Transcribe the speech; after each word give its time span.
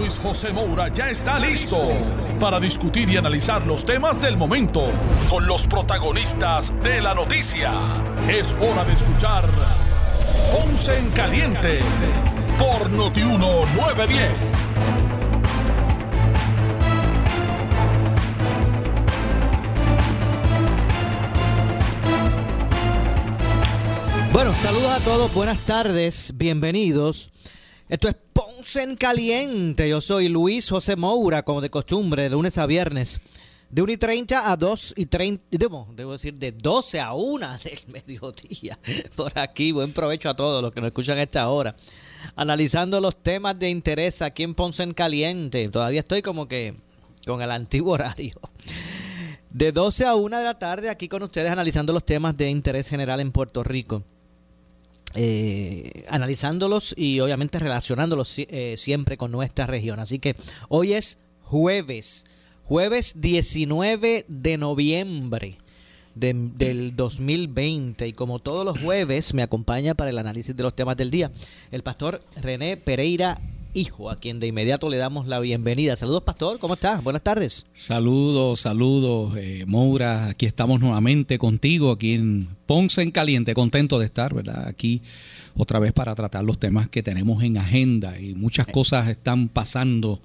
Luis 0.00 0.18
José 0.18 0.50
Moura 0.50 0.88
ya 0.88 1.10
está 1.10 1.38
listo 1.38 1.78
para 2.40 2.58
discutir 2.58 3.10
y 3.10 3.18
analizar 3.18 3.66
los 3.66 3.84
temas 3.84 4.18
del 4.18 4.38
momento 4.38 4.90
con 5.28 5.46
los 5.46 5.66
protagonistas 5.66 6.72
de 6.82 7.02
la 7.02 7.12
noticia. 7.12 7.70
Es 8.26 8.54
hora 8.54 8.82
de 8.86 8.94
escuchar 8.94 9.46
Ponce 10.50 10.96
en 10.96 11.10
Caliente 11.10 11.80
por 12.58 12.88
Notiuno 12.88 13.66
910. 13.76 14.32
Bueno, 24.32 24.54
saludos 24.62 24.92
a 24.92 25.00
todos, 25.00 25.34
buenas 25.34 25.58
tardes, 25.58 26.32
bienvenidos. 26.36 27.28
Esto 27.90 28.08
es 28.08 28.14
Ponce 28.60 28.82
en 28.82 28.94
Caliente. 28.94 29.88
Yo 29.88 30.02
soy 30.02 30.28
Luis 30.28 30.68
José 30.68 30.94
Moura, 30.94 31.42
como 31.42 31.62
de 31.62 31.70
costumbre, 31.70 32.24
de 32.24 32.28
lunes 32.28 32.58
a 32.58 32.66
viernes, 32.66 33.18
de 33.70 33.80
1 33.80 33.92
y 33.92 33.96
30 33.96 34.52
a 34.52 34.54
2 34.54 34.94
y 34.98 35.06
30, 35.06 35.44
debo, 35.50 35.86
decir, 36.12 36.34
de 36.34 36.52
12 36.52 37.00
a 37.00 37.14
1 37.14 37.48
del 37.64 37.78
mediodía. 37.90 38.78
Por 39.16 39.38
aquí, 39.38 39.72
buen 39.72 39.94
provecho 39.94 40.28
a 40.28 40.36
todos 40.36 40.60
los 40.60 40.72
que 40.72 40.82
nos 40.82 40.88
escuchan 40.88 41.16
a 41.16 41.22
esta 41.22 41.48
hora. 41.48 41.74
Analizando 42.36 43.00
los 43.00 43.22
temas 43.22 43.58
de 43.58 43.70
interés 43.70 44.20
aquí 44.20 44.42
en 44.42 44.54
Ponce 44.54 44.82
en 44.82 44.92
Caliente. 44.92 45.66
Todavía 45.70 46.00
estoy 46.00 46.20
como 46.20 46.46
que 46.46 46.74
con 47.24 47.40
el 47.40 47.52
antiguo 47.52 47.94
horario. 47.94 48.34
De 49.48 49.72
12 49.72 50.04
a 50.04 50.16
1 50.16 50.36
de 50.36 50.44
la 50.44 50.58
tarde, 50.58 50.90
aquí 50.90 51.08
con 51.08 51.22
ustedes 51.22 51.50
analizando 51.50 51.94
los 51.94 52.04
temas 52.04 52.36
de 52.36 52.50
interés 52.50 52.90
general 52.90 53.20
en 53.20 53.32
Puerto 53.32 53.64
Rico. 53.64 54.02
Eh, 55.14 56.04
analizándolos 56.08 56.94
y 56.96 57.18
obviamente 57.18 57.58
relacionándolos 57.58 58.38
eh, 58.38 58.74
siempre 58.76 59.16
con 59.16 59.32
nuestra 59.32 59.66
región. 59.66 59.98
Así 59.98 60.20
que 60.20 60.36
hoy 60.68 60.92
es 60.92 61.18
jueves, 61.42 62.26
jueves 62.64 63.20
19 63.20 64.24
de 64.28 64.56
noviembre 64.56 65.58
de, 66.14 66.32
del 66.34 66.94
2020 66.94 68.06
y 68.06 68.12
como 68.12 68.38
todos 68.38 68.64
los 68.64 68.78
jueves 68.78 69.34
me 69.34 69.42
acompaña 69.42 69.94
para 69.94 70.10
el 70.10 70.18
análisis 70.18 70.54
de 70.54 70.62
los 70.62 70.74
temas 70.74 70.96
del 70.96 71.10
día 71.10 71.30
el 71.70 71.82
pastor 71.82 72.22
René 72.36 72.76
Pereira 72.76 73.40
Hijo, 73.72 74.10
a 74.10 74.16
quien 74.16 74.40
de 74.40 74.48
inmediato 74.48 74.88
le 74.90 74.96
damos 74.96 75.28
la 75.28 75.38
bienvenida. 75.38 75.94
Saludos, 75.94 76.24
Pastor, 76.24 76.58
¿cómo 76.58 76.74
estás? 76.74 77.04
Buenas 77.04 77.22
tardes. 77.22 77.66
Saludos, 77.72 78.60
saludos, 78.60 79.34
eh, 79.36 79.64
Moura. 79.68 80.26
Aquí 80.26 80.46
estamos 80.46 80.80
nuevamente 80.80 81.38
contigo, 81.38 81.92
aquí 81.92 82.14
en 82.14 82.48
Ponce 82.66 83.00
en 83.02 83.12
Caliente. 83.12 83.54
Contento 83.54 84.00
de 84.00 84.06
estar, 84.06 84.34
¿verdad? 84.34 84.66
Aquí 84.66 85.02
otra 85.54 85.78
vez 85.78 85.92
para 85.92 86.16
tratar 86.16 86.42
los 86.42 86.58
temas 86.58 86.88
que 86.88 87.04
tenemos 87.04 87.44
en 87.44 87.58
agenda 87.58 88.18
y 88.18 88.34
muchas 88.34 88.66
cosas 88.66 89.06
están 89.08 89.46
pasando. 89.48 90.20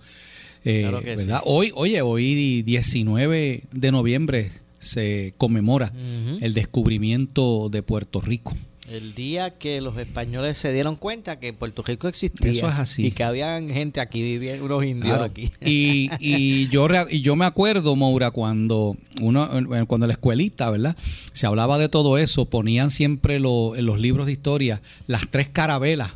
Eh, 0.63 0.81
Claro 0.81 1.01
que 1.01 1.15
¿verdad? 1.15 1.41
sí. 1.43 1.43
Hoy, 1.45 1.71
oye, 1.75 2.01
hoy 2.01 2.63
19 2.63 3.63
de 3.71 3.91
noviembre 3.91 4.51
se 4.79 5.35
conmemora 5.37 5.93
el 6.41 6.55
descubrimiento 6.55 7.69
de 7.69 7.83
Puerto 7.83 8.21
Rico. 8.21 8.55
El 8.89 9.15
día 9.15 9.49
que 9.49 9.81
los 9.81 9.97
españoles 9.97 10.57
se 10.59 10.71
dieron 10.71 10.95
cuenta 10.95 11.39
que 11.39 11.53
Puerto 11.53 11.81
Rico 11.81 12.07
existía 12.07 12.51
Eso 12.51 12.67
es 12.69 12.75
así. 12.75 13.07
y 13.07 13.11
que 13.11 13.23
habían 13.23 13.67
gente 13.69 13.99
aquí, 13.99 14.21
vivían 14.21 14.61
unos 14.61 14.83
indios 14.83 15.07
Claro. 15.07 15.23
aquí. 15.23 15.49
Y, 15.65 16.09
y 16.19 16.67
yo 16.69 16.87
y 17.09 17.21
yo 17.21 17.35
me 17.35 17.45
acuerdo, 17.45 17.95
Moura, 17.95 18.29
cuando 18.29 18.95
uno, 19.21 19.49
eh, 19.75 19.85
cuando 19.87 20.05
la 20.05 20.13
escuelita, 20.13 20.69
¿verdad? 20.69 20.95
Se 21.33 21.47
hablaba 21.47 21.79
de 21.79 21.89
todo 21.89 22.19
eso, 22.19 22.45
ponían 22.45 22.91
siempre 22.91 23.39
lo- 23.39 23.75
en 23.75 23.85
los 23.87 23.99
libros 23.99 24.27
de 24.27 24.33
historia 24.33 24.81
las 25.07 25.27
tres 25.31 25.47
carabelas 25.49 26.11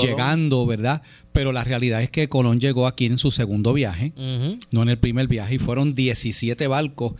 llegando, 0.00 0.66
¿verdad? 0.66 1.02
Pero 1.32 1.52
la 1.52 1.64
realidad 1.64 2.02
es 2.02 2.10
que 2.10 2.28
Colón 2.28 2.60
llegó 2.60 2.86
aquí 2.86 3.06
en 3.06 3.18
su 3.18 3.30
segundo 3.30 3.72
viaje, 3.72 4.12
no 4.70 4.82
en 4.82 4.88
el 4.88 4.98
primer 4.98 5.28
viaje, 5.28 5.56
y 5.56 5.58
fueron 5.58 5.94
17 5.94 6.66
barcos 6.66 7.14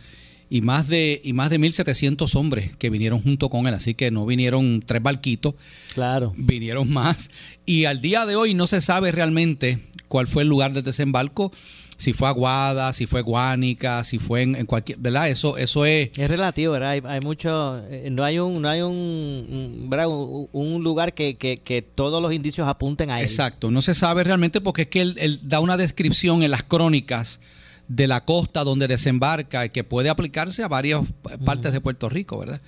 y 0.53 0.61
más 0.61 0.89
de 0.89 1.21
y 1.23 1.31
más 1.31 1.49
de 1.49 1.57
1700 1.59 2.35
hombres 2.35 2.75
que 2.77 2.89
vinieron 2.89 3.21
junto 3.23 3.49
con 3.49 3.65
él, 3.67 3.73
así 3.73 3.93
que 3.95 4.11
no 4.11 4.25
vinieron 4.25 4.83
tres 4.85 5.01
barquitos, 5.01 5.55
Claro. 5.93 6.33
vinieron 6.35 6.91
más. 6.91 7.31
Y 7.65 7.85
al 7.85 8.01
día 8.01 8.25
de 8.25 8.35
hoy 8.35 8.53
no 8.53 8.67
se 8.67 8.81
sabe 8.81 9.11
realmente 9.13 9.79
cuál 10.09 10.27
fue 10.27 10.43
el 10.43 10.49
lugar 10.49 10.73
de 10.73 10.81
desembarco, 10.81 11.53
si 11.95 12.11
fue 12.13 12.27
Aguada, 12.27 12.91
si 12.93 13.05
fue 13.05 13.21
Guánica, 13.21 14.03
si 14.03 14.17
fue 14.19 14.41
en, 14.41 14.55
en 14.55 14.65
cualquier, 14.65 14.97
¿verdad? 14.97 15.29
Eso, 15.29 15.55
eso 15.57 15.85
es, 15.85 16.09
Es 16.17 16.29
relativo, 16.29 16.73
¿verdad? 16.73 16.89
Hay, 16.89 17.01
hay 17.05 17.21
mucho, 17.21 17.79
eh, 17.89 18.09
no 18.11 18.23
hay 18.25 18.39
un, 18.39 18.61
no 18.61 18.67
hay 18.67 18.81
un, 18.81 18.91
un- 18.91 19.87
¿verdad? 19.89 20.07
un, 20.09 20.49
un 20.51 20.83
lugar 20.83 21.13
que, 21.13 21.37
que, 21.37 21.59
que 21.59 21.81
todos 21.81 22.21
los 22.21 22.33
indicios 22.33 22.67
apunten 22.67 23.09
a 23.11 23.19
él. 23.19 23.25
exacto, 23.25 23.71
no 23.71 23.81
se 23.81 23.93
sabe 23.93 24.23
realmente 24.25 24.59
porque 24.59 24.81
es 24.81 24.87
que 24.89 25.01
él, 25.01 25.15
él 25.19 25.39
da 25.43 25.59
una 25.61 25.77
descripción 25.77 26.43
en 26.43 26.51
las 26.51 26.63
crónicas 26.63 27.39
de 27.87 28.07
la 28.07 28.23
costa 28.25 28.63
donde 28.63 28.87
desembarca 28.87 29.65
y 29.65 29.69
que 29.69 29.83
puede 29.83 30.09
aplicarse 30.09 30.63
a 30.63 30.67
varias 30.67 31.01
partes 31.45 31.73
de 31.73 31.81
Puerto 31.81 32.09
Rico, 32.09 32.37
¿verdad? 32.39 32.61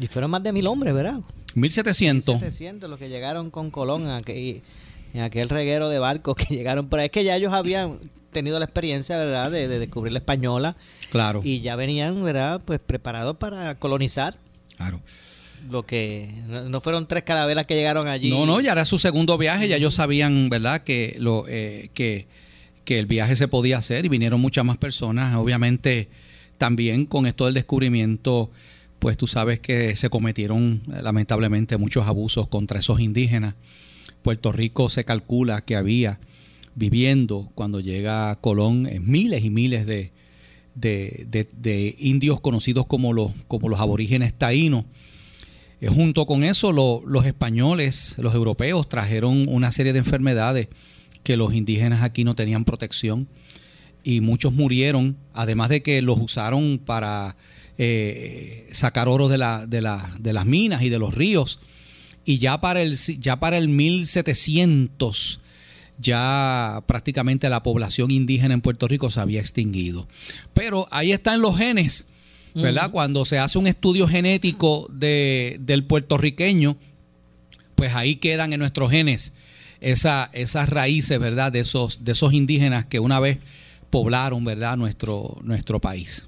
Y 0.00 0.06
fueron 0.06 0.30
más 0.30 0.42
de 0.42 0.52
mil 0.52 0.66
hombres, 0.66 0.94
¿verdad? 0.94 1.20
1700. 1.54 2.38
700 2.40 2.88
los 2.88 2.98
que 2.98 3.08
llegaron 3.08 3.50
con 3.50 3.70
Colón 3.70 4.02
en 4.02 4.10
aquel, 4.10 4.62
en 5.14 5.20
aquel 5.22 5.48
reguero 5.48 5.88
de 5.88 5.98
barcos 5.98 6.36
que 6.36 6.54
llegaron 6.54 6.88
ahí. 6.92 7.06
Es 7.06 7.10
que 7.10 7.24
ya 7.24 7.36
ellos 7.36 7.52
habían 7.52 7.98
tenido 8.30 8.58
la 8.58 8.64
experiencia, 8.64 9.18
¿verdad? 9.18 9.50
De, 9.50 9.68
de 9.68 9.78
descubrir 9.78 10.12
la 10.12 10.20
española 10.20 10.76
Claro, 11.10 11.40
y 11.44 11.60
ya 11.60 11.74
venían, 11.76 12.22
¿verdad? 12.22 12.60
Pues 12.64 12.78
preparados 12.80 13.36
para 13.36 13.74
colonizar. 13.76 14.34
claro. 14.76 15.00
Lo 15.68 15.84
que 15.84 16.26
no, 16.48 16.70
no 16.70 16.80
fueron 16.80 17.06
tres 17.06 17.22
carabelas 17.22 17.66
que 17.66 17.74
llegaron 17.74 18.08
allí. 18.08 18.30
No, 18.30 18.46
no, 18.46 18.62
ya 18.62 18.72
era 18.72 18.86
su 18.86 18.98
segundo 18.98 19.36
viaje, 19.36 19.68
ya 19.68 19.76
ellos 19.76 19.94
sabían, 19.94 20.48
¿verdad?, 20.48 20.84
que, 20.84 21.16
lo, 21.18 21.44
eh, 21.48 21.90
que, 21.92 22.28
que 22.90 22.98
el 22.98 23.06
viaje 23.06 23.36
se 23.36 23.46
podía 23.46 23.78
hacer 23.78 24.04
y 24.04 24.08
vinieron 24.08 24.40
muchas 24.40 24.64
más 24.64 24.76
personas. 24.76 25.36
Obviamente, 25.36 26.08
también 26.58 27.06
con 27.06 27.24
esto 27.24 27.44
del 27.44 27.54
descubrimiento, 27.54 28.50
pues 28.98 29.16
tú 29.16 29.28
sabes 29.28 29.60
que 29.60 29.94
se 29.94 30.10
cometieron 30.10 30.82
eh, 30.92 31.00
lamentablemente 31.00 31.76
muchos 31.78 32.08
abusos 32.08 32.48
contra 32.48 32.80
esos 32.80 32.98
indígenas. 32.98 33.54
Puerto 34.22 34.50
Rico 34.50 34.90
se 34.90 35.04
calcula 35.04 35.60
que 35.60 35.76
había 35.76 36.18
viviendo 36.74 37.48
cuando 37.54 37.78
llega 37.78 38.34
Colón 38.40 38.88
eh, 38.88 38.98
miles 38.98 39.44
y 39.44 39.50
miles 39.50 39.86
de, 39.86 40.10
de, 40.74 41.94
indios 42.00 42.40
conocidos 42.40 42.86
como 42.86 43.12
los, 43.12 43.30
como 43.46 43.68
los 43.68 43.78
aborígenes 43.78 44.34
taínos. 44.34 44.84
Eh, 45.80 45.86
junto 45.86 46.26
con 46.26 46.42
eso, 46.42 46.72
lo- 46.72 47.04
los 47.06 47.24
españoles, 47.24 48.16
los 48.18 48.34
europeos, 48.34 48.88
trajeron 48.88 49.46
una 49.48 49.70
serie 49.70 49.92
de 49.92 50.00
enfermedades 50.00 50.66
que 51.30 51.36
los 51.36 51.54
indígenas 51.54 52.02
aquí 52.02 52.24
no 52.24 52.34
tenían 52.34 52.64
protección 52.64 53.28
y 54.02 54.20
muchos 54.20 54.52
murieron, 54.52 55.16
además 55.32 55.68
de 55.68 55.80
que 55.80 56.02
los 56.02 56.18
usaron 56.18 56.80
para 56.84 57.36
eh, 57.78 58.66
sacar 58.72 59.06
oro 59.06 59.28
de, 59.28 59.38
la- 59.38 59.64
de 59.64 59.80
la- 59.80 60.12
de 60.18 60.32
las 60.32 60.44
minas 60.44 60.82
y 60.82 60.88
de 60.88 60.98
los 60.98 61.14
ríos. 61.14 61.60
Y 62.24 62.38
ya 62.38 62.60
para 62.60 62.82
el, 62.82 62.96
ya 62.96 63.38
para 63.38 63.58
el 63.58 63.68
1700 63.68 65.38
ya 65.98 66.82
prácticamente 66.86 67.48
la 67.48 67.62
población 67.62 68.10
indígena 68.10 68.54
en 68.54 68.60
Puerto 68.60 68.88
Rico 68.88 69.08
se 69.10 69.20
había 69.20 69.38
extinguido. 69.38 70.08
Pero 70.52 70.88
ahí 70.90 71.12
están 71.12 71.40
los 71.42 71.56
genes, 71.56 72.06
¿verdad? 72.54 72.90
Cuando 72.90 73.24
se 73.24 73.38
hace 73.38 73.56
un 73.58 73.68
estudio 73.68 74.08
genético 74.08 74.88
de, 74.92 75.58
del 75.60 75.84
puertorriqueño, 75.84 76.76
pues 77.76 77.94
ahí 77.94 78.16
quedan 78.16 78.52
en 78.52 78.58
nuestros 78.60 78.90
genes 78.90 79.32
esa, 79.80 80.30
esas 80.32 80.68
raíces, 80.68 81.18
¿verdad? 81.18 81.52
De 81.52 81.60
esos, 81.60 82.04
de 82.04 82.12
esos 82.12 82.32
indígenas 82.32 82.86
que 82.86 83.00
una 83.00 83.20
vez 83.20 83.38
poblaron, 83.90 84.44
¿verdad? 84.44 84.76
Nuestro, 84.76 85.36
nuestro 85.42 85.80
país. 85.80 86.26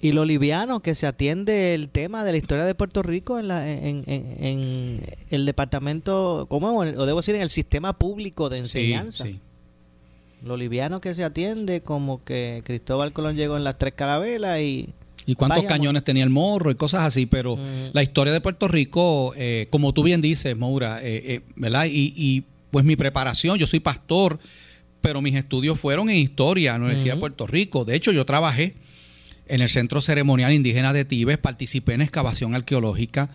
Y 0.00 0.12
lo 0.12 0.24
liviano 0.24 0.80
que 0.80 0.94
se 0.94 1.06
atiende 1.08 1.74
el 1.74 1.88
tema 1.88 2.22
de 2.24 2.30
la 2.32 2.38
historia 2.38 2.64
de 2.64 2.74
Puerto 2.74 3.02
Rico 3.02 3.38
en, 3.38 3.48
la, 3.48 3.68
en, 3.68 4.04
en- 4.06 4.36
en 4.44 5.00
el 5.30 5.44
departamento, 5.44 6.46
¿cómo? 6.48 6.78
O 6.78 6.84
debo 7.06 7.16
decir, 7.18 7.34
en 7.34 7.42
el 7.42 7.50
sistema 7.50 7.98
público 7.98 8.48
de 8.48 8.58
enseñanza. 8.58 9.24
Sí, 9.24 9.32
sí. 9.32 9.38
Lo 10.46 10.56
liviano 10.56 11.00
que 11.00 11.14
se 11.14 11.24
atiende, 11.24 11.80
como 11.80 12.22
que 12.22 12.62
Cristóbal 12.64 13.12
Colón 13.12 13.34
llegó 13.34 13.56
en 13.56 13.64
las 13.64 13.76
tres 13.76 13.94
carabelas 13.94 14.60
y... 14.60 14.88
y 15.26 15.34
cuántos 15.34 15.64
cañones 15.64 16.04
tenía 16.04 16.22
el 16.22 16.30
morro 16.30 16.70
y 16.70 16.76
cosas 16.76 17.02
así, 17.02 17.26
pero 17.26 17.58
la 17.92 18.02
historia 18.04 18.32
de 18.32 18.40
Puerto 18.40 18.68
Rico, 18.68 19.32
eh, 19.36 19.66
como 19.70 19.92
tú 19.92 20.04
bien 20.04 20.20
dices, 20.20 20.56
Moura, 20.56 21.00
eh, 21.02 21.22
eh, 21.34 21.40
¿verdad? 21.56 21.86
Y, 21.90 22.12
y, 22.16 22.44
pues 22.70 22.84
mi 22.84 22.96
preparación, 22.96 23.58
yo 23.58 23.66
soy 23.66 23.80
pastor, 23.80 24.38
pero 25.00 25.22
mis 25.22 25.34
estudios 25.34 25.78
fueron 25.78 26.10
en 26.10 26.16
historia, 26.16 26.74
en 26.74 26.80
la 26.80 26.86
Universidad 26.86 27.14
de. 27.14 27.20
Puerto 27.20 27.46
Rico. 27.46 27.84
De 27.84 27.94
hecho, 27.94 28.12
yo 28.12 28.24
trabajé 28.26 28.74
en 29.46 29.60
el 29.60 29.68
Centro 29.68 30.00
Ceremonial 30.00 30.52
Indígena 30.52 30.92
de 30.92 31.04
Tibes, 31.04 31.38
participé 31.38 31.94
en 31.94 32.02
excavación 32.02 32.54
arqueológica 32.54 33.30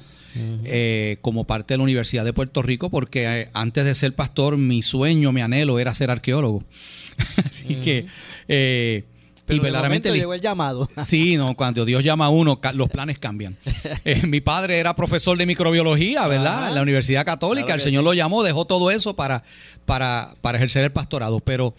eh, 0.66 1.18
como 1.22 1.46
parte 1.46 1.74
de 1.74 1.78
la 1.78 1.84
Universidad 1.84 2.26
de 2.26 2.34
Puerto 2.34 2.62
Rico, 2.62 2.90
porque 2.90 3.42
eh, 3.42 3.50
antes 3.54 3.86
de 3.86 3.96
ser 3.96 4.16
pastor, 4.16 4.58
mi 4.58 4.82
sueño, 4.82 5.32
mi 5.32 5.42
anhelo 5.42 5.80
era 5.80 5.94
ser 5.94 6.12
arqueólogo. 6.12 6.64
Así 7.46 7.76
que... 7.76 8.08
Eh, 8.48 9.04
y 9.50 9.60
verdaderamente 9.60 10.12
llegó 10.12 10.34
el 10.34 10.42
llamado. 10.42 10.88
Sí, 11.04 11.38
no, 11.38 11.56
cuando 11.56 11.86
Dios 11.86 12.04
llama 12.04 12.26
a 12.26 12.30
uno, 12.30 12.60
los 12.74 12.90
planes 12.90 13.20
cambian. 13.20 13.58
mi 14.28 14.42
padre 14.42 14.80
era 14.80 14.96
profesor 14.96 15.38
de 15.38 15.46
microbiología, 15.46 16.28
¿verdad? 16.28 16.70
en 16.70 16.76
la 16.76 16.82
Universidad 16.82 17.26
Católica. 17.26 17.74
el 17.74 17.82
Señor 17.82 18.04
lo 18.04 18.14
llamó, 18.14 18.44
dejó 18.44 18.66
todo 18.66 18.92
eso 18.92 19.16
para, 19.16 19.44
para, 19.86 20.36
para 20.42 20.58
ejercer 20.58 20.84
el 20.84 20.92
pastorado. 20.92 21.40
Pero 21.40 21.76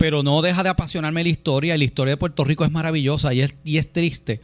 pero 0.00 0.22
no 0.22 0.40
deja 0.40 0.62
de 0.62 0.70
apasionarme 0.70 1.22
la 1.22 1.28
historia. 1.28 1.74
Y 1.74 1.78
la 1.78 1.84
historia 1.84 2.12
de 2.12 2.16
Puerto 2.16 2.42
Rico 2.42 2.64
es 2.64 2.70
maravillosa 2.70 3.34
y 3.34 3.42
es, 3.42 3.54
y 3.64 3.76
es 3.76 3.92
triste 3.92 4.40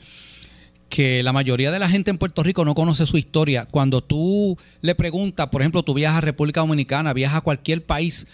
que 0.90 1.22
la 1.22 1.32
mayoría 1.32 1.70
de 1.70 1.78
la 1.78 1.88
gente 1.88 2.10
en 2.10 2.18
Puerto 2.18 2.42
Rico 2.42 2.62
no 2.66 2.74
conoce 2.74 3.06
su 3.06 3.16
historia. 3.16 3.64
Cuando 3.64 4.02
tú 4.02 4.58
le 4.82 4.94
preguntas, 4.94 5.46
por 5.46 5.62
ejemplo, 5.62 5.82
tú 5.82 5.94
viajas 5.94 6.18
a 6.18 6.20
República 6.20 6.60
Dominicana, 6.60 7.14
viajas 7.14 7.38
a 7.38 7.40
cualquier 7.40 7.86
país 7.86 8.26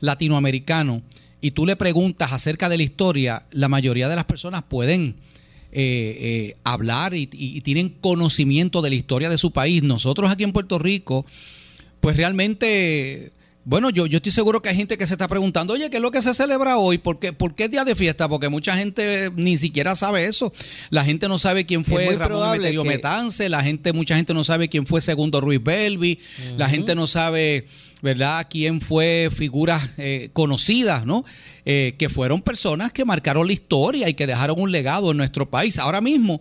latinoamericano 0.00 1.02
y 1.40 1.52
tú 1.52 1.66
le 1.66 1.76
preguntas 1.76 2.32
acerca 2.32 2.68
de 2.68 2.76
la 2.76 2.82
historia, 2.82 3.44
la 3.50 3.68
mayoría 3.68 4.08
de 4.08 4.16
las 4.16 4.24
personas 4.24 4.62
pueden 4.68 5.16
eh, 5.72 6.18
eh, 6.20 6.56
hablar 6.64 7.14
y, 7.14 7.28
y, 7.32 7.60
tienen 7.60 7.90
conocimiento 7.90 8.82
de 8.82 8.90
la 8.90 8.96
historia 8.96 9.30
de 9.30 9.38
su 9.38 9.52
país. 9.52 9.82
Nosotros 9.82 10.30
aquí 10.30 10.44
en 10.44 10.52
Puerto 10.52 10.78
Rico, 10.78 11.24
pues 12.00 12.16
realmente 12.16 13.32
bueno, 13.64 13.90
yo, 13.90 14.06
yo 14.06 14.16
estoy 14.16 14.32
seguro 14.32 14.62
que 14.62 14.70
hay 14.70 14.76
gente 14.76 14.96
que 14.96 15.06
se 15.06 15.14
está 15.14 15.28
preguntando, 15.28 15.74
oye, 15.74 15.90
¿qué 15.90 15.98
es 15.98 16.02
lo 16.02 16.10
que 16.10 16.22
se 16.22 16.32
celebra 16.32 16.78
hoy? 16.78 16.96
¿Por 16.96 17.18
qué, 17.18 17.34
¿Por 17.34 17.54
qué 17.54 17.64
es 17.64 17.70
día 17.70 17.84
de 17.84 17.94
fiesta? 17.94 18.26
Porque 18.28 18.48
mucha 18.48 18.74
gente 18.74 19.30
ni 19.36 19.58
siquiera 19.58 19.94
sabe 19.94 20.24
eso. 20.24 20.52
La 20.88 21.04
gente 21.04 21.28
no 21.28 21.38
sabe 21.38 21.66
quién 21.66 21.84
fue 21.84 22.16
Ramón 22.16 22.54
Emeterio 22.54 22.84
Metance, 22.84 23.48
la 23.50 23.62
gente, 23.62 23.92
mucha 23.92 24.16
gente 24.16 24.32
no 24.32 24.44
sabe 24.44 24.68
quién 24.68 24.86
fue 24.86 25.02
Segundo 25.02 25.42
Ruiz 25.42 25.62
Belvi, 25.62 26.18
la 26.56 26.70
gente 26.70 26.94
no 26.94 27.06
sabe, 27.06 27.66
¿verdad?, 28.02 28.46
quién 28.48 28.80
fue 28.80 29.28
figuras 29.34 29.90
eh, 29.98 30.30
conocidas, 30.32 31.06
¿no? 31.06 31.24
Eh, 31.64 31.94
que 31.98 32.08
fueron 32.08 32.42
personas 32.42 32.92
que 32.92 33.04
marcaron 33.04 33.46
la 33.46 33.52
historia 33.52 34.08
y 34.08 34.14
que 34.14 34.26
dejaron 34.26 34.60
un 34.60 34.72
legado 34.72 35.10
en 35.10 35.16
nuestro 35.16 35.50
país. 35.50 35.78
Ahora 35.78 36.00
mismo, 36.00 36.40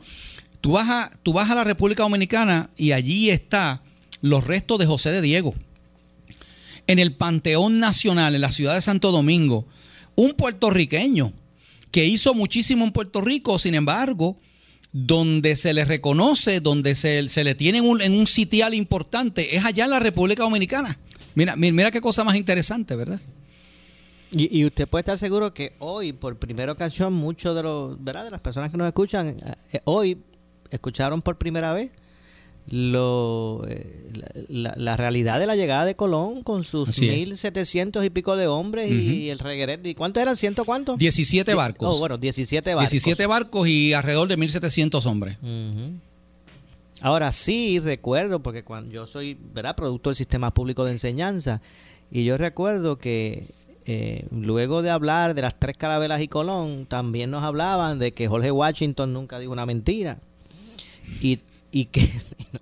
tú 0.61 0.73
vas 0.73 0.89
a, 0.89 1.11
tú 1.23 1.33
vas 1.33 1.49
a 1.49 1.55
la 1.55 1.63
República 1.63 2.03
Dominicana 2.03 2.69
y 2.77 2.91
allí 2.93 3.29
está 3.29 3.81
los 4.21 4.45
restos 4.45 4.79
de 4.79 4.85
José 4.85 5.11
de 5.11 5.21
Diego 5.21 5.53
en 6.89 6.97
el 6.97 7.13
Panteón 7.13 7.77
Nacional 7.77 8.33
en 8.33 8.41
la 8.41 8.51
ciudad 8.51 8.73
de 8.73 8.81
Santo 8.81 9.11
Domingo, 9.11 9.67
un 10.15 10.31
puertorriqueño 10.31 11.31
que 11.91 12.07
hizo 12.07 12.33
muchísimo 12.33 12.83
en 12.83 12.91
Puerto 12.91 13.21
Rico, 13.21 13.59
sin 13.59 13.75
embargo, 13.75 14.35
donde 14.91 15.55
se 15.55 15.75
le 15.75 15.85
reconoce, 15.85 16.61
donde 16.61 16.95
se, 16.95 17.21
le 17.21 17.53
tiene 17.53 17.77
en 17.77 18.13
un, 18.13 18.25
sitial 18.25 18.73
importante, 18.73 19.55
es 19.55 19.65
allá 19.65 19.85
en 19.85 19.91
la 19.91 19.99
República 19.99 20.41
Dominicana. 20.41 20.97
Mira, 21.39 21.55
mira 21.55 21.89
qué 21.89 22.01
cosa 22.01 22.25
más 22.25 22.35
interesante, 22.35 22.97
¿verdad? 22.97 23.21
Y, 24.31 24.65
usted 24.65 24.89
puede 24.89 25.03
estar 25.03 25.17
seguro 25.17 25.53
que 25.53 25.71
hoy, 25.79 26.11
por 26.11 26.37
primera 26.37 26.69
ocasión, 26.73 27.13
muchos 27.13 27.55
de 27.55 27.63
los, 27.63 28.03
¿verdad? 28.03 28.25
de 28.25 28.31
las 28.31 28.41
personas 28.41 28.69
que 28.69 28.77
nos 28.77 28.85
escuchan, 28.87 29.37
eh, 29.71 29.79
hoy 29.85 30.17
escucharon 30.69 31.21
por 31.21 31.37
primera 31.37 31.71
vez 31.71 31.91
lo, 32.69 33.65
eh, 33.69 34.11
la, 34.49 34.97
realidad 34.97 35.39
de 35.39 35.47
la 35.47 35.55
llegada 35.55 35.85
de 35.85 35.95
Colón 35.95 36.43
con 36.43 36.65
sus 36.65 36.99
mil 36.99 37.37
setecientos 37.37 38.03
y 38.03 38.09
pico 38.09 38.35
de 38.35 38.47
hombres 38.47 38.91
y 38.91 39.29
el 39.29 39.39
regueret. 39.39 39.87
¿Y 39.87 39.95
cuántos 39.95 40.21
eran? 40.21 40.35
¿Ciento 40.35 40.65
cuántos? 40.65 40.99
17 40.99 41.53
barcos. 41.53 41.87
Oh, 41.89 41.99
bueno, 41.99 42.17
17 42.17 42.75
barcos. 42.75 42.91
17 42.91 43.25
barcos 43.27 43.65
y 43.69 43.93
alrededor 43.93 44.27
de 44.27 44.35
1700 44.35 45.05
hombres. 45.05 45.37
Ahora 47.01 47.31
sí 47.31 47.79
recuerdo, 47.79 48.41
porque 48.41 48.63
cuando 48.63 48.91
yo 48.91 49.05
soy, 49.05 49.37
¿verdad?, 49.53 49.75
producto 49.75 50.09
del 50.09 50.17
sistema 50.17 50.53
público 50.53 50.83
de 50.85 50.91
enseñanza, 50.91 51.61
y 52.11 52.25
yo 52.25 52.37
recuerdo 52.37 52.97
que 52.97 53.45
eh, 53.85 54.25
luego 54.31 54.81
de 54.81 54.89
hablar 54.89 55.35
de 55.35 55.41
las 55.41 55.59
tres 55.59 55.77
carabelas 55.77 56.21
y 56.21 56.27
Colón, 56.27 56.85
también 56.85 57.31
nos 57.31 57.43
hablaban 57.43 57.99
de 57.99 58.13
que 58.13 58.27
Jorge 58.27 58.51
Washington 58.51 59.13
nunca 59.13 59.39
dijo 59.39 59.51
una 59.51 59.65
mentira. 59.65 60.19
Y 61.21 61.39
y 61.71 61.85
que 61.85 62.07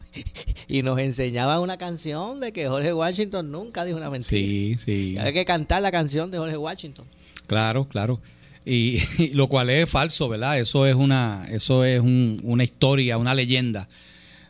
y 0.68 0.81
nos 0.81 1.00
enseñaba 1.00 1.60
una 1.60 1.78
canción 1.78 2.40
de 2.40 2.51
que 2.51 2.68
Jorge 2.68 2.94
Washington 2.94 3.51
nunca 3.51 3.86
dijo 3.86 3.98
una 3.98 4.10
mentira. 4.10 4.42
Sí, 4.42 4.75
sí. 4.78 5.18
Hay 5.18 5.33
que 5.33 5.45
cantar 5.45 5.81
la 5.81 5.92
canción 5.92 6.31
de 6.31 6.38
Jorge 6.38 6.57
Washington. 6.57 7.06
Claro, 7.48 7.88
claro. 7.88 8.19
Y, 8.69 9.00
lo 9.33 9.48
cual 9.48 9.69
es 9.69 9.90
falso, 9.90 10.28
¿verdad? 10.28 10.60
Eso 10.60 10.86
es 10.86 10.94
una 10.94 11.48
eso 11.50 11.86
es 11.86 12.01
una 12.01 12.66
historia, 12.66 13.18
una 13.18 13.33
leyenda, 13.33 13.88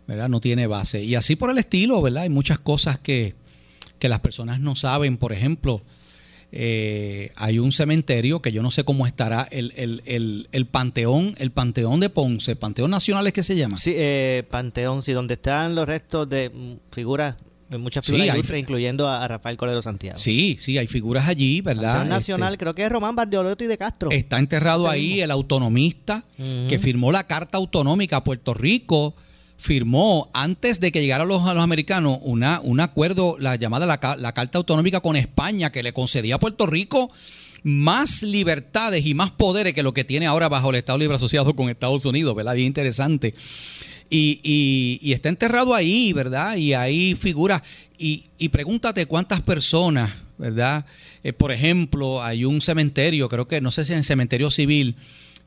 ¿verdad? 0.07 0.29
No 0.29 0.41
tiene 0.41 0.67
base. 0.67 1.03
Y 1.03 1.15
así 1.15 1.35
por 1.35 1.51
el 1.51 1.57
estilo, 1.57 2.01
¿verdad? 2.01 2.23
Hay 2.23 2.29
muchas 2.29 2.59
cosas 2.59 2.97
que, 2.97 3.35
que 3.99 4.09
las 4.09 4.21
personas 4.21 4.59
no 4.59 4.75
saben, 4.75 5.17
por 5.17 5.33
ejemplo, 5.33 5.81
eh, 6.51 7.31
hay 7.35 7.59
un 7.59 7.73
cementerio 7.73 8.41
que 8.41 8.53
yo 8.53 8.63
no 8.63 8.71
sé 8.71 8.85
cómo 8.85 9.05
estará, 9.05 9.47
el, 9.51 9.73
el, 9.75 10.47
el, 10.51 10.65
Panteón, 10.65 11.35
el 11.39 11.51
Panteón 11.51 11.99
de 11.99 12.09
Ponce, 12.09 12.55
Panteón 12.55 12.89
Nacional 12.89 13.27
es 13.27 13.33
que 13.33 13.43
se 13.43 13.55
llama. 13.57 13.77
Sí, 13.77 13.93
eh, 13.95 14.43
Panteón, 14.49 15.03
sí, 15.03 15.11
donde 15.11 15.33
están 15.33 15.75
los 15.75 15.87
restos 15.87 16.27
de 16.29 16.51
figuras 16.91 17.35
muchas 17.77 18.05
figuras 18.05 18.37
incluyendo 18.57 19.09
a, 19.09 19.27
Rafael 19.27 19.57
Cordero 19.57 19.81
Santiago. 19.81 20.17
Sí, 20.17 20.55
sí, 20.57 20.77
hay 20.77 20.87
figuras 20.87 21.27
allí, 21.27 21.59
¿verdad? 21.59 21.95
Panteón 21.95 22.09
Nacional, 22.09 22.53
este, 22.53 22.63
creo 22.63 22.73
que 22.73 22.85
es 22.85 22.89
Román 22.89 23.13
Bardiolotti 23.13 23.65
de 23.65 23.77
Castro. 23.77 24.09
Está 24.09 24.39
enterrado 24.39 24.89
ahí 24.89 25.19
el 25.19 25.31
autonomista 25.31 26.23
que 26.37 26.79
firmó 26.79 27.11
la 27.11 27.25
Carta 27.25 27.57
Autonómica 27.57 28.17
a 28.17 28.23
Puerto 28.23 28.53
Rico 28.53 29.15
firmó 29.57 30.29
antes 30.33 30.79
de 30.79 30.91
que 30.91 31.01
llegaran 31.01 31.27
los, 31.27 31.43
los 31.43 31.63
americanos 31.63 32.19
una, 32.21 32.61
un 32.61 32.79
acuerdo, 32.79 33.37
la 33.39 33.55
llamada 33.55 33.85
la, 33.85 34.15
la 34.17 34.33
Carta 34.33 34.59
Autonómica 34.59 35.01
con 35.01 35.15
España, 35.15 35.71
que 35.71 35.83
le 35.83 35.93
concedía 35.93 36.35
a 36.35 36.39
Puerto 36.39 36.67
Rico 36.67 37.11
más 37.63 38.23
libertades 38.23 39.05
y 39.05 39.13
más 39.13 39.31
poderes 39.31 39.73
que 39.73 39.83
lo 39.83 39.93
que 39.93 40.03
tiene 40.03 40.25
ahora 40.25 40.47
bajo 40.47 40.69
el 40.69 40.77
Estado 40.77 40.99
Libre 40.99 41.17
Asociado 41.17 41.55
con 41.55 41.69
Estados 41.69 42.05
Unidos, 42.05 42.35
¿verdad? 42.35 42.55
Bien 42.55 42.67
interesante. 42.67 43.33
Y, 44.09 44.39
y, 45.01 45.11
está 45.11 45.27
enterrado 45.27 45.75
ahí, 45.75 46.13
¿verdad? 46.13 46.55
Y 46.55 46.73
ahí 46.73 47.15
figura. 47.15 47.61
Y, 47.97 48.27
y 48.37 48.49
pregúntate 48.49 49.05
cuántas 49.05 49.41
personas, 49.41 50.13
¿verdad? 50.37 50.85
Eh, 51.23 51.33
por 51.33 51.51
ejemplo, 51.51 52.23
hay 52.23 52.45
un 52.45 52.61
cementerio, 52.61 53.27
creo 53.27 53.49
que, 53.49 53.59
no 53.59 53.69
sé 53.71 53.83
si 53.83 53.91
en 53.91 53.97
el 53.97 54.05
cementerio 54.05 54.49
civil, 54.49 54.95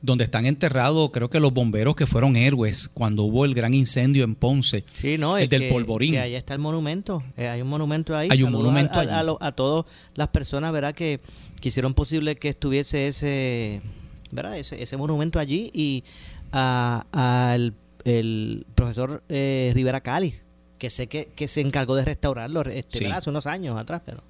donde 0.01 0.23
están 0.23 0.45
enterrados, 0.45 1.11
creo 1.11 1.29
que 1.29 1.39
los 1.39 1.53
bomberos 1.53 1.95
que 1.95 2.07
fueron 2.07 2.35
héroes 2.35 2.89
cuando 2.93 3.23
hubo 3.23 3.45
el 3.45 3.53
gran 3.53 3.73
incendio 3.73 4.23
en 4.23 4.35
Ponce. 4.35 4.83
Sí, 4.93 5.17
no, 5.17 5.37
el 5.37 5.47
del 5.47 5.69
polvorín. 5.69 6.13
Que 6.13 6.19
ahí 6.19 6.35
está 6.35 6.53
el 6.53 6.59
monumento, 6.59 7.23
eh, 7.37 7.47
hay 7.47 7.61
un 7.61 7.69
monumento 7.69 8.15
ahí. 8.15 8.29
Hay 8.31 8.43
un 8.43 8.51
monumento 8.51 8.99
a, 8.99 9.37
A, 9.39 9.51
todas 9.51 9.85
las 10.15 10.29
personas, 10.29 10.71
¿verdad? 10.71 10.93
Que, 10.93 11.19
hicieron 11.61 11.93
posible 11.93 12.35
que 12.35 12.49
estuviese 12.49 13.07
ese, 13.07 13.81
¿verdad? 14.31 14.57
Ese, 14.57 14.81
ese 14.81 14.97
monumento 14.97 15.39
allí 15.39 15.69
y 15.73 16.03
al 16.51 17.75
el 18.03 18.65
profesor 18.75 19.23
eh, 19.29 19.71
Rivera 19.73 20.01
Cali, 20.01 20.33
que 20.77 20.89
sé 20.89 21.07
que, 21.07 21.25
que 21.35 21.47
se 21.47 21.61
encargó 21.61 21.95
de 21.95 22.05
restaurarlo 22.05 22.61
este, 22.61 23.11
hace 23.11 23.29
unos 23.29 23.47
años 23.47 23.77
atrás, 23.77 24.01
pero... 24.05 24.23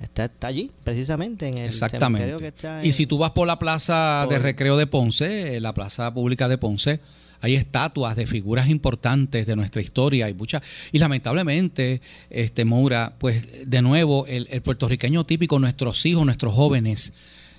Está, 0.00 0.30
allí, 0.42 0.70
precisamente, 0.82 1.46
en 1.46 1.58
el 1.58 1.66
Exactamente. 1.66 2.34
que 2.38 2.46
está 2.46 2.84
Y 2.84 2.92
si 2.92 3.06
tú 3.06 3.18
vas 3.18 3.32
por 3.32 3.46
la 3.46 3.58
plaza 3.58 4.26
de 4.30 4.38
recreo 4.38 4.78
de 4.78 4.86
Ponce, 4.86 5.60
la 5.60 5.74
plaza 5.74 6.12
pública 6.14 6.48
de 6.48 6.56
Ponce, 6.56 7.00
hay 7.42 7.54
estatuas 7.54 8.16
de 8.16 8.26
figuras 8.26 8.68
importantes 8.68 9.46
de 9.46 9.56
nuestra 9.56 9.82
historia, 9.82 10.26
hay 10.26 10.34
muchas. 10.34 10.62
Y 10.92 10.98
lamentablemente, 10.98 12.00
este 12.30 12.64
Moura, 12.64 13.16
pues 13.18 13.68
de 13.68 13.82
nuevo, 13.82 14.26
el, 14.26 14.46
puertorriqueño 14.62 15.24
típico, 15.24 15.58
nuestros 15.58 16.04
hijos, 16.06 16.24
nuestros 16.24 16.54
jóvenes, 16.54 17.12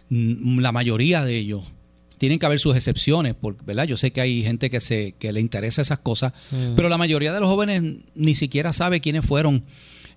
mm, 0.10 0.60
la 0.60 0.71
mayoría 0.71 1.24
de 1.24 1.38
ellos, 1.38 1.71
tienen 2.17 2.39
que 2.39 2.45
haber 2.45 2.60
sus 2.60 2.75
excepciones, 2.75 3.36
porque, 3.39 3.63
¿verdad? 3.65 3.86
Yo 3.86 3.98
sé 3.98 4.12
que 4.12 4.21
hay 4.21 4.43
gente 4.43 4.69
que 4.69 4.79
se 4.79 5.13
que 5.13 5.31
le 5.31 5.39
interesa 5.39 5.81
esas 5.81 6.00
cosas, 6.00 6.33
mm. 6.51 6.75
pero 6.75 6.89
la 6.89 6.98
mayoría 6.98 7.33
de 7.33 7.39
los 7.39 7.50
jóvenes 7.50 7.98
ni 8.15 8.33
siquiera 8.33 8.74
sabe 8.74 9.00
quiénes 9.00 9.25
fueron 9.25 9.63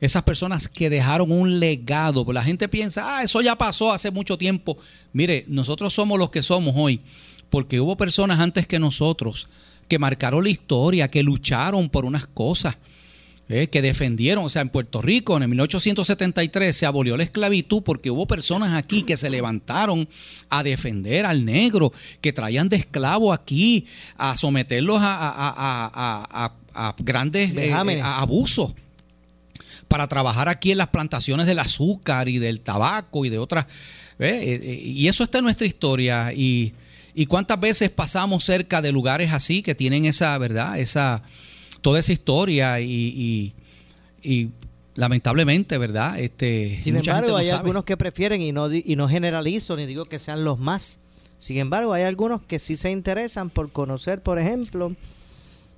esas 0.00 0.22
personas 0.22 0.68
que 0.68 0.90
dejaron 0.90 1.32
un 1.32 1.60
legado. 1.60 2.24
La 2.32 2.42
gente 2.42 2.68
piensa, 2.68 3.18
ah, 3.18 3.22
eso 3.22 3.40
ya 3.40 3.56
pasó 3.56 3.92
hace 3.92 4.10
mucho 4.10 4.38
tiempo. 4.38 4.76
Mire, 5.12 5.44
nosotros 5.48 5.92
somos 5.92 6.18
los 6.18 6.30
que 6.30 6.42
somos 6.42 6.74
hoy, 6.76 7.00
porque 7.50 7.80
hubo 7.80 7.96
personas 7.96 8.40
antes 8.40 8.66
que 8.66 8.78
nosotros 8.78 9.48
que 9.88 9.98
marcaron 9.98 10.44
la 10.44 10.50
historia, 10.50 11.08
que 11.08 11.22
lucharon 11.22 11.88
por 11.88 12.04
unas 12.04 12.26
cosas. 12.26 12.76
Eh, 13.50 13.66
que 13.66 13.82
defendieron, 13.82 14.46
o 14.46 14.48
sea, 14.48 14.62
en 14.62 14.70
Puerto 14.70 15.02
Rico 15.02 15.36
en 15.36 15.50
1873 15.50 16.74
se 16.74 16.86
abolió 16.86 17.14
la 17.14 17.24
esclavitud 17.24 17.82
porque 17.82 18.10
hubo 18.10 18.26
personas 18.26 18.74
aquí 18.74 19.02
que 19.02 19.18
se 19.18 19.28
levantaron 19.28 20.08
a 20.48 20.62
defender 20.62 21.26
al 21.26 21.44
negro, 21.44 21.92
que 22.22 22.32
traían 22.32 22.70
de 22.70 22.76
esclavo 22.76 23.34
aquí, 23.34 23.84
a 24.16 24.38
someterlos 24.38 24.96
a, 25.02 26.54
grandes 27.00 27.54
eh, 27.54 27.70
abusos 28.02 28.72
para 29.94 30.08
trabajar 30.08 30.48
aquí 30.48 30.72
en 30.72 30.78
las 30.78 30.88
plantaciones 30.88 31.46
del 31.46 31.60
azúcar 31.60 32.28
y 32.28 32.38
del 32.40 32.60
tabaco 32.60 33.24
y 33.24 33.28
de 33.28 33.38
otras. 33.38 33.66
Eh, 34.18 34.60
eh, 34.60 34.82
y 34.84 35.06
eso 35.06 35.22
está 35.22 35.38
en 35.38 35.44
nuestra 35.44 35.68
historia. 35.68 36.32
Y, 36.32 36.74
¿Y 37.14 37.26
cuántas 37.26 37.60
veces 37.60 37.90
pasamos 37.90 38.42
cerca 38.42 38.82
de 38.82 38.90
lugares 38.90 39.32
así 39.32 39.62
que 39.62 39.76
tienen 39.76 40.04
esa, 40.04 40.36
verdad, 40.38 40.80
esa, 40.80 41.22
toda 41.80 42.00
esa 42.00 42.12
historia 42.12 42.80
y, 42.80 43.54
y, 44.20 44.50
lamentablemente, 44.96 45.78
¿verdad? 45.78 46.18
Este, 46.18 46.80
Sin 46.82 46.96
embargo, 46.96 47.36
hay 47.36 47.50
algunos 47.50 47.84
que 47.84 47.96
prefieren 47.96 48.42
y 48.42 48.50
no, 48.50 48.72
y 48.72 48.96
no 48.96 49.08
generalizo 49.08 49.76
ni 49.76 49.86
digo 49.86 50.06
que 50.06 50.18
sean 50.18 50.42
los 50.42 50.58
más. 50.58 50.98
Sin 51.38 51.58
embargo, 51.58 51.92
hay 51.92 52.02
algunos 52.02 52.42
que 52.42 52.58
sí 52.58 52.76
se 52.76 52.90
interesan 52.90 53.48
por 53.48 53.70
conocer, 53.70 54.24
por 54.24 54.40
ejemplo, 54.40 54.92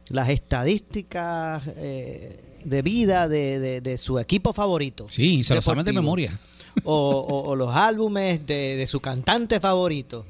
las 0.08 0.30
estadísticas 0.30 1.64
eh, 1.76 2.55
de 2.66 2.82
vida 2.82 3.28
de, 3.28 3.98
su 3.98 4.18
equipo 4.18 4.52
favorito. 4.52 5.06
Sí, 5.10 5.42
se 5.44 5.54
lo 5.54 5.62
saben 5.62 5.84
de 5.84 5.92
memoria. 5.92 6.38
O, 6.84 7.54
los 7.56 7.74
álbumes 7.74 8.46
de, 8.46 8.84
su 8.86 9.00
cantante 9.00 9.60
favorito. 9.60 10.26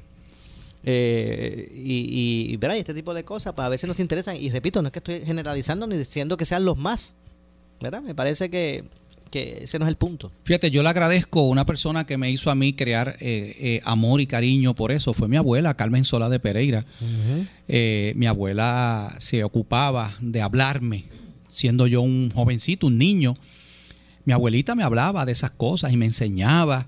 Eh, 0.83 1.69
y, 1.75 2.53
y, 2.53 2.59
este 2.77 2.93
tipo 2.93 3.13
de 3.13 3.25
cosas, 3.25 3.53
pues 3.53 3.65
a 3.65 3.69
veces 3.69 3.87
nos 3.87 3.99
interesan. 3.99 4.37
Y 4.37 4.49
repito, 4.49 4.81
no 4.81 4.87
es 4.87 4.93
que 4.93 4.99
estoy 4.99 5.21
generalizando 5.25 5.87
ni 5.87 5.97
diciendo 5.97 6.37
que 6.37 6.45
sean 6.45 6.63
los 6.63 6.77
más. 6.77 7.15
¿Verdad? 7.81 8.01
Me 8.01 8.15
parece 8.15 8.49
que, 8.49 8.85
ese 9.33 9.77
no 9.77 9.85
es 9.85 9.89
el 9.89 9.97
punto. 9.97 10.31
Fíjate, 10.45 10.71
yo 10.71 10.81
le 10.81 10.89
agradezco 10.89 11.41
a 11.41 11.47
una 11.47 11.65
persona 11.65 12.05
que 12.05 12.17
me 12.17 12.31
hizo 12.31 12.49
a 12.49 12.55
mí 12.55 12.73
crear 12.73 13.17
eh, 13.19 13.55
eh, 13.59 13.81
amor 13.83 14.21
y 14.21 14.27
cariño 14.27 14.73
por 14.73 14.91
eso. 14.91 15.13
Fue 15.13 15.27
mi 15.27 15.37
abuela, 15.37 15.75
Carmen 15.75 16.05
Sola 16.05 16.29
de 16.29 16.39
Pereira. 16.39 16.85
mi 17.67 18.25
abuela 18.25 19.13
se 19.19 19.43
ocupaba 19.43 20.15
de 20.21 20.41
hablarme, 20.41 21.05
siendo 21.57 21.87
yo 21.87 22.01
un 22.01 22.29
jovencito, 22.29 22.85
un 22.85 22.99
niño. 22.99 23.35
Mi 24.25 24.33
abuelita 24.33 24.75
me 24.75 24.83
hablaba 24.83 25.25
de 25.25 25.31
esas 25.31 25.49
cosas 25.49 25.91
y 25.91 25.97
me 25.97 26.05
enseñaba. 26.05 26.87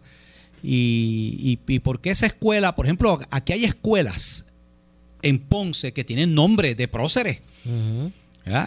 Y, 0.61 1.57
y, 1.67 1.79
por 1.79 2.01
qué 2.01 2.11
esa 2.11 2.27
escuela, 2.27 2.75
por 2.75 2.85
ejemplo, 2.85 3.19
aquí 3.31 3.53
hay 3.53 3.65
escuelas 3.65 4.45
en 5.23 5.39
Ponce 5.39 5.91
que 5.91 6.03
tienen 6.03 6.35
nombre 6.35 6.75
de 6.75 6.87
próceres. 6.87 7.39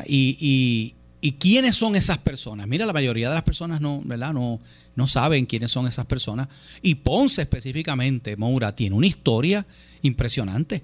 Y, 0.09 0.94
y, 1.21 1.32
quiénes 1.32 1.76
son 1.76 1.94
esas 1.94 2.18
personas? 2.18 2.66
Mira, 2.66 2.85
la 2.85 2.92
mayoría 2.92 3.28
de 3.28 3.35
las 3.35 3.44
personas 3.44 3.80
no, 3.80 4.02
¿verdad? 4.04 4.32
No, 4.32 4.59
no 4.97 5.06
saben 5.06 5.47
quiénes 5.47 5.71
son 5.71 5.87
esas 5.87 6.06
personas. 6.06 6.49
Y 6.82 6.97
Ponce 6.97 7.42
específicamente, 7.42 8.37
Moura, 8.37 8.75
tiene 8.75 8.97
una 8.97 9.06
historia 9.06 9.64
impresionante. 10.02 10.82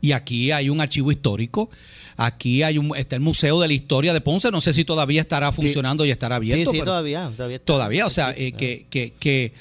Y 0.00 0.12
aquí 0.12 0.52
hay 0.52 0.70
un 0.70 0.80
archivo 0.80 1.12
histórico. 1.12 1.68
Aquí 2.16 2.62
hay 2.62 2.78
un, 2.78 2.96
está 2.96 3.16
el 3.16 3.22
Museo 3.22 3.60
de 3.60 3.68
la 3.68 3.74
Historia 3.74 4.12
de 4.12 4.20
Ponce. 4.20 4.50
No 4.50 4.60
sé 4.60 4.74
si 4.74 4.84
todavía 4.84 5.20
estará 5.20 5.52
funcionando 5.52 6.04
y 6.04 6.10
estará 6.10 6.36
abierto. 6.36 6.70
Sí, 6.70 6.78
sí, 6.78 6.84
todavía. 6.84 7.30
Todavía, 7.36 7.58
todavía 7.58 8.06
o 8.06 8.10
sea, 8.10 8.32
eh, 8.36 8.52
que, 8.52 8.86
que, 8.90 9.12
que 9.18 9.52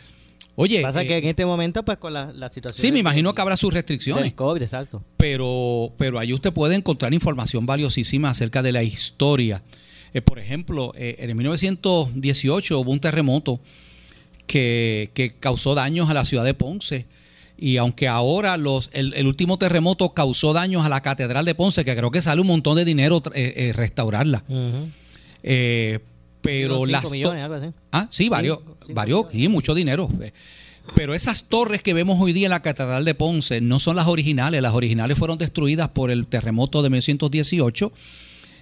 Oye. 0.55 0.81
Pasa 0.81 1.03
que 1.03 1.15
eh, 1.15 1.17
en 1.17 1.27
este 1.27 1.45
momento, 1.45 1.83
pues 1.83 1.97
con 1.97 2.13
la, 2.13 2.27
situación. 2.49 2.73
Sí, 2.75 2.91
me 2.91 2.99
imagino 2.99 3.33
que 3.33 3.41
habrá 3.41 3.57
sus 3.57 3.73
restricciones. 3.73 4.33
COVID, 4.33 4.61
exacto. 4.61 5.03
Pero, 5.17 5.91
pero 5.97 6.19
ahí 6.19 6.33
usted 6.33 6.51
puede 6.53 6.75
encontrar 6.75 7.13
información 7.13 7.65
valiosísima 7.65 8.29
acerca 8.29 8.61
de 8.61 8.71
la 8.71 8.83
historia. 8.83 9.63
Eh, 10.13 10.21
por 10.21 10.39
ejemplo, 10.39 10.91
eh, 10.95 11.15
en 11.19 11.35
1918 11.37 12.79
hubo 12.79 12.91
un 12.91 12.99
terremoto 12.99 13.61
que, 14.45 15.11
que, 15.13 15.33
causó 15.33 15.73
daños 15.73 16.09
a 16.09 16.13
la 16.13 16.25
ciudad 16.25 16.43
de 16.43 16.53
Ponce. 16.53 17.05
Y 17.61 17.77
aunque 17.77 18.09
ahora 18.09 18.57
los, 18.57 18.89
el, 18.91 19.25
último 19.25 19.57
terremoto 19.57 20.13
causó 20.13 20.51
daños 20.51 20.83
a 20.83 20.89
la 20.89 21.01
Catedral 21.01 21.45
de 21.45 21.55
Ponce, 21.55 21.85
que 21.85 21.95
creo 21.95 22.11
que 22.11 22.21
sale 22.21 22.41
un 22.41 22.47
montón 22.47 22.75
de 22.75 22.83
dinero 22.83 23.21
restaurarla. 23.73 24.43
pero 26.41 26.85
las 26.87 27.09
millones, 27.09 27.43
algo 27.43 27.55
así. 27.55 27.67
Ah, 27.91 28.07
sí, 28.09 28.29
varios, 28.29 28.59
varios, 28.89 29.27
y 29.31 29.47
mucho 29.47 29.75
dinero. 29.75 30.09
Pero 30.95 31.13
esas 31.13 31.43
torres 31.43 31.81
que 31.83 31.93
vemos 31.93 32.19
hoy 32.19 32.33
día 32.33 32.47
en 32.47 32.51
la 32.51 32.61
Catedral 32.61 33.05
de 33.05 33.15
Ponce 33.15 33.61
no 33.61 33.79
son 33.79 33.95
las 33.95 34.07
originales. 34.07 34.61
Las 34.61 34.73
originales 34.73 35.17
fueron 35.17 35.37
destruidas 35.37 35.89
por 35.89 36.11
el 36.11 36.27
terremoto 36.27 36.81
de 36.81 36.89
1918 36.89 37.91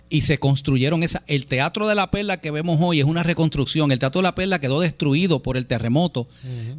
y 0.10 0.22
se 0.22 0.38
construyeron 0.38 1.04
esa. 1.04 1.24
El 1.28 1.46
Teatro 1.46 1.88
de 1.88 1.96
la 1.96 2.12
Perla 2.12 2.38
que 2.38 2.52
vemos 2.52 2.80
hoy 2.82 3.00
es 3.00 3.06
una 3.06 3.24
reconstrucción. 3.24 3.92
El 3.92 4.00
Teatro 4.00 4.20
de 4.20 4.24
la 4.24 4.36
Perla 4.36 4.60
quedó 4.60 4.82
destruido 4.82 5.42
por 5.42 5.56
el 5.56 5.66
terremoto 5.66 6.28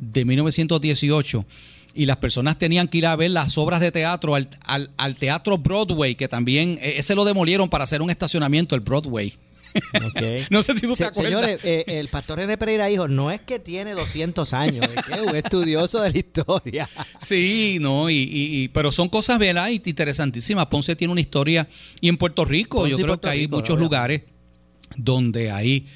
de 0.00 0.24
1918 0.24 1.44
y 1.94 2.06
las 2.06 2.16
personas 2.16 2.58
tenían 2.58 2.88
que 2.88 2.98
ir 2.98 3.06
a 3.06 3.16
ver 3.16 3.30
las 3.30 3.58
obras 3.58 3.80
de 3.80 3.92
teatro 3.92 4.34
al, 4.34 4.48
al 4.96 5.16
Teatro 5.16 5.58
Broadway, 5.58 6.14
que 6.14 6.28
también, 6.28 6.78
e, 6.80 6.98
ese 6.98 7.14
lo 7.14 7.24
demolieron 7.24 7.68
para 7.68 7.84
hacer 7.84 8.02
un 8.02 8.10
estacionamiento, 8.10 8.74
el 8.74 8.80
Broadway. 8.80 9.34
no 10.50 10.62
sé 10.62 10.74
si 10.76 10.86
tú 10.86 10.94
te 10.94 11.04
acuerdas. 11.04 11.32
Señores, 11.32 11.60
eh, 11.64 11.84
el 11.86 12.08
pastor 12.08 12.38
René 12.38 12.58
Pereira 12.58 12.86
dijo, 12.86 13.08
no 13.08 13.30
es 13.30 13.40
que 13.40 13.58
tiene 13.58 13.92
200 13.92 14.52
años, 14.54 14.86
es 14.94 15.02
que 15.04 15.12
es 15.12 15.20
un 15.20 15.36
estudioso 15.36 16.00
de 16.02 16.10
la 16.10 16.18
historia. 16.18 16.88
sí, 17.20 17.78
no, 17.80 18.10
y, 18.10 18.70
pero 18.72 18.92
son 18.92 19.08
cosas 19.08 19.38
¿verdad? 19.38 19.68
interesantísimas. 19.68 20.66
Ponce 20.66 20.96
tiene 20.96 21.12
una 21.12 21.20
historia, 21.20 21.68
y 22.00 22.08
en 22.08 22.16
Puerto 22.16 22.44
Rico, 22.44 22.86
yo 22.86 22.96
creo 22.98 23.20
que 23.20 23.28
hay 23.28 23.48
muchos 23.48 23.78
lugares 23.78 24.22
donde 24.96 25.50
hay 25.50 25.86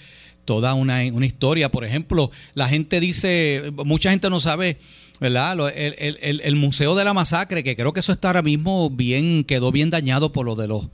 toda 0.45 0.75
una, 0.75 1.05
historia. 1.05 1.71
Por 1.71 1.85
ejemplo, 1.85 2.31
la 2.55 2.69
gente 2.69 3.01
dice, 3.01 3.73
mucha 3.85 4.11
gente 4.11 4.31
no 4.31 4.41
sabe... 4.41 4.79
¿verdad? 5.21 5.57
El, 5.77 6.41
el, 6.43 6.57
Museo 6.57 6.95
de 6.95 7.05
la 7.05 7.15
Masacre, 7.15 7.63
que 7.63 7.77
creo 7.77 7.93
que 7.93 8.01
eso 8.01 8.13
está 8.13 8.29
ahora 8.29 8.43
mismo 8.43 8.91
bien, 8.91 9.45
quedó 9.45 9.73
bien 9.73 9.91
dañado 9.91 10.33
por 10.33 10.47
lo 10.47 10.57
de 10.57 10.69
los 10.69 10.89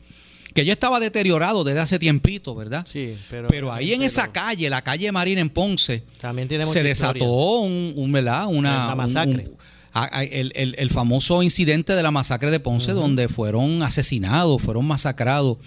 que 0.55 0.65
ya 0.65 0.73
estaba 0.73 0.99
deteriorado 0.99 1.62
desde 1.65 1.81
hace 1.81 1.99
tiempito, 1.99 2.55
¿verdad? 2.55 2.85
Sí, 2.87 3.17
pero, 3.31 3.49
pero 3.49 3.73
ahí 3.73 3.93
en 3.93 4.03
esa 4.03 4.33
calle, 4.33 4.69
la 4.69 4.83
calle 4.83 5.12
Marina 5.12 5.41
en 5.41 5.49
Ponce, 5.49 6.03
también 6.21 6.49
tiene 6.49 6.65
se 6.65 6.83
desató 6.83 7.61
un, 7.61 8.11
¿verdad? 8.12 8.47
Una, 8.47 8.95
masacre. 8.95 9.49
el, 9.95 10.91
famoso 10.91 11.43
incidente 11.43 11.95
de 11.95 12.03
la 12.03 12.11
masacre 12.11 12.50
de 12.50 12.59
Ponce, 12.59 12.93
donde 12.93 13.29
fueron 13.29 13.83
asesinados, 13.83 14.61
fueron 14.61 14.87
masacrados 14.87 15.59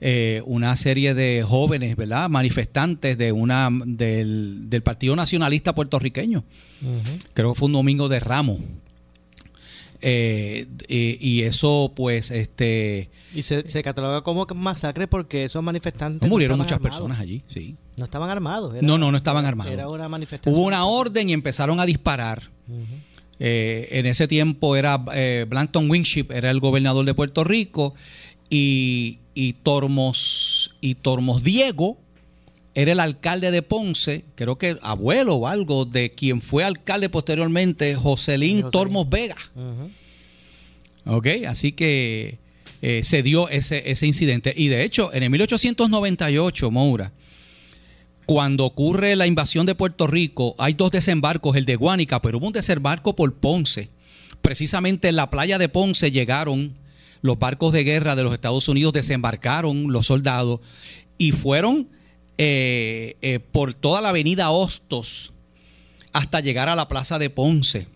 eh, 0.00 0.42
una 0.44 0.76
serie 0.76 1.14
de 1.14 1.42
jóvenes, 1.42 1.96
¿verdad? 1.96 2.28
Manifestantes 2.28 3.16
de 3.16 3.32
una 3.32 3.70
del, 3.84 4.82
Partido 4.84 5.16
Nacionalista 5.16 5.74
puertorriqueño. 5.74 6.44
Creo 7.32 7.52
que 7.52 7.58
fue 7.58 7.66
un 7.66 7.72
domingo 7.72 8.08
de 8.08 8.20
Ramos. 8.20 8.58
Eh, 10.02 10.66
y 10.88 11.42
eso, 11.42 11.92
pues, 11.96 12.30
este 12.30 13.08
y 13.34 13.42
se, 13.42 13.66
se 13.66 13.82
cataloga 13.82 14.22
como 14.22 14.46
masacre 14.54 15.08
porque 15.08 15.44
esos 15.44 15.62
manifestantes. 15.62 16.28
murieron 16.28 16.58
muchas 16.58 16.78
personas 16.78 17.18
allí, 17.18 17.42
sí. 17.46 17.76
No 17.96 18.04
estaban 18.04 18.28
armados. 18.28 18.74
no, 18.82 18.98
no, 18.98 19.10
no 19.10 19.16
estaban 19.16 19.46
armados. 19.46 19.72
Era 19.72 19.88
una 19.88 20.08
manifestación. 20.10 20.54
Hubo 20.54 20.66
una 20.66 20.84
orden 20.84 21.30
y 21.30 21.32
empezaron 21.32 21.80
a 21.80 21.86
disparar. 21.86 22.50
Eh, 23.38 23.88
en 23.92 24.06
ese 24.06 24.28
tiempo 24.28 24.76
era 24.76 24.98
Blankton 24.98 25.90
Winship, 25.90 26.26
era 26.30 26.50
el 26.50 26.60
gobernador 26.60 27.06
de 27.06 27.14
Puerto 27.14 27.44
Rico, 27.44 27.94
y, 28.50 29.20
y, 29.36 29.52
Tormos, 29.52 30.74
y 30.80 30.96
Tormos 30.96 31.44
Diego 31.44 31.98
era 32.74 32.92
el 32.92 33.00
alcalde 33.00 33.50
de 33.50 33.62
Ponce, 33.62 34.24
creo 34.34 34.58
que 34.58 34.76
abuelo 34.82 35.34
o 35.34 35.46
algo 35.46 35.84
de 35.84 36.10
quien 36.10 36.40
fue 36.40 36.64
alcalde 36.64 37.08
posteriormente, 37.08 37.94
Joselín, 37.94 38.64
Tormos 38.72 39.08
Vega. 39.08 39.36
Ok, 41.04 41.26
así 41.46 41.72
que 41.72 42.38
eh, 42.82 43.02
se 43.04 43.22
dio 43.22 43.48
ese, 43.48 43.90
ese 43.90 44.06
incidente. 44.06 44.52
Y 44.56 44.68
de 44.68 44.84
hecho, 44.84 45.12
en 45.12 45.22
el 45.22 45.30
1898, 45.30 46.70
Moura, 46.70 47.12
cuando 48.24 48.64
ocurre 48.64 49.16
la 49.16 49.26
invasión 49.26 49.66
de 49.66 49.74
Puerto 49.74 50.06
Rico, 50.06 50.54
hay 50.58 50.74
dos 50.74 50.90
desembarcos, 50.90 51.56
el 51.56 51.66
de 51.66 51.76
Guánica, 51.76 52.20
pero 52.20 52.38
hubo 52.38 52.46
un 52.46 52.52
desembarco 52.52 53.14
por 53.14 53.34
Ponce. 53.34 53.90
Precisamente 54.40 55.08
en 55.08 55.16
la 55.16 55.30
playa 55.30 55.58
de 55.58 55.68
Ponce 55.68 56.10
llegaron 56.10 56.74
los 57.26 57.38
barcos 57.38 57.72
de 57.72 57.84
guerra 57.84 58.16
de 58.16 58.22
los 58.22 58.32
Estados 58.32 58.68
Unidos, 58.68 58.92
desembarcaron 58.92 59.92
los 59.92 60.06
soldados 60.06 60.60
y 61.18 61.32
fueron 61.32 61.88
eh, 62.38 63.16
eh, 63.22 63.40
por 63.40 63.74
toda 63.74 64.00
la 64.00 64.10
avenida 64.10 64.50
Hostos 64.50 65.32
hasta 66.12 66.40
llegar 66.40 66.68
a 66.68 66.76
la 66.76 66.88
plaza 66.88 67.18
de 67.18 67.30
Ponce. 67.30 67.88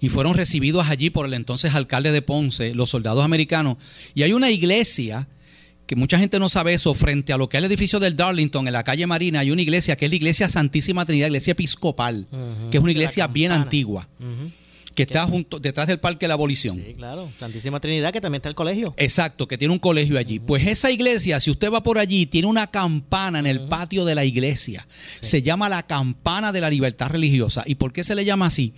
Y 0.00 0.08
fueron 0.08 0.34
recibidos 0.34 0.86
allí 0.88 1.10
por 1.10 1.26
el 1.26 1.34
entonces 1.34 1.74
alcalde 1.74 2.12
de 2.12 2.22
Ponce, 2.22 2.74
los 2.74 2.90
soldados 2.90 3.24
americanos. 3.24 3.76
Y 4.14 4.22
hay 4.22 4.32
una 4.32 4.50
iglesia, 4.50 5.28
que 5.86 5.96
mucha 5.96 6.18
gente 6.18 6.38
no 6.38 6.48
sabe 6.48 6.74
eso, 6.74 6.94
frente 6.94 7.32
a 7.32 7.36
lo 7.36 7.48
que 7.48 7.56
es 7.56 7.62
el 7.62 7.70
edificio 7.70 7.98
del 7.98 8.16
Darlington, 8.16 8.66
en 8.66 8.72
la 8.72 8.84
calle 8.84 9.06
Marina, 9.06 9.40
hay 9.40 9.50
una 9.50 9.62
iglesia 9.62 9.96
que 9.96 10.04
es 10.04 10.10
la 10.10 10.16
iglesia 10.16 10.48
Santísima 10.48 11.04
Trinidad, 11.04 11.26
iglesia 11.26 11.52
episcopal, 11.52 12.26
que 12.70 12.76
es 12.76 12.82
una 12.82 12.92
iglesia 12.92 13.26
bien 13.26 13.52
antigua 13.52 14.08
que 14.98 15.04
está 15.04 15.24
junto 15.28 15.60
detrás 15.60 15.86
del 15.86 16.00
Parque 16.00 16.24
de 16.24 16.28
la 16.28 16.34
Abolición. 16.34 16.74
Sí, 16.74 16.94
claro. 16.94 17.30
Santísima 17.38 17.78
Trinidad, 17.78 18.12
que 18.12 18.20
también 18.20 18.40
está 18.40 18.48
el 18.48 18.56
colegio. 18.56 18.94
Exacto, 18.96 19.46
que 19.46 19.56
tiene 19.56 19.72
un 19.72 19.78
colegio 19.78 20.18
allí. 20.18 20.40
Pues 20.40 20.66
esa 20.66 20.90
iglesia, 20.90 21.38
si 21.38 21.52
usted 21.52 21.70
va 21.72 21.84
por 21.84 21.98
allí, 21.98 22.26
tiene 22.26 22.48
una 22.48 22.66
campana 22.66 23.38
en 23.38 23.46
el 23.46 23.60
patio 23.60 24.04
de 24.04 24.16
la 24.16 24.24
iglesia. 24.24 24.88
Se 25.20 25.40
llama 25.40 25.68
la 25.68 25.84
campana 25.84 26.50
de 26.50 26.60
la 26.60 26.68
libertad 26.68 27.10
religiosa. 27.10 27.62
¿Y 27.64 27.76
por 27.76 27.92
qué 27.92 28.02
se 28.02 28.16
le 28.16 28.24
llama 28.24 28.46
así? 28.46 28.74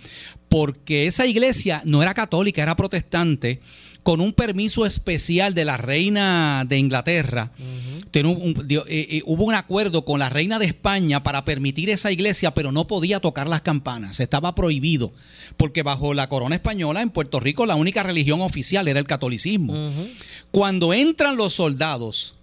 Porque 0.47 1.07
esa 1.07 1.25
iglesia 1.25 1.81
no 1.85 2.03
era 2.03 2.13
católica, 2.13 2.61
era 2.61 2.75
protestante 2.75 3.59
con 4.03 4.19
un 4.21 4.33
permiso 4.33 4.85
especial 4.85 5.53
de 5.53 5.65
la 5.65 5.77
reina 5.77 6.65
de 6.67 6.77
Inglaterra 6.77 7.51
eh, 8.13 8.83
eh, 8.89 9.21
hubo 9.25 9.45
un 9.45 9.53
acuerdo 9.53 10.03
con 10.03 10.19
la 10.19 10.29
reina 10.29 10.59
de 10.59 10.65
España 10.65 11.23
para 11.23 11.45
permitir 11.45 11.89
esa 11.89 12.11
iglesia, 12.11 12.53
pero 12.53 12.71
no 12.71 12.87
podía 12.87 13.19
tocar 13.19 13.47
las 13.47 13.61
campanas, 13.61 14.19
estaba 14.19 14.53
prohibido, 14.53 15.13
porque 15.55 15.83
bajo 15.83 16.13
la 16.13 16.27
corona 16.27 16.55
española 16.55 17.01
en 17.01 17.09
Puerto 17.09 17.39
Rico 17.39 17.65
la 17.65 17.75
única 17.75 18.03
religión 18.03 18.41
oficial 18.41 18.87
era 18.87 18.99
el 18.99 19.05
catolicismo. 19.05 19.73
Cuando 20.51 20.93
entran 20.93 21.37
los 21.37 21.53
soldados 21.53 22.35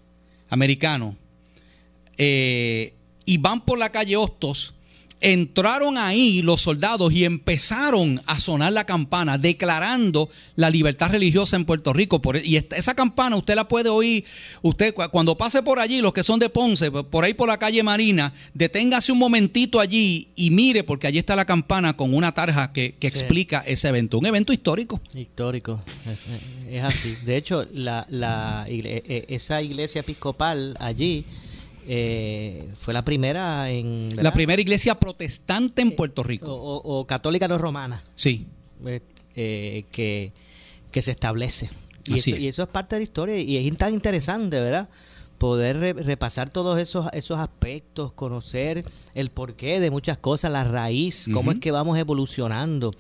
americanos 0.48 1.16
eh, 2.16 2.94
y 3.26 3.38
van 3.38 3.60
por 3.60 3.78
la 3.78 3.92
calle 3.92 4.16
Hostos, 4.16 4.74
entraron 5.20 5.98
ahí 5.98 6.42
los 6.42 6.62
soldados 6.62 7.12
y 7.12 7.24
empezaron 7.24 8.20
a 8.26 8.38
sonar 8.40 8.72
la 8.72 8.84
campana 8.84 9.38
declarando 9.38 10.28
la 10.56 10.70
libertad 10.70 11.10
religiosa 11.10 11.56
en 11.56 11.64
Puerto 11.64 11.92
Rico. 11.92 12.20
E, 12.34 12.42
y 12.44 12.56
esa 12.56 12.94
campana 12.94 13.36
usted 13.36 13.54
la 13.54 13.68
puede 13.68 13.88
oír, 13.88 14.24
usted 14.62 14.94
cuando 15.10 15.36
pase 15.36 15.62
por 15.62 15.78
allí, 15.78 16.00
los 16.00 16.12
que 16.12 16.22
son 16.22 16.38
de 16.38 16.48
Ponce, 16.48 16.90
por 16.90 17.24
ahí 17.24 17.34
por 17.34 17.48
la 17.48 17.58
calle 17.58 17.82
Marina, 17.82 18.32
deténgase 18.54 19.12
un 19.12 19.18
momentito 19.18 19.80
allí 19.80 20.28
y 20.36 20.50
mire, 20.50 20.84
porque 20.84 21.06
allí 21.06 21.18
está 21.18 21.36
la 21.36 21.44
campana 21.44 21.96
con 21.96 22.14
una 22.14 22.32
tarja 22.32 22.72
que, 22.72 22.96
explica 23.00 23.60
ese 23.66 23.88
evento, 23.88 24.18
un 24.18 24.26
evento 24.26 24.52
histórico. 24.52 25.00
Histórico, 25.14 25.80
es, 26.06 26.84
así. 26.84 27.16
De 27.24 27.36
hecho, 27.36 27.64
la, 27.72 28.66
e, 28.68 29.24
esa 29.28 29.62
iglesia 29.62 30.00
episcopal 30.02 30.76
allí 30.78 31.24
eh, 31.90 32.68
fue 32.74 32.92
la 32.92 33.02
primera 33.02 33.70
en... 33.70 34.10
La 34.16 34.34
primera 34.34 34.60
iglesia 34.60 34.94
protestante 35.00 35.80
en 35.80 35.88
eh, 35.88 35.92
Puerto 35.92 36.22
Rico. 36.22 36.54
O, 36.54 37.06
católica 37.06 37.48
no 37.48 37.56
romana. 37.56 38.02
Sí. 38.14 38.46
Eh, 39.34 39.86
que, 39.90 40.32
se 41.00 41.10
establece. 41.10 41.70
Y 42.04 42.18
eso, 42.18 42.30
es. 42.30 42.40
y 42.40 42.48
eso, 42.48 42.62
es. 42.62 42.68
parte 42.68 42.96
de 42.96 43.00
la 43.00 43.04
historia 43.04 43.38
y 43.38 43.56
es 43.56 43.76
tan 43.78 43.94
interesante, 43.94 44.60
¿verdad? 44.60 44.90
Poder 45.38 45.96
repasar 46.04 46.50
todos 46.50 46.78
esos, 46.78 47.06
esos 47.14 47.38
aspectos, 47.38 48.12
conocer 48.12 48.84
el 49.14 49.30
porqué 49.30 49.80
de 49.80 49.90
muchas 49.90 50.18
cosas, 50.18 50.52
la 50.52 50.64
raíz, 50.64 51.26
cómo 51.32 51.52
es 51.52 51.58
que 51.58 51.70
vamos 51.70 51.96
evolucionando. 51.96 52.90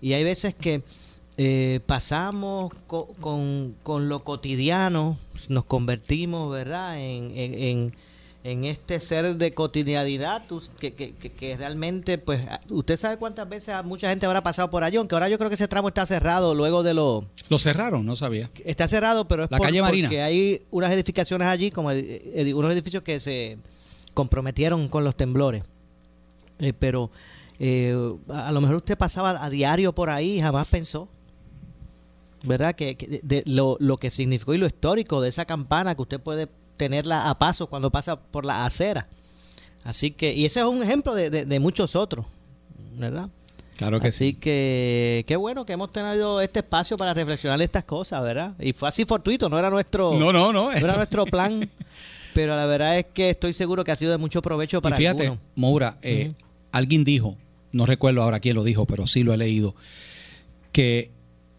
Y 0.00 0.14
hay 0.14 0.24
veces 0.24 0.52
que 0.54 0.82
pasamos 1.86 2.72
con, 2.88 3.76
con, 3.84 4.08
lo 4.08 4.24
cotidiano, 4.24 5.16
nos 5.48 5.64
convertimos, 5.64 6.50
¿verdad? 6.50 6.98
en 6.98 7.32
en 7.36 7.92
este 8.44 8.98
ser 8.98 9.36
de 9.36 9.54
cotidianidad 9.54 10.42
que, 10.80 10.94
que, 10.94 11.14
que, 11.14 11.56
realmente, 11.56 12.18
pues, 12.18 12.40
usted 12.70 12.96
sabe 12.96 13.16
cuántas 13.16 13.48
veces 13.48 13.74
mucha 13.84 14.08
gente 14.08 14.26
habrá 14.26 14.42
pasado 14.42 14.68
por 14.68 14.82
allí, 14.82 14.96
aunque 14.96 15.14
ahora 15.14 15.28
yo 15.28 15.38
creo 15.38 15.48
que 15.48 15.54
ese 15.54 15.68
tramo 15.68 15.88
está 15.88 16.04
cerrado 16.06 16.54
luego 16.54 16.82
de 16.82 16.92
lo... 16.92 17.24
Lo 17.48 17.58
cerraron, 17.60 18.04
no 18.04 18.16
sabía. 18.16 18.50
Está 18.64 18.88
cerrado, 18.88 19.28
pero 19.28 19.44
es 19.44 19.50
La 19.50 19.60
calle 19.60 19.80
Marina. 19.80 20.08
porque 20.08 20.22
hay 20.22 20.60
unas 20.70 20.90
edificaciones 20.90 21.46
allí, 21.46 21.70
como 21.70 21.90
unos 21.90 22.72
edificios 22.72 23.02
que 23.02 23.20
se 23.20 23.58
comprometieron 24.12 24.88
con 24.88 25.04
los 25.04 25.14
temblores. 25.14 25.62
Eh, 26.58 26.72
pero 26.72 27.12
eh, 27.60 27.94
a 28.28 28.50
lo 28.50 28.60
mejor 28.60 28.76
usted 28.76 28.98
pasaba 28.98 29.44
a 29.44 29.50
diario 29.50 29.94
por 29.94 30.10
ahí 30.10 30.38
y 30.38 30.40
jamás 30.40 30.66
pensó. 30.66 31.08
¿Verdad? 32.44 32.74
Que, 32.74 33.20
de, 33.22 33.44
lo, 33.46 33.76
lo 33.78 33.96
que 33.96 34.10
significó 34.10 34.52
y 34.52 34.58
lo 34.58 34.66
histórico 34.66 35.20
de 35.20 35.28
esa 35.28 35.44
campana 35.44 35.94
que 35.94 36.02
usted 36.02 36.20
puede 36.20 36.48
tenerla 36.82 37.30
a 37.30 37.38
paso 37.38 37.68
cuando 37.68 37.92
pasa 37.92 38.16
por 38.16 38.44
la 38.44 38.66
acera. 38.66 39.06
Así 39.84 40.10
que, 40.10 40.32
y 40.32 40.44
ese 40.44 40.58
es 40.58 40.66
un 40.66 40.82
ejemplo 40.82 41.14
de, 41.14 41.60
muchos 41.60 41.94
otros, 41.94 42.26
¿verdad? 42.96 43.28
Claro 43.76 44.00
que 44.00 44.08
Así 44.08 44.34
que 44.34 45.24
qué 45.28 45.36
bueno 45.36 45.64
que 45.64 45.74
hemos 45.74 45.92
tenido 45.92 46.40
este 46.40 46.58
espacio 46.58 46.96
para 46.96 47.14
reflexionar 47.14 47.62
estas 47.62 47.84
cosas, 47.84 48.20
¿verdad? 48.22 48.54
Y 48.58 48.72
fue 48.72 48.88
así 48.88 49.04
fortuito, 49.04 49.48
no 49.48 49.58
era 49.60 49.70
nuestro, 49.70 50.14
no, 50.18 50.32
no, 50.32 50.52
no, 50.52 50.72
era 50.72 50.96
nuestro 50.96 51.24
plan, 51.24 51.70
pero 52.34 52.56
la 52.56 52.66
verdad 52.66 52.98
es 52.98 53.06
que 53.14 53.30
estoy 53.30 53.52
seguro 53.52 53.84
que 53.84 53.92
ha 53.92 53.96
sido 53.96 54.10
de 54.10 54.18
mucho 54.18 54.42
provecho 54.42 54.82
para 54.82 54.96
y 54.96 54.98
fíjate, 54.98 55.38
Moura, 55.54 55.98
eh, 56.02 56.32
alguien 56.72 57.04
dijo, 57.04 57.36
no 57.70 57.86
recuerdo 57.86 58.22
ahora 58.22 58.40
quién 58.40 58.56
lo 58.56 58.64
dijo, 58.64 58.86
pero 58.86 59.06
sí 59.06 59.22
lo 59.22 59.32
he 59.32 59.36
leído, 59.36 59.76
que 60.72 61.12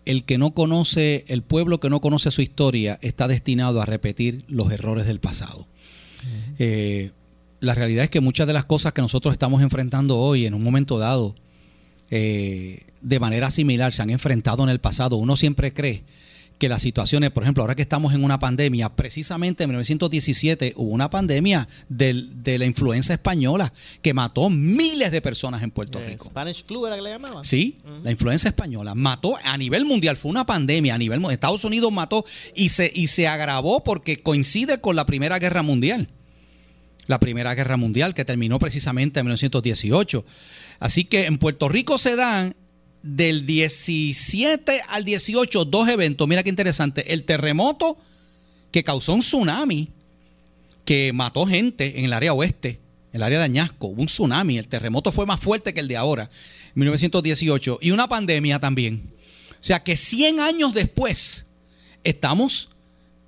el 0.05 0.23
que 0.23 0.37
no 0.37 0.53
conoce, 0.53 1.25
el 1.27 1.43
pueblo 1.43 1.79
que 1.79 1.89
no 1.89 2.01
conoce 2.01 2.31
su 2.31 2.41
historia 2.41 2.99
está 3.01 3.27
destinado 3.27 3.81
a 3.81 3.85
repetir 3.85 4.43
los 4.47 4.71
errores 4.71 5.05
del 5.05 5.19
pasado. 5.19 5.67
Eh, 6.59 7.11
la 7.59 7.73
realidad 7.73 8.03
es 8.03 8.09
que 8.09 8.21
muchas 8.21 8.47
de 8.47 8.53
las 8.53 8.65
cosas 8.65 8.93
que 8.93 9.01
nosotros 9.01 9.31
estamos 9.31 9.61
enfrentando 9.61 10.17
hoy 10.17 10.45
en 10.45 10.53
un 10.53 10.63
momento 10.63 10.97
dado, 10.99 11.35
eh, 12.11 12.81
de 13.01 13.19
manera 13.19 13.51
similar, 13.51 13.93
se 13.93 14.01
han 14.01 14.09
enfrentado 14.09 14.63
en 14.63 14.69
el 14.69 14.79
pasado. 14.79 15.15
Uno 15.17 15.37
siempre 15.37 15.73
cree 15.73 16.03
que 16.63 16.69
las 16.69 16.81
situaciones, 16.81 17.29
por 17.31 17.43
ejemplo, 17.43 17.61
ahora 17.61 17.75
que 17.75 17.81
estamos 17.81 18.13
en 18.13 18.23
una 18.23 18.39
pandemia, 18.39 18.87
precisamente 18.87 19.65
en 19.65 19.69
1917 19.71 20.71
hubo 20.77 20.91
una 20.91 21.09
pandemia 21.09 21.67
de 21.89 22.57
la 22.57 22.63
influenza 22.63 23.11
española 23.11 23.73
que 24.01 24.13
mató 24.13 24.49
miles 24.49 25.11
de 25.11 25.21
personas 25.21 25.61
en 25.61 25.71
Puerto 25.71 25.99
Rico. 25.99 26.23
Spanish 26.23 26.63
flu 26.63 26.85
era 26.85 26.95
que 26.95 27.01
le 27.01 27.09
llamaban. 27.09 27.43
Sí, 27.43 27.75
la 28.01 28.11
influenza 28.11 28.47
española 28.47 28.95
mató 28.95 29.35
a 29.43 29.57
nivel 29.57 29.83
mundial, 29.83 30.15
fue 30.15 30.31
una 30.31 30.45
pandemia 30.45 30.95
a 30.95 30.97
nivel 30.97 31.21
Estados 31.31 31.65
Unidos 31.65 31.91
mató 31.91 32.23
y 32.55 32.69
se, 32.69 32.89
y 32.95 33.07
se 33.07 33.27
agravó 33.27 33.83
porque 33.83 34.23
coincide 34.23 34.79
con 34.79 34.95
la 34.95 35.05
Primera 35.05 35.39
Guerra 35.39 35.63
Mundial. 35.63 36.07
La 37.07 37.19
Primera 37.19 37.55
Guerra 37.55 37.75
Mundial 37.75 38.13
que 38.13 38.23
terminó 38.23 38.57
precisamente 38.57 39.19
en 39.19 39.25
1918. 39.25 40.23
Así 40.79 41.03
que 41.03 41.25
en 41.25 41.39
Puerto 41.39 41.67
Rico 41.67 41.97
se 41.97 42.15
dan 42.15 42.55
del 43.03 43.45
17 43.45 44.81
al 44.87 45.03
18, 45.03 45.65
dos 45.65 45.89
eventos. 45.89 46.27
Mira 46.27 46.41
qué 46.41 46.49
interesante. 46.49 47.13
El 47.13 47.23
terremoto 47.23 47.97
que 48.71 48.83
causó 48.83 49.13
un 49.13 49.19
tsunami 49.19 49.89
que 50.85 51.11
mató 51.13 51.45
gente 51.45 51.99
en 51.99 52.05
el 52.05 52.13
área 52.13 52.33
oeste, 52.33 52.79
el 53.11 53.21
área 53.21 53.37
de 53.37 53.45
Añasco. 53.45 53.87
un 53.87 54.07
tsunami. 54.07 54.57
El 54.57 54.67
terremoto 54.67 55.11
fue 55.11 55.25
más 55.25 55.39
fuerte 55.39 55.73
que 55.73 55.81
el 55.81 55.87
de 55.87 55.97
ahora, 55.97 56.29
1918. 56.75 57.79
Y 57.81 57.91
una 57.91 58.07
pandemia 58.07 58.59
también. 58.59 59.03
O 59.51 59.65
sea 59.65 59.83
que 59.83 59.95
100 59.95 60.39
años 60.39 60.73
después 60.73 61.45
estamos 62.03 62.69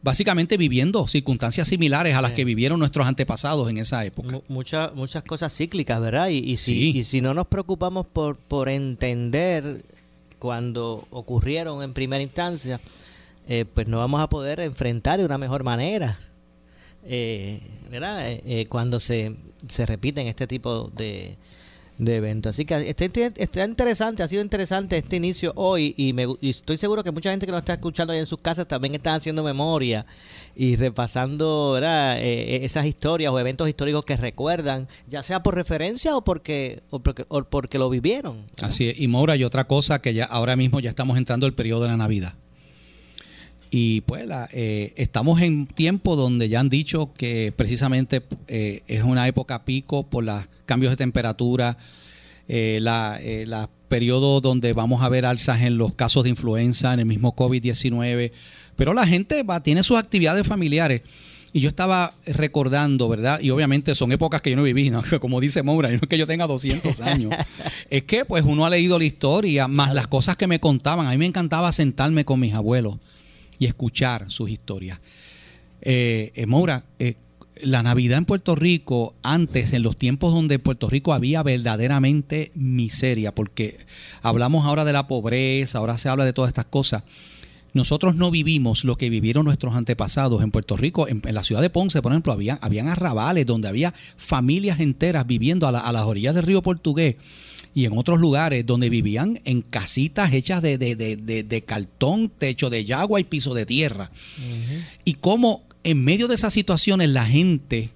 básicamente 0.06 0.56
viviendo 0.56 1.08
circunstancias 1.08 1.68
similares 1.68 2.16
a 2.16 2.22
las 2.22 2.34
que 2.34 2.46
vivieron 2.46 2.78
nuestros 2.78 3.08
antepasados 3.08 3.72
en 3.72 3.78
esa 3.78 4.06
época. 4.06 4.40
muchas 4.50 4.94
muchas 4.94 5.24
cosas 5.24 5.52
cíclicas, 5.52 6.00
¿verdad? 6.00 6.28
Y, 6.28 6.58
si, 6.58 7.04
si 7.04 7.22
no 7.22 7.34
nos 7.34 7.48
preocupamos 7.48 8.06
por, 8.06 8.38
por 8.38 8.70
entender 8.70 9.84
cuando 10.38 11.08
ocurrieron 11.10 11.82
en 11.82 11.94
primera 11.94 12.22
instancia, 12.22 12.80
eh, 13.48 13.66
pues 13.66 13.88
no 13.88 13.98
vamos 13.98 14.22
a 14.22 14.30
poder 14.30 14.60
enfrentar 14.60 15.18
de 15.18 15.26
una 15.26 15.40
mejor 15.40 15.64
manera. 15.64 16.20
Eh, 17.08 17.60
¿verdad? 17.90 18.28
Eh, 18.28 18.68
cuando 18.70 19.00
se, 19.00 19.36
se 19.68 19.88
repiten 19.88 20.28
este 20.28 20.46
tipo 20.46 20.92
de, 20.96 21.36
de 21.98 22.16
evento. 22.18 22.50
Así 22.50 22.66
que 22.66 22.90
está, 22.90 23.06
está, 23.06 23.66
interesante, 23.66 24.24
ha 24.24 24.28
sido 24.28 24.42
interesante 24.42 24.98
este 24.98 25.16
inicio 25.16 25.54
hoy 25.56 25.94
y, 25.98 26.14
me, 26.14 26.28
estoy 26.42 26.78
seguro 26.78 27.04
que 27.04 27.12
mucha 27.12 27.32
gente 27.32 27.46
que 27.46 27.52
nos 27.52 27.62
está 27.62 27.74
escuchando 27.74 28.14
ahí 28.14 28.20
en 28.20 28.26
sus 28.26 28.40
casas 28.40 28.68
también 28.68 28.96
están 28.96 29.16
haciendo 29.16 29.44
memoria 29.44 30.06
y 30.56 30.76
repasando. 30.76 31.78
Eh, 31.82 31.86
eh, 31.86 32.60
esas 32.64 32.86
historias 32.86 33.32
o 33.32 33.40
eventos 33.40 33.68
históricos 33.68 34.06
que 34.06 34.18
recuerdan, 34.18 34.88
ya 35.08 35.24
sea 35.24 35.44
por 35.44 35.56
referencia 35.56 36.16
o 36.16 36.24
porque, 36.24 36.84
o 36.90 37.00
porque, 37.00 37.26
o 37.28 37.44
porque 37.44 37.80
lo 37.80 37.90
vivieron. 37.90 38.46
Así 38.62 38.90
es. 38.90 39.00
Y 39.00 39.08
Maura, 39.08 39.36
y 39.36 39.44
otra 39.44 39.66
cosa 39.66 40.02
que 40.02 40.14
ya 40.14 40.26
ahora 40.26 40.56
mismo 40.56 40.80
ya 40.80 40.90
estamos 40.90 41.18
entrando 41.18 41.46
el 41.46 41.54
periodo 41.54 41.84
de 41.84 41.88
la 41.90 41.98
Navidad. 41.98 42.34
Y 43.78 44.00
pues 44.00 44.26
la, 44.26 44.48
eh, 44.54 44.94
estamos 44.96 45.42
en 45.42 45.68
tiempo 45.68 46.16
donde 46.16 46.48
ya 46.48 46.62
han 46.62 46.70
dicho 46.70 47.12
que 47.14 47.54
precisamente 47.54 48.24
es 48.48 49.04
una 49.04 49.28
época 49.28 49.66
pico 49.66 50.04
por 50.04 50.24
los 50.24 50.48
cambios 50.66 50.94
de 50.94 50.96
temperatura, 50.96 51.78
eh, 52.48 52.80
la, 52.82 53.20
eh, 53.22 53.46
periodo 53.90 54.40
donde 54.40 54.72
vamos 54.72 55.04
a 55.04 55.10
ver 55.10 55.26
alzas 55.26 55.60
en 55.60 55.78
los 55.78 55.94
casos 55.94 56.24
de 56.24 56.30
influenza, 56.30 56.94
en 56.94 57.02
el 57.02 57.06
mismo 57.06 57.36
COVID-19, 57.36 58.32
pero 58.78 58.94
la 58.94 59.06
gente 59.06 59.44
va, 59.44 59.62
tiene 59.62 59.84
sus 59.84 60.00
actividades 60.00 60.48
familiares. 60.48 61.02
Y 61.52 61.60
yo 61.60 61.68
estaba 61.68 62.14
recordando, 62.26 63.10
¿verdad? 63.10 63.42
Y 63.42 63.50
obviamente 63.50 63.94
son 63.94 64.14
épocas 64.14 64.42
que 64.42 64.52
yo 64.52 64.56
no 64.56 64.64
viví, 64.64 64.90
¿no? 64.90 65.04
Como 65.20 65.42
dice 65.42 65.64
Moura, 65.64 65.90
no 65.90 65.96
es 65.96 66.02
que 66.02 66.18
yo 66.18 66.28
tenga 66.28 66.48
200 66.48 67.02
años. 67.02 67.34
es 67.90 68.04
que 68.04 68.24
pues 68.24 68.46
uno 68.46 68.66
ha 68.66 68.70
leído 68.70 68.98
la 68.98 69.04
historia, 69.04 69.68
más 69.68 69.94
las 69.94 70.08
cosas 70.08 70.38
que 70.38 70.48
me 70.48 70.62
contaban. 70.62 71.08
A 71.08 71.12
mí 71.12 71.18
me 71.18 71.26
encantaba 71.26 71.74
sentarme 71.74 72.24
con 72.24 72.40
mis 72.40 72.54
abuelos 72.54 73.00
y 73.60 73.66
escuchar 73.66 74.30
sus 74.32 74.50
historias. 74.50 75.00
Eh, 75.82 76.32
eh 76.36 76.82
eh, 77.00 77.16
la 77.62 77.84
Navidad 77.84 78.18
en 78.18 78.26
Puerto 78.26 78.56
Rico, 78.56 79.16
antes, 79.24 79.72
en 79.74 79.84
los 79.84 79.96
tiempos 79.96 80.34
donde 80.34 80.60
Puerto 80.60 80.90
Rico 80.90 81.14
había 81.14 81.42
verdaderamente 81.42 82.52
miseria, 82.54 83.34
porque 83.34 83.78
hablamos 84.22 84.66
ahora 84.66 84.84
de 84.84 84.92
la 84.92 85.08
pobreza, 85.08 85.78
ahora 85.78 85.98
se 85.98 86.10
habla 86.10 86.26
de 86.26 86.34
todas 86.34 86.50
estas 86.50 86.66
cosas. 86.66 87.04
Nosotros 87.74 88.16
no 88.16 88.32
vivimos 88.32 88.84
lo 88.84 88.98
que 88.98 89.10
vivieron 89.10 89.46
nuestros 89.46 89.76
antepasados 89.76 90.42
en 90.44 90.52
Puerto 90.52 90.78
Rico. 90.78 91.08
En, 91.08 91.22
la 91.24 91.44
ciudad 91.44 91.62
de 91.62 91.70
Ponce, 91.70 92.02
por 92.02 92.12
ejemplo, 92.12 92.32
había, 92.32 92.58
habían 92.62 92.88
arrabales 92.88 93.46
donde 93.46 93.68
había 93.68 93.94
familias 94.18 94.80
enteras 94.80 95.28
viviendo 95.28 95.68
a 95.68 95.92
las 95.92 96.04
orillas 96.04 96.36
del 96.36 96.46
río 96.46 96.62
Portugués 96.62 97.18
y 97.76 97.86
en 97.86 97.98
otros 97.98 98.22
lugares 98.22 98.66
donde 98.66 98.90
vivían 98.90 99.42
en 99.44 99.62
casitas 99.62 100.34
hechas 100.34 100.62
de, 100.62 100.78
de, 100.78 101.64
cartón, 101.66 102.30
techo 102.30 102.70
de 102.70 102.86
yagua 102.86 103.20
y 103.20 103.26
piso 103.26 103.54
de 103.54 103.66
tierra. 103.66 104.10
Y 105.04 105.16
cómo 105.16 105.62
en 105.84 106.02
medio 106.02 106.30
de 106.30 106.36
esas 106.36 106.54
situaciones 106.54 107.10
la 107.10 107.26
gente 107.26 107.90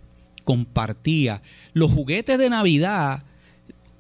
compartía 0.44 1.42
los 1.72 1.94
juguetes 1.94 2.38
de 2.38 2.50
Navidad. 2.50 3.24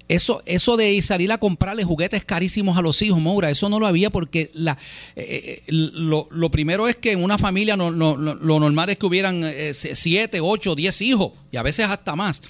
Eso, 0.09 0.41
eso 0.45 0.75
de 0.75 1.01
salir 1.01 1.31
a 1.31 1.37
comprarle 1.37 1.85
juguetes 1.85 2.25
carísimos 2.25 2.77
a 2.77 2.81
los 2.81 3.01
hijos, 3.01 3.19
Moura, 3.19 3.49
eso 3.49 3.69
no 3.69 3.79
lo 3.79 3.87
había 3.87 4.09
porque 4.09 4.49
la, 4.53 4.77
eh, 5.15 5.61
eh, 5.65 5.71
lo, 5.71 6.51
primero 6.51 6.89
es 6.89 6.95
que 6.95 7.13
en 7.13 7.23
una 7.23 7.37
familia 7.37 7.77
lo 7.77 8.59
normal 8.59 8.89
es 8.89 8.97
que 8.97 9.05
hubieran 9.05 9.43
eh, 9.45 9.73
siete, 9.73 10.41
ocho, 10.41 10.75
diez 10.75 11.01
hijos 11.01 11.31
y 11.51 11.57
a 11.57 11.63
veces 11.63 11.85
hasta 11.85 12.17
más. 12.17 12.41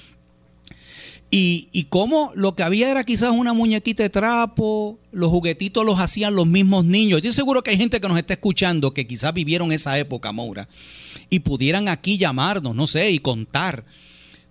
Y, 1.31 1.69
y 1.71 1.83
cómo 1.85 2.31
lo 2.33 2.55
que 2.55 2.63
había 2.63 2.89
era 2.89 3.03
quizás 3.03 3.31
una 3.31 3.53
muñequita 3.53 4.01
de 4.01 4.09
trapo, 4.09 4.97
los 5.11 5.29
juguetitos 5.29 5.85
los 5.85 5.99
hacían 5.99 6.35
los 6.35 6.47
mismos 6.47 6.85
niños. 6.85 7.17
Estoy 7.17 7.33
seguro 7.33 7.61
que 7.63 7.69
hay 7.69 7.77
gente 7.77 8.01
que 8.01 8.07
nos 8.07 8.17
está 8.17 8.33
escuchando 8.33 8.93
que 8.93 9.05
quizás 9.05 9.33
vivieron 9.33 9.71
esa 9.71 9.97
época, 9.99 10.31
Moura, 10.31 10.67
y 11.29 11.41
pudieran 11.41 11.87
aquí 11.87 12.17
llamarnos, 12.17 12.75
no 12.75 12.87
sé, 12.87 13.11
y 13.11 13.19
contar 13.19 13.85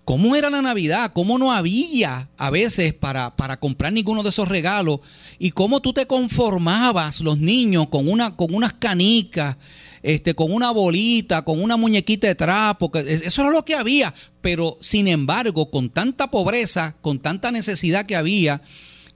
cómo 0.04 0.36
era 0.36 0.50
la 0.50 0.62
Navidad, 0.62 1.12
cómo 1.12 1.36
no 1.36 1.52
había 1.52 2.30
a 2.38 2.50
veces 2.50 2.94
para, 2.94 3.34
para 3.36 3.58
comprar 3.58 3.92
ninguno 3.92 4.22
de 4.22 4.30
esos 4.30 4.48
regalos, 4.48 5.00
y 5.38 5.50
cómo 5.50 5.80
tú 5.80 5.92
te 5.92 6.06
conformabas 6.06 7.20
los 7.20 7.38
niños 7.38 7.88
con, 7.88 8.08
una, 8.08 8.36
con 8.36 8.54
unas 8.54 8.72
canicas 8.74 9.56
este, 10.02 10.34
con 10.34 10.52
una 10.52 10.70
bolita, 10.70 11.42
con 11.42 11.62
una 11.62 11.76
muñequita 11.76 12.26
de 12.26 12.34
trapo, 12.34 12.90
eso 12.94 13.42
era 13.42 13.50
lo 13.50 13.64
que 13.64 13.74
había, 13.74 14.14
pero 14.40 14.78
sin 14.80 15.08
embargo, 15.08 15.70
con 15.70 15.90
tanta 15.90 16.30
pobreza, 16.30 16.96
con 17.00 17.18
tanta 17.18 17.50
necesidad 17.52 18.06
que 18.06 18.16
había, 18.16 18.62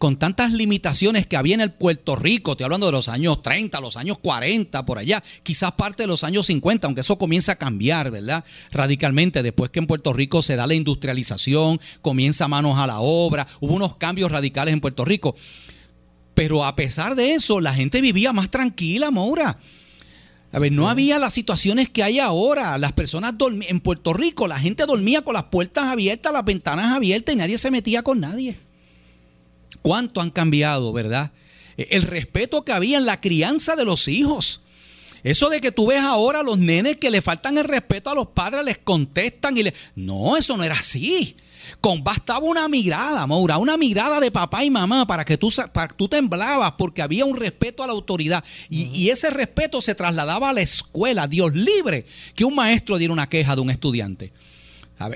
con 0.03 0.17
tantas 0.17 0.51
limitaciones 0.51 1.29
que 1.29 1.37
había 1.37 1.55
en 1.55 1.61
el 1.61 1.71
Puerto 1.71 2.17
Rico, 2.17 2.51
estoy 2.51 2.65
hablando 2.65 2.87
de 2.87 2.93
los 2.93 3.09
años 3.09 3.41
30, 3.41 3.81
los 3.81 3.97
años 3.97 4.19
40, 4.19 4.85
por 4.85 4.99
allá, 4.99 5.23
quizás 5.45 5.71
parte 5.71 6.03
de 6.03 6.09
los 6.09 6.25
años 6.25 6.47
50, 6.47 6.89
aunque 6.89 7.03
eso 7.03 7.19
comienza 7.19 7.53
a 7.53 7.55
cambiar, 7.55 8.11
¿verdad? 8.11 8.45
Radicalmente, 8.73 9.45
después 9.45 9.71
que 9.71 9.79
en 9.79 9.87
Puerto 9.87 10.13
Rico 10.13 10.43
se 10.43 10.57
da 10.57 10.67
la 10.67 10.75
industrialización, 10.75 11.81
comienza 12.01 12.49
manos 12.49 12.79
a 12.79 12.89
la 12.89 12.99
obra, 12.99 13.47
hubo 13.61 13.75
unos 13.75 13.95
cambios 13.95 14.33
radicales 14.33 14.75
en 14.75 14.81
Puerto 14.81 15.05
Rico. 15.05 15.37
Pero 16.35 16.65
a 16.65 16.75
pesar 16.75 17.15
de 17.15 17.35
eso, 17.35 17.61
la 17.61 17.73
gente 17.73 18.01
vivía 18.01 18.33
más 18.33 18.51
tranquila, 18.51 19.13
Maura. 19.13 19.57
A 20.53 20.59
ver, 20.59 20.71
no 20.71 20.91
había 20.91 21.19
las 21.19 21.33
situaciones 21.33 21.89
que 21.89 22.03
hay 22.03 22.19
ahora. 22.19 22.77
Las 22.77 22.93
personas 22.93 23.37
dormían. 23.39 23.71
En 23.71 23.81
Puerto 23.81 24.13
Rico, 24.13 24.47
la 24.47 24.59
gente 24.59 24.85
dormía 24.85 25.23
con 25.23 25.33
las 25.33 25.45
puertas 25.45 25.85
abiertas, 25.85 26.33
las 26.33 26.45
ventanas 26.45 26.95
abiertas 26.95 27.35
y 27.35 27.39
nadie 27.39 27.57
se 27.57 27.71
metía 27.71 28.03
con 28.03 28.21
nadie. 28.21 28.59
¿Cuánto 29.81 30.21
han 30.21 30.31
cambiado, 30.31 30.93
verdad? 30.93 31.33
E, 31.79 31.89
el 31.93 32.03
respeto 32.03 32.65
que 32.65 32.73
había 32.73 32.99
en 32.99 33.07
la 33.07 33.21
crianza 33.21 33.77
de 33.77 33.87
los 33.87 34.09
hijos. 34.09 34.61
Eso 35.23 35.49
de 35.49 35.61
que 35.61 35.73
tú 35.73 35.87
ves 35.87 36.01
ahora 36.01 36.41
a 36.41 36.43
los 36.43 36.59
nenes 36.59 36.99
que 36.99 37.11
le 37.11 37.23
faltan 37.23 37.57
el 37.57 37.65
respeto 37.65 38.11
a 38.11 38.15
los 38.15 38.29
padres, 38.29 38.65
les 38.65 38.77
contestan 38.77 39.57
y 39.57 39.63
le. 39.63 39.75
No, 39.95 40.37
eso 40.37 40.57
no 40.57 40.65
era 40.65 40.75
así. 40.75 41.37
Con 41.83 42.05
bastaba 42.05 42.47
una 42.47 42.69
mirada, 42.69 43.27
Maura, 43.27 43.59
una 43.59 43.77
mirada 43.77 44.21
de 44.21 44.31
papá 44.31 44.65
y 44.65 44.71
mamá 44.71 45.05
para 45.05 45.25
que 45.25 45.37
tú, 45.37 45.53
para 45.73 45.89
tú 45.89 46.09
temblabas 46.09 46.73
porque 46.79 47.03
había 47.03 47.25
un 47.25 47.37
respeto 47.37 47.83
a 47.83 47.89
la 47.89 47.93
autoridad. 47.93 48.43
Y, 48.71 49.11
ese 49.11 49.31
respeto 49.31 49.83
se 49.83 49.97
trasladaba 49.97 50.51
a 50.51 50.53
la 50.53 50.61
escuela. 50.61 51.27
Dios 51.27 51.53
libre 51.55 52.07
que 52.37 52.45
un 52.45 52.55
maestro 52.55 52.99
diera 52.99 53.13
una 53.13 53.29
queja 53.29 53.57
de 53.57 53.61
un 53.63 53.71
estudiante. 53.71 54.33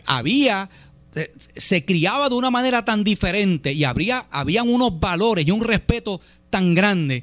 Había 0.07 0.69
eh, 1.15 1.33
se 1.55 1.85
criaba 1.85 2.29
de 2.29 2.35
una 2.35 2.51
manera 2.51 2.85
tan 2.85 3.05
diferente 3.05 3.73
y 3.73 3.85
habría, 3.85 4.27
habían 4.33 4.69
unos 4.69 4.99
valores 4.99 5.47
y 5.47 5.53
un 5.53 5.63
respeto 5.63 6.21
tan 6.51 6.75
grande 6.75 7.23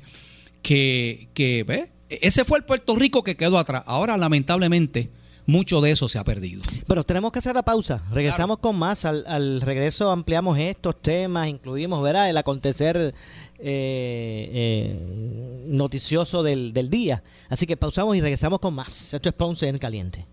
que, 0.61 1.27
que 1.33 1.89
ese 2.09 2.45
fue 2.45 2.59
el 2.59 2.63
Puerto 2.63 2.95
Rico 2.95 3.23
que 3.23 3.35
quedó 3.35 3.57
atrás. 3.57 3.83
Ahora, 3.87 4.17
lamentablemente, 4.17 5.11
mucho 5.45 5.81
de 5.81 5.91
eso 5.91 6.07
se 6.07 6.19
ha 6.19 6.23
perdido. 6.23 6.61
Pero 6.87 7.03
tenemos 7.03 7.31
que 7.31 7.39
hacer 7.39 7.55
la 7.55 7.63
pausa. 7.63 8.01
Regresamos 8.11 8.59
con 8.59 8.77
más. 8.77 9.05
Al, 9.05 9.61
regreso 9.61 10.11
ampliamos 10.11 10.57
estos 10.57 11.01
temas, 11.01 11.47
incluimos 11.47 12.01
¿verdad? 12.01 12.29
el 12.29 12.37
acontecer 12.37 12.97
eh, 12.97 13.13
eh, 13.59 15.63
noticioso 15.65 16.43
del, 16.43 16.73
del, 16.73 16.89
día. 16.89 17.23
Así 17.49 17.65
que 17.65 17.77
pausamos 17.77 18.15
y 18.15 18.21
regresamos 18.21 18.59
con 18.59 18.73
más. 18.73 19.13
Esto 19.13 19.29
es 19.29 19.35
Ponce 19.35 19.67
en 19.67 19.77
Caliente. 19.77 20.27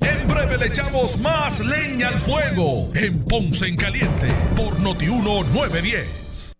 En 0.00 0.26
breve 0.26 0.58
le 0.58 0.66
echamos 0.66 1.18
más 1.18 1.60
leña 1.60 2.08
al 2.08 2.18
fuego 2.18 2.90
en 2.94 3.24
Ponce 3.24 3.66
en 3.66 3.76
Caliente 3.76 4.28
por 4.56 4.80
Notiuno 4.80 5.44
910. 5.44 6.52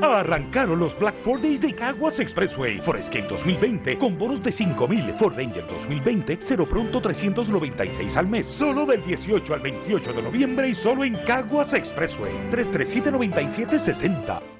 Arrancaron 0.02 0.78
los 0.78 0.98
Black 0.98 1.14
Ford 1.14 1.40
de 1.40 1.74
Caguas 1.74 2.20
Expressway. 2.20 2.80
Forescape 2.80 3.26
2020 3.26 3.96
con 3.96 4.18
bonos 4.18 4.42
de 4.42 4.52
5000. 4.52 5.14
Ford 5.14 5.34
Ranger 5.34 5.66
2020, 5.66 6.38
cero 6.42 6.66
pronto 6.68 7.00
396 7.00 8.18
al 8.18 8.26
mes. 8.26 8.44
Solo 8.44 8.84
del 8.84 9.02
18 9.02 9.54
al 9.54 9.60
28 9.60 10.12
de 10.12 10.22
noviembre 10.22 10.68
y 10.68 10.74
solo 10.74 11.04
en 11.04 11.14
Caguas 11.24 11.72
Expressway. 11.72 12.50
337-9760. 12.50 14.59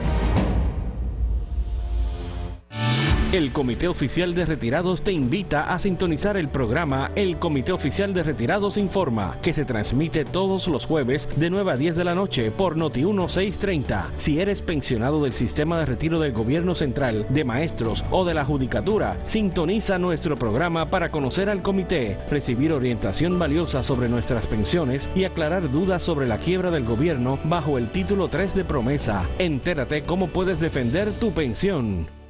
El 3.31 3.53
Comité 3.53 3.87
Oficial 3.87 4.35
de 4.35 4.45
Retirados 4.45 5.03
te 5.03 5.13
invita 5.13 5.73
a 5.73 5.79
sintonizar 5.79 6.35
el 6.35 6.49
programa 6.49 7.11
El 7.15 7.37
Comité 7.37 7.71
Oficial 7.71 8.13
de 8.13 8.23
Retirados 8.23 8.75
Informa, 8.75 9.37
que 9.41 9.53
se 9.53 9.63
transmite 9.63 10.25
todos 10.25 10.67
los 10.67 10.85
jueves 10.85 11.29
de 11.37 11.49
9 11.49 11.71
a 11.71 11.77
10 11.77 11.95
de 11.95 12.03
la 12.03 12.13
noche 12.13 12.51
por 12.51 12.75
Noti 12.75 13.05
1630. 13.05 14.09
Si 14.17 14.41
eres 14.41 14.61
pensionado 14.61 15.23
del 15.23 15.31
sistema 15.31 15.79
de 15.79 15.85
retiro 15.85 16.19
del 16.19 16.33
gobierno 16.33 16.75
central, 16.75 17.25
de 17.29 17.45
maestros 17.45 18.03
o 18.11 18.25
de 18.25 18.33
la 18.33 18.43
judicatura, 18.43 19.15
sintoniza 19.23 19.97
nuestro 19.97 20.35
programa 20.35 20.89
para 20.89 21.09
conocer 21.09 21.49
al 21.49 21.61
comité, 21.61 22.17
recibir 22.29 22.73
orientación 22.73 23.39
valiosa 23.39 23.81
sobre 23.81 24.09
nuestras 24.09 24.45
pensiones 24.45 25.07
y 25.15 25.23
aclarar 25.23 25.71
dudas 25.71 26.03
sobre 26.03 26.27
la 26.27 26.37
quiebra 26.37 26.69
del 26.69 26.83
gobierno 26.83 27.39
bajo 27.45 27.77
el 27.77 27.91
título 27.91 28.27
3 28.27 28.55
de 28.55 28.65
promesa. 28.65 29.23
Entérate 29.39 30.03
cómo 30.03 30.27
puedes 30.27 30.59
defender 30.59 31.13
tu 31.13 31.31
pensión. 31.31 32.20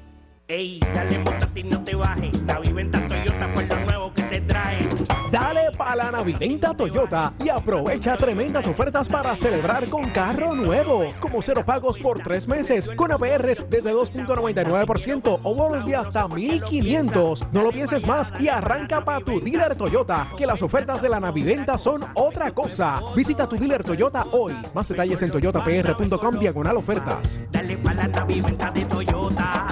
Ey, 0.47 0.79
dale 0.93 1.19
montate 1.19 1.59
y 1.61 1.63
no 1.63 1.83
te 1.83 1.95
bajes. 1.95 2.41
La 2.43 2.59
viventa 2.59 3.05
Toyota 3.07 3.49
fue 3.53 3.65
lo 3.65 3.79
nuevo 3.85 4.13
que 4.13 4.23
te 4.23 4.41
trae. 4.41 4.89
Dale 5.31 5.71
pa' 5.77 5.95
la 5.95 6.11
Naviventa 6.11 6.73
Toyota 6.73 7.33
y 7.39 7.47
aprovecha 7.47 8.17
tremendas 8.17 8.67
ofertas 8.67 9.07
para 9.07 9.33
celebrar 9.37 9.89
con 9.89 10.09
carro 10.09 10.53
nuevo. 10.53 11.13
Como 11.21 11.41
cero 11.41 11.63
pagos 11.65 11.97
por 11.97 12.21
tres 12.21 12.49
meses, 12.49 12.89
con 12.97 13.13
APRs 13.13 13.65
desde 13.69 13.93
2.99% 13.93 15.39
o 15.41 15.55
bonos 15.55 15.85
de 15.85 15.95
hasta 15.95 16.27
1.500. 16.27 17.47
No 17.53 17.63
lo 17.63 17.71
pienses 17.71 18.05
más 18.05 18.33
y 18.39 18.49
arranca 18.49 19.05
pa' 19.05 19.21
tu 19.21 19.39
dealer 19.39 19.75
Toyota, 19.75 20.27
que 20.37 20.45
las 20.45 20.61
ofertas 20.61 21.01
de 21.01 21.07
la 21.07 21.21
Naviventa 21.21 21.77
son 21.77 22.03
otra 22.13 22.51
cosa. 22.51 23.01
Visita 23.15 23.47
tu 23.47 23.55
dealer 23.55 23.83
Toyota 23.83 24.25
hoy. 24.33 24.53
Más 24.73 24.89
detalles 24.89 25.21
en 25.21 25.31
toyotapr.com 25.31 26.39
diagonal 26.39 26.75
ofertas. 26.75 27.39
Dale 27.51 27.77
pa' 27.77 27.93
la 27.93 28.07
Naviventa 28.07 28.69
de 28.71 28.83
Toyota. 28.83 29.67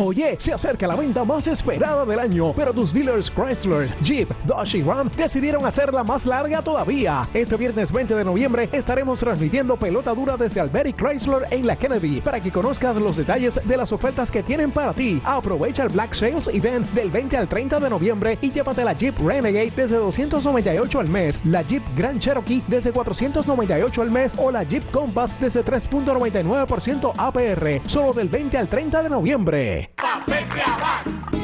Oye, 0.00 0.36
se 0.38 0.52
acerca 0.52 0.86
la 0.86 0.94
venta 0.94 1.24
más 1.24 1.48
esperada 1.48 2.04
del 2.04 2.20
año, 2.20 2.52
pero 2.54 2.72
tus 2.72 2.92
dealers 2.92 3.28
Chrysler, 3.28 3.92
Jeep, 4.04 4.30
Dodge 4.44 4.76
y 4.76 4.82
Ram 4.82 5.10
decidieron 5.16 5.66
hacerla 5.66 6.04
más 6.04 6.24
larga 6.24 6.62
todavía. 6.62 7.28
Este 7.34 7.56
viernes 7.56 7.90
20 7.90 8.14
de 8.14 8.24
noviembre 8.24 8.68
estaremos 8.70 9.18
transmitiendo 9.18 9.76
pelota 9.76 10.14
dura 10.14 10.36
desde 10.36 10.60
Alberic 10.60 10.94
Chrysler 10.94 11.48
en 11.50 11.66
la 11.66 11.74
Kennedy 11.74 12.20
para 12.20 12.38
que 12.38 12.52
conozcas 12.52 12.96
los 12.96 13.16
detalles 13.16 13.58
de 13.64 13.76
las 13.76 13.90
ofertas 13.90 14.30
que 14.30 14.44
tienen 14.44 14.70
para 14.70 14.92
ti. 14.92 15.20
Aprovecha 15.24 15.82
el 15.82 15.88
Black 15.88 16.14
Sales 16.14 16.46
Event 16.46 16.86
del 16.90 17.10
20 17.10 17.36
al 17.36 17.48
30 17.48 17.80
de 17.80 17.90
noviembre 17.90 18.38
y 18.40 18.52
llévate 18.52 18.84
la 18.84 18.92
Jeep 18.92 19.18
Renegade 19.18 19.72
desde 19.74 19.96
298 19.96 21.00
al 21.00 21.08
mes, 21.08 21.40
la 21.44 21.62
Jeep 21.62 21.82
Grand 21.96 22.20
Cherokee 22.20 22.62
desde 22.68 22.92
498 22.92 24.00
al 24.00 24.12
mes 24.12 24.30
o 24.36 24.52
la 24.52 24.62
Jeep 24.62 24.88
Compass 24.92 25.34
desde 25.40 25.64
3.99% 25.64 27.14
APR, 27.16 27.88
solo 27.88 28.12
del 28.12 28.28
20 28.28 28.58
al 28.58 28.68
30 28.68 29.02
de 29.02 29.10
noviembre. 29.10 29.87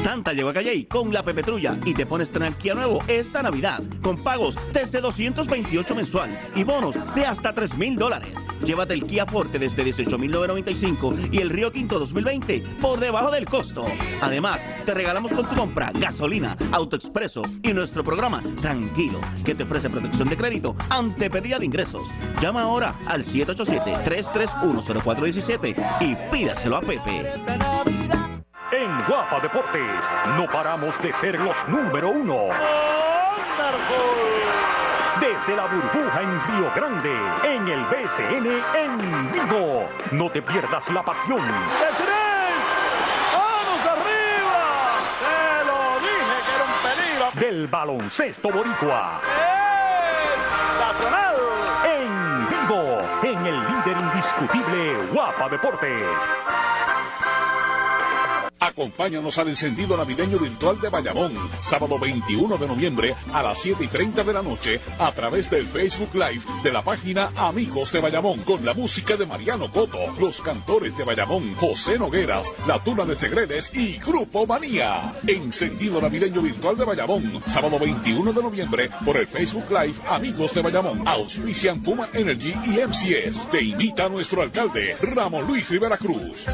Santa 0.05 0.33
llegó 0.33 0.49
a 0.49 0.53
Calle 0.53 0.87
con 0.87 1.11
la 1.11 1.23
Pepetrulla 1.23 1.75
y 1.83 1.95
te 1.95 2.05
pones 2.05 2.31
tranquila 2.31 2.75
nuevo 2.75 2.99
esta 3.07 3.41
Navidad 3.41 3.81
con 4.03 4.17
pagos 4.17 4.55
desde 4.71 5.01
228 5.01 5.95
mensual 5.95 6.29
y 6.55 6.63
bonos 6.63 6.95
de 7.15 7.25
hasta 7.25 7.53
3 7.53 7.75
mil 7.75 7.95
dólares. 7.95 8.31
Llévate 8.63 8.93
el 8.93 9.01
Kia 9.03 9.25
Forte 9.25 9.57
desde 9.57 9.83
18.995 9.83 11.33
y 11.33 11.39
el 11.39 11.49
Río 11.49 11.71
Quinto 11.71 11.97
2020 11.97 12.61
por 12.81 12.99
debajo 12.99 13.31
del 13.31 13.45
costo. 13.45 13.83
Además, 14.21 14.61
te 14.85 14.93
regalamos 14.93 15.33
con 15.33 15.49
tu 15.49 15.55
compra 15.55 15.91
gasolina, 15.93 16.55
autoexpreso 16.71 17.41
y 17.63 17.73
nuestro 17.73 18.03
programa 18.03 18.43
Tranquilo, 18.61 19.19
que 19.43 19.55
te 19.55 19.63
ofrece 19.63 19.89
protección 19.89 20.29
de 20.29 20.37
crédito 20.37 20.75
ante 20.89 21.31
pérdida 21.31 21.57
de 21.57 21.65
ingresos. 21.65 22.03
Llama 22.39 22.61
ahora 22.61 22.93
al 23.07 23.23
787-331-0417 23.23 25.75
y 26.01 26.15
pídaselo 26.31 26.77
a 26.77 26.81
Pepe. 26.81 27.23
En 28.85 29.03
Guapa 29.07 29.39
Deportes 29.39 30.11
no 30.37 30.45
paramos 30.45 31.01
de 31.01 31.11
ser 31.13 31.39
los 31.39 31.67
número 31.67 32.09
uno. 32.09 32.49
Desde 35.19 35.55
la 35.55 35.65
burbuja 35.65 36.21
en 36.21 36.41
Río 36.45 36.71
Grande, 36.75 37.17
en 37.45 37.67
el 37.67 37.83
BCN 37.85 38.61
en 38.75 39.31
vivo. 39.31 39.89
No 40.11 40.29
te 40.29 40.43
pierdas 40.43 40.87
la 40.91 41.01
pasión. 41.01 41.41
¡Vamos 43.33 43.81
arriba! 43.87 44.61
¡Te 45.19 45.65
lo 45.65 45.79
dije 46.01 46.37
que 46.45 46.53
era 46.53 46.65
un 46.65 46.77
peligro! 46.83 47.31
Del 47.39 47.65
baloncesto 47.67 48.51
boricua. 48.51 49.19
¡Nacional! 50.79 51.35
En 51.85 52.47
vivo, 52.49 53.01
en 53.23 53.47
el 53.47 53.59
líder 53.67 53.97
indiscutible 53.97 55.07
Guapa 55.11 55.49
Deportes. 55.49 56.03
Acompáñanos 58.75 59.37
al 59.37 59.47
encendido 59.47 59.95
navideño 59.95 60.37
virtual 60.37 60.81
de 60.81 60.89
Bayamón, 60.89 61.31
sábado 61.61 61.97
21 61.97 62.57
de 62.57 62.67
noviembre 62.67 63.15
a 63.31 63.41
las 63.41 63.59
7 63.59 63.85
y 63.85 63.87
30 63.87 64.25
de 64.25 64.33
la 64.33 64.41
noche, 64.41 64.81
a 64.99 65.13
través 65.13 65.49
del 65.49 65.65
Facebook 65.65 66.13
Live 66.13 66.41
de 66.61 66.73
la 66.73 66.81
página 66.81 67.31
Amigos 67.37 67.93
de 67.93 68.01
Bayamón, 68.01 68.39
con 68.39 68.65
la 68.65 68.73
música 68.73 69.15
de 69.15 69.25
Mariano 69.25 69.71
Coto, 69.71 69.97
los 70.19 70.41
cantores 70.41 70.97
de 70.97 71.05
Bayamón, 71.05 71.55
José 71.55 71.97
Nogueras, 71.97 72.53
La 72.67 72.77
Tuna 72.83 73.05
de 73.05 73.15
Segreles 73.15 73.71
y 73.73 73.97
Grupo 73.97 74.45
Manía. 74.45 75.13
Encendido 75.25 76.01
navideño 76.01 76.41
virtual 76.41 76.75
de 76.75 76.83
Bayamón, 76.83 77.41
sábado 77.47 77.79
21 77.79 78.33
de 78.33 78.43
noviembre, 78.43 78.89
por 79.05 79.15
el 79.15 79.27
Facebook 79.27 79.69
Live 79.69 79.95
Amigos 80.09 80.53
de 80.53 80.61
Bayamón, 80.61 81.07
auspician 81.07 81.81
Puma 81.81 82.09
Energy 82.11 82.53
y 82.65 82.85
MCS. 82.85 83.49
Te 83.49 83.61
invita 83.63 84.07
a 84.07 84.09
nuestro 84.09 84.41
alcalde, 84.41 84.97
Ramón 85.01 85.47
Luis 85.47 85.69
Rivera 85.69 85.97
Cruz. 85.97 86.45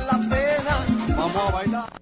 Vamos 1.17 1.35
a 1.35 1.51
bailar. 1.51 2.01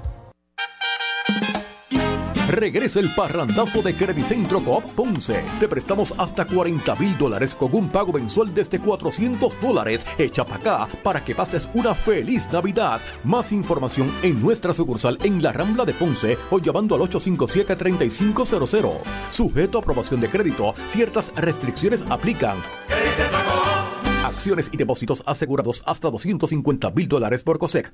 Regresa 2.51 2.99
el 2.99 3.15
parrandazo 3.15 3.81
de 3.81 3.95
Credicentro 3.95 4.61
Coop 4.61 4.83
Ponce. 4.91 5.41
Te 5.61 5.69
prestamos 5.69 6.13
hasta 6.17 6.43
40 6.43 6.95
mil 6.95 7.17
dólares 7.17 7.55
con 7.55 7.73
un 7.73 7.87
pago 7.87 8.11
mensual 8.11 8.53
desde 8.53 8.77
400 8.77 9.61
dólares. 9.61 10.05
Echa 10.17 10.43
para 10.43 10.57
acá 10.57 10.87
para 11.01 11.23
que 11.23 11.33
pases 11.33 11.69
una 11.73 11.95
feliz 11.95 12.49
Navidad. 12.51 12.99
Más 13.23 13.53
información 13.53 14.11
en 14.21 14.41
nuestra 14.41 14.73
sucursal 14.73 15.17
en 15.23 15.41
la 15.41 15.53
Rambla 15.53 15.85
de 15.85 15.93
Ponce 15.93 16.37
o 16.49 16.59
llamando 16.59 16.95
al 16.95 17.01
857-3500. 17.09 18.99
Sujeto 19.29 19.77
a 19.77 19.81
aprobación 19.81 20.19
de 20.19 20.29
crédito, 20.29 20.73
ciertas 20.87 21.31
restricciones 21.37 22.03
aplican. 22.09 22.57
Acciones 24.25 24.69
y 24.73 24.77
depósitos 24.77 25.23
asegurados 25.25 25.83
hasta 25.85 26.11
250 26.11 26.91
mil 26.91 27.07
dólares 27.07 27.45
por 27.45 27.59
COSEC. 27.59 27.93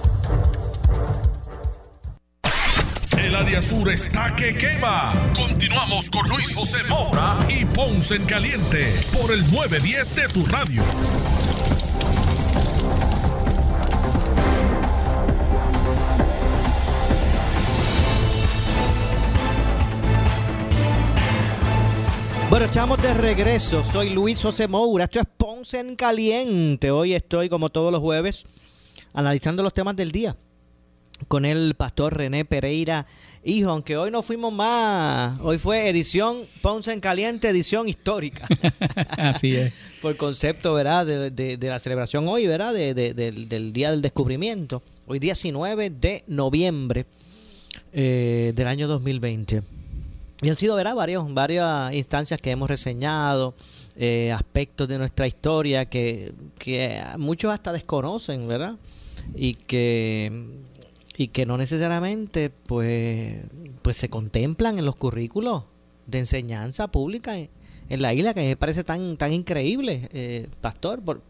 Área 3.51 3.61
sur 3.61 3.89
está 3.89 4.33
que 4.33 4.55
quema. 4.55 5.11
Continuamos 5.35 6.09
con 6.09 6.25
Luis 6.29 6.55
José 6.55 6.77
Moura 6.87 7.37
y 7.49 7.65
Ponce 7.65 8.15
en 8.15 8.23
Caliente 8.23 8.97
por 9.11 9.29
el 9.33 9.41
910 9.51 10.15
de 10.15 10.27
tu 10.29 10.45
radio. 10.45 10.81
Bueno, 22.49 22.65
estamos 22.65 23.01
de 23.01 23.13
regreso. 23.15 23.83
Soy 23.83 24.11
Luis 24.11 24.41
José 24.41 24.69
Moura. 24.69 25.03
Esto 25.03 25.19
es 25.19 25.25
Ponce 25.35 25.81
en 25.81 25.97
Caliente. 25.97 26.89
Hoy 26.89 27.13
estoy, 27.13 27.49
como 27.49 27.67
todos 27.67 27.91
los 27.91 27.99
jueves, 27.99 28.45
analizando 29.13 29.61
los 29.61 29.73
temas 29.73 29.97
del 29.97 30.11
día 30.11 30.37
con 31.27 31.45
el 31.45 31.75
pastor 31.75 32.17
René 32.17 32.45
Pereira, 32.45 33.05
hijo, 33.43 33.69
aunque 33.69 33.97
hoy 33.97 34.11
no 34.11 34.21
fuimos 34.21 34.53
más, 34.53 35.39
hoy 35.41 35.57
fue 35.57 35.89
edición 35.89 36.47
Ponce 36.61 36.93
en 36.93 36.99
Caliente, 36.99 37.49
edición 37.49 37.87
histórica. 37.87 38.47
Así 39.17 39.55
es. 39.55 39.73
Por 40.01 40.17
concepto, 40.17 40.73
¿verdad? 40.73 41.05
De, 41.05 41.31
de, 41.31 41.67
la 41.67 41.79
celebración 41.79 42.27
hoy, 42.27 42.47
¿verdad? 42.47 42.73
De, 42.73 42.93
del 42.93 43.73
Día 43.73 43.91
del 43.91 44.01
Descubrimiento. 44.01 44.81
Hoy 45.07 45.19
19 45.19 45.89
de 45.89 46.23
noviembre 46.27 47.05
eh, 47.93 48.53
del 48.55 48.67
año 48.67 48.87
2020. 48.87 49.63
Y 50.43 50.49
han 50.49 50.55
sido, 50.55 50.75
¿verdad? 50.75 50.95
Varios, 50.95 51.31
varias 51.33 51.93
instancias 51.93 52.41
que 52.41 52.49
hemos 52.49 52.69
reseñado, 52.69 53.53
eh, 53.95 54.31
aspectos 54.31 54.87
de 54.87 54.97
nuestra 54.97 55.27
historia 55.27 55.85
que, 55.85 56.33
que 56.57 56.99
muchos 57.17 57.51
hasta 57.51 57.71
desconocen, 57.71 58.47
¿verdad? 58.47 58.79
Y 59.35 59.53
que 59.53 60.31
y 61.21 61.27
que 61.27 61.45
no 61.45 61.55
necesariamente 61.55 62.49
pues, 62.49 63.35
pues 63.83 63.97
se 63.97 64.09
contemplan 64.09 64.79
en 64.79 64.85
los 64.85 64.95
currículos 64.95 65.65
de 66.07 66.17
enseñanza 66.17 66.89
pública 66.89 67.37
en, 67.37 67.49
la 67.89 68.13
isla, 68.13 68.33
que 68.33 68.41
me 68.41 68.55
parece 68.55 68.83
tan, 68.83 69.17
tan 69.17 69.33
increíble, 69.33 70.09
eh, 70.13 70.47
Pastor. 70.61 71.03
¿por, 71.03 71.21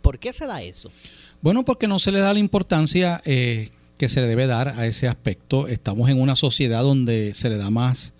¿Por 0.00 0.18
qué 0.18 0.32
se 0.32 0.46
da 0.46 0.62
eso? 0.62 0.90
Bueno, 1.42 1.64
porque 1.64 1.88
no 1.88 1.98
se 1.98 2.10
le 2.12 2.20
da 2.20 2.32
la 2.32 2.38
importancia 2.38 3.20
eh, 3.26 3.70
que 3.98 4.08
se 4.08 4.20
le 4.20 4.28
debe 4.28 4.46
dar 4.46 4.68
a 4.68 4.86
ese 4.86 5.08
aspecto. 5.08 5.66
Estamos 5.66 6.08
en 6.08 6.20
una 6.20 6.36
sociedad 6.36 6.82
donde 6.82 7.34
se 7.34 7.50
le 7.50 7.58
da 7.58 7.68
más 7.68 8.14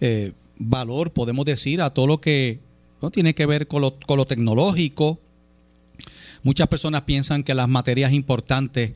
eh, 0.00 0.32
valor, 0.56 1.12
podemos 1.12 1.44
decir, 1.44 1.82
a 1.82 1.90
todo 1.90 2.06
lo 2.06 2.20
que 2.20 2.60
¿no? 3.02 3.10
tiene 3.10 3.34
que 3.34 3.44
ver 3.44 3.66
con 3.66 3.82
lo, 3.82 3.98
con 4.06 4.16
lo 4.16 4.24
tecnológico. 4.24 5.18
Muchas 6.44 6.68
personas 6.68 7.02
piensan 7.02 7.42
que 7.42 7.54
las 7.54 7.68
materias 7.68 8.12
importantes 8.12 8.92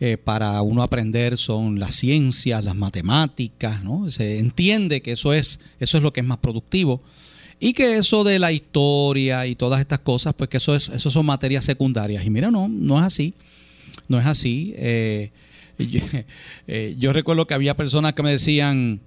eh, 0.00 0.16
para 0.16 0.60
uno 0.62 0.82
aprender 0.82 1.36
son 1.36 1.78
las 1.78 1.94
ciencias, 1.94 2.64
las 2.64 2.76
matemáticas, 2.76 3.82
¿no? 3.82 4.10
Se 4.10 4.38
entiende 4.38 5.02
que 5.02 5.12
eso 5.12 5.32
es, 5.32 5.60
eso 5.80 5.96
es 5.96 6.02
lo 6.02 6.12
que 6.12 6.20
es 6.20 6.26
más 6.26 6.38
productivo. 6.38 7.00
Y 7.60 7.72
que 7.72 7.96
eso 7.96 8.22
de 8.22 8.38
la 8.38 8.52
historia 8.52 9.46
y 9.46 9.56
todas 9.56 9.80
estas 9.80 9.98
cosas, 9.98 10.34
pues 10.34 10.48
que 10.48 10.58
eso, 10.58 10.76
es, 10.76 10.88
eso 10.90 11.10
son 11.10 11.26
materias 11.26 11.64
secundarias. 11.64 12.24
Y 12.24 12.30
mira, 12.30 12.50
no, 12.50 12.68
no 12.68 12.98
es 13.00 13.06
así. 13.06 13.34
No 14.06 14.20
es 14.20 14.26
así. 14.26 14.74
Eh, 14.76 15.30
yo, 15.78 16.00
eh, 16.66 16.94
yo 16.98 17.12
recuerdo 17.12 17.46
que 17.46 17.54
había 17.54 17.76
personas 17.76 18.12
que 18.12 18.22
me 18.22 18.30
decían, 18.30 19.00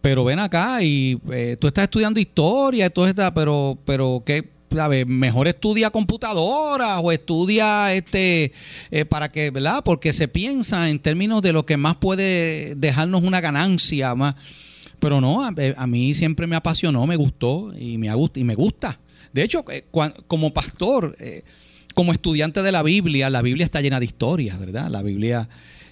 pero 0.00 0.24
ven 0.24 0.38
acá 0.38 0.82
y 0.82 1.20
eh, 1.32 1.56
tú 1.60 1.66
estás 1.66 1.84
estudiando 1.84 2.20
historia 2.20 2.86
y 2.86 2.90
todo 2.90 3.06
está, 3.06 3.34
pero, 3.34 3.78
pero 3.84 4.22
¿qué? 4.24 4.48
Mejor 5.06 5.48
estudia 5.48 5.90
computadora 5.90 7.00
o 7.00 7.10
estudia 7.12 7.94
este 7.94 8.52
eh, 8.90 9.04
para 9.04 9.28
que, 9.28 9.50
¿verdad? 9.50 9.82
Porque 9.84 10.12
se 10.12 10.28
piensa 10.28 10.88
en 10.90 10.98
términos 10.98 11.42
de 11.42 11.52
lo 11.52 11.64
que 11.66 11.76
más 11.76 11.96
puede 11.96 12.74
dejarnos 12.74 13.22
una 13.22 13.40
ganancia 13.40 14.14
más. 14.14 14.34
Pero 15.00 15.20
no, 15.20 15.44
a, 15.44 15.54
a 15.76 15.86
mí 15.86 16.12
siempre 16.14 16.46
me 16.46 16.56
apasionó, 16.56 17.06
me 17.06 17.16
gustó 17.16 17.72
y 17.78 17.98
me, 17.98 18.10
y 18.34 18.44
me 18.44 18.54
gusta. 18.54 18.98
De 19.32 19.42
hecho, 19.42 19.64
eh, 19.70 19.84
como 20.26 20.52
pastor, 20.52 21.16
eh, 21.20 21.42
como 21.94 22.12
estudiante 22.12 22.62
de 22.62 22.72
la 22.72 22.82
Biblia, 22.82 23.30
la 23.30 23.42
Biblia 23.42 23.64
está 23.64 23.80
llena 23.80 24.00
de 24.00 24.06
historias, 24.06 24.58
¿verdad? 24.58 24.88
La 24.90 25.02
Biblia 25.02 25.48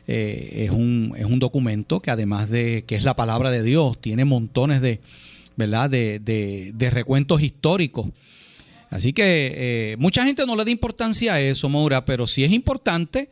eh, 0.09 0.65
es, 0.65 0.71
un, 0.71 1.15
es 1.17 1.25
un 1.25 1.39
documento 1.39 2.01
que 2.01 2.11
además 2.11 2.51
de 2.51 2.85
que 2.87 2.97
es 2.97 3.05
la 3.05 3.15
palabra 3.15 3.51
de 3.51 3.63
Dios, 3.63 4.01
tiene 4.01 4.25
montones 4.25 4.81
de, 4.81 5.01
¿verdad? 5.57 5.89
De- 5.91 6.19
de 6.19 6.91
recuentos 6.91 7.43
históricos. 7.43 8.07
Así 8.97 9.13
que 9.13 9.53
eh, 9.55 9.97
mucha 9.99 10.25
gente 10.25 10.47
no 10.47 10.57
le 10.57 10.65
da 10.65 10.71
importancia 10.71 11.35
a 11.35 11.41
eso, 11.43 11.69
Maura, 11.69 12.07
pero 12.07 12.27
sí 12.27 12.45
es 12.45 12.53
importante, 12.53 13.29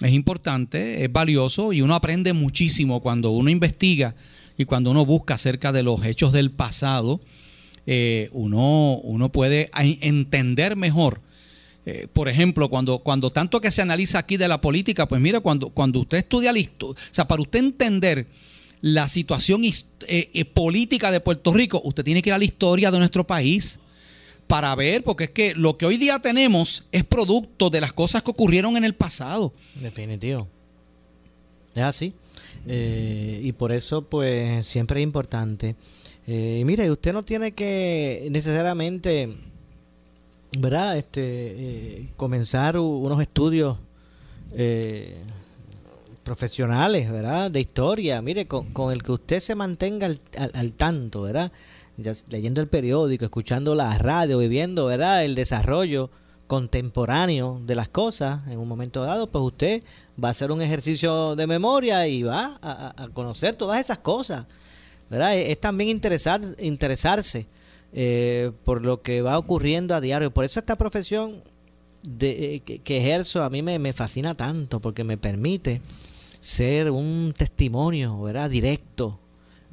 es 0.00 0.10
importante, 0.10 1.04
es 1.04 1.12
valioso 1.12 1.74
y 1.74 1.82
uno 1.82 1.94
aprende 1.94 2.32
muchísimo 2.32 3.00
cuando 3.02 3.30
uno 3.30 3.50
investiga 3.50 4.14
y 4.56 4.64
cuando 4.64 4.90
uno 4.90 5.04
busca 5.04 5.34
acerca 5.34 5.70
de 5.70 5.82
los 5.82 6.02
hechos 6.06 6.32
del 6.32 6.50
pasado, 6.50 7.20
eh, 7.86 8.30
uno, 8.32 9.00
uno 9.02 9.30
puede 9.30 9.68
entender 10.00 10.76
mejor. 10.76 11.20
Eh, 11.84 12.08
por 12.10 12.30
ejemplo, 12.30 12.70
cuando, 12.70 13.00
cuando 13.00 13.30
tanto 13.30 13.60
que 13.60 13.70
se 13.70 13.82
analiza 13.82 14.18
aquí 14.18 14.38
de 14.38 14.48
la 14.48 14.62
política, 14.62 15.06
pues 15.06 15.20
mira, 15.20 15.40
cuando, 15.40 15.68
cuando 15.68 16.00
usted 16.00 16.16
estudia 16.16 16.54
la 16.54 16.58
historia, 16.58 17.02
o 17.10 17.14
sea, 17.14 17.28
para 17.28 17.42
usted 17.42 17.58
entender 17.58 18.26
la 18.80 19.08
situación 19.08 19.60
política 20.54 21.10
de 21.10 21.20
Puerto 21.20 21.52
Rico, 21.52 21.82
usted 21.84 22.02
tiene 22.02 22.22
que 22.22 22.30
ir 22.30 22.34
a 22.34 22.38
la 22.38 22.44
historia 22.44 22.90
de 22.90 22.98
nuestro 22.98 23.26
país 23.26 23.78
para 24.52 24.74
ver, 24.74 25.02
porque 25.02 25.24
es 25.24 25.30
que 25.30 25.54
lo 25.54 25.78
que 25.78 25.86
hoy 25.86 25.96
día 25.96 26.18
tenemos 26.18 26.84
es 26.92 27.04
producto 27.04 27.70
de 27.70 27.80
las 27.80 27.94
cosas 27.94 28.22
que 28.22 28.32
ocurrieron 28.32 28.76
en 28.76 28.84
el 28.84 28.94
pasado. 28.94 29.50
Definitivo. 29.76 30.46
Es 31.74 31.82
así. 31.82 32.12
Eh, 32.66 33.40
y 33.42 33.52
por 33.52 33.72
eso, 33.72 34.02
pues, 34.02 34.66
siempre 34.66 35.00
es 35.00 35.04
importante. 35.04 35.74
Eh, 36.26 36.58
y 36.60 36.64
mire, 36.66 36.90
usted 36.90 37.14
no 37.14 37.22
tiene 37.22 37.52
que 37.52 38.28
necesariamente, 38.30 39.34
¿verdad? 40.58 40.98
Este, 40.98 41.22
eh, 41.22 42.08
comenzar 42.18 42.76
unos 42.78 43.22
estudios 43.22 43.78
profesionales, 46.24 47.10
¿verdad? 47.10 47.50
De 47.50 47.60
historia. 47.60 48.20
Mire, 48.20 48.46
con, 48.46 48.92
el 48.92 49.02
que 49.02 49.12
usted 49.12 49.40
se 49.40 49.54
mantenga 49.54 50.08
al- 50.08 50.20
al 50.52 50.72
tanto, 50.74 51.22
¿verdad? 51.22 51.50
Leyendo 51.96 52.60
el 52.60 52.68
periódico, 52.68 53.24
escuchando 53.24 53.74
la 53.74 53.96
radio, 53.98 54.38
viviendo, 54.38 54.86
¿verdad? 54.86 55.24
El 55.24 55.34
desarrollo 55.34 56.10
contemporáneo 56.46 57.62
de 57.64 57.74
las 57.74 57.88
cosas 57.88 58.46
en 58.48 58.58
un 58.58 58.68
momento 58.68 59.02
dado, 59.02 59.30
pues 59.30 59.42
usted 59.42 59.82
va 60.22 60.28
a 60.28 60.30
hacer 60.32 60.52
un 60.52 60.60
ejercicio 60.60 61.34
de 61.34 61.46
memoria 61.46 62.06
y 62.06 62.24
va 62.24 62.58
a, 62.60 63.08
conocer 63.14 63.54
todas 63.54 63.80
esas 63.80 63.98
cosas. 63.98 64.46
¿verdad? 65.08 65.34
Es, 65.36 65.58
también 65.60 65.88
interesar, 65.88 66.42
interesarse 66.60 67.46
eh, 67.94 68.52
por 68.64 68.84
lo 68.84 69.00
que 69.00 69.22
va 69.22 69.38
ocurriendo 69.38 69.94
a 69.94 70.00
diario. 70.00 70.30
Por 70.30 70.44
eso 70.44 70.60
esta 70.60 70.76
profesión 70.76 71.42
eh, 72.20 72.60
que, 72.64 72.80
que 72.80 72.98
ejerzo 72.98 73.42
a 73.42 73.48
mí 73.48 73.62
me, 73.62 73.78
me 73.78 73.94
fascina 73.94 74.34
tanto, 74.34 74.80
porque 74.80 75.04
me 75.04 75.16
permite 75.16 75.80
ser 76.40 76.90
un 76.90 77.32
testimonio 77.36 78.20
¿verdad? 78.20 78.50
directo 78.50 79.21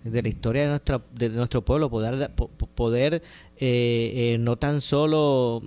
de 0.03 0.21
la 0.21 0.29
historia 0.29 0.63
de, 0.63 0.67
nuestra, 0.69 1.01
de 1.13 1.29
nuestro 1.29 1.63
pueblo, 1.63 1.89
poder, 1.89 2.31
po- 2.35 2.47
po- 2.49 2.67
poder 2.67 3.15
eh, 3.15 3.21
eh, 4.33 4.37
no 4.39 4.55
tan 4.57 4.81
solo 4.81 5.61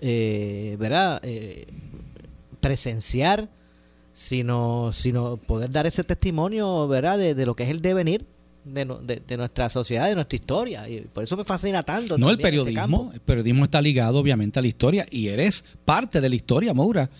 eh, 0.00 0.76
¿verdad? 0.78 1.20
Eh, 1.24 1.66
presenciar, 2.60 3.48
sino, 4.12 4.92
sino 4.92 5.36
poder 5.36 5.70
dar 5.70 5.86
ese 5.86 6.04
testimonio 6.04 6.86
¿verdad? 6.88 7.18
De, 7.18 7.34
de 7.34 7.46
lo 7.46 7.54
que 7.54 7.64
es 7.64 7.70
el 7.70 7.80
devenir 7.80 8.24
de, 8.64 8.84
de- 9.02 9.22
de 9.26 9.36
nuestra 9.36 9.68
sociedad, 9.68 10.08
de 10.08 10.14
nuestra 10.14 10.36
historia. 10.36 10.88
Y 10.88 11.00
por 11.00 11.24
eso 11.24 11.36
me 11.36 11.44
fascina 11.44 11.82
tanto. 11.82 12.16
No, 12.18 12.28
el 12.28 12.34
este 12.34 12.42
periodismo, 12.44 13.10
el 13.12 13.20
periodismo 13.20 13.64
está 13.64 13.80
ligado 13.82 14.18
obviamente 14.18 14.58
a 14.58 14.62
la 14.62 14.68
historia 14.68 15.06
y 15.10 15.28
eres 15.28 15.64
parte 15.84 16.20
de 16.20 16.28
la 16.28 16.34
historia, 16.36 16.72
Maura, 16.72 17.10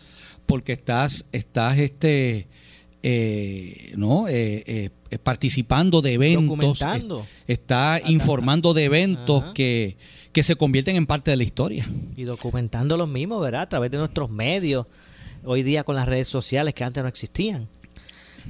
porque 0.46 0.72
estás, 0.72 1.24
estás 1.32 1.78
este, 1.78 2.46
eh, 3.03 3.92
no, 3.96 4.28
eh, 4.28 4.90
eh, 5.11 5.18
participando 5.18 6.03
de 6.03 6.12
eventos, 6.14 6.42
es- 6.46 6.48
está 7.48 8.00
informando 8.07 8.74
de 8.74 8.84
eventos 8.84 9.44
que, 9.55 9.96
que 10.32 10.42
se 10.42 10.57
convierten 10.57 10.96
en 10.96 11.07
parte 11.07 11.30
de 11.30 11.36
la 11.36 11.42
historia. 11.42 11.88
y 12.16 12.24
documentando 12.24 12.96
los 12.96 13.09
mismos, 13.09 13.40
¿verdad? 13.42 13.62
A 13.62 13.68
través 13.68 13.90
de 13.90 13.98
nuestros 13.98 14.30
medios, 14.30 14.86
hoy 15.44 15.62
día 15.62 15.82
con 15.84 15.96
las 15.96 16.07
redes 16.09 16.28
sociales 16.28 16.74
que 16.74 16.84
antes 16.84 17.03
no 17.03 17.09
existían. 17.09 17.68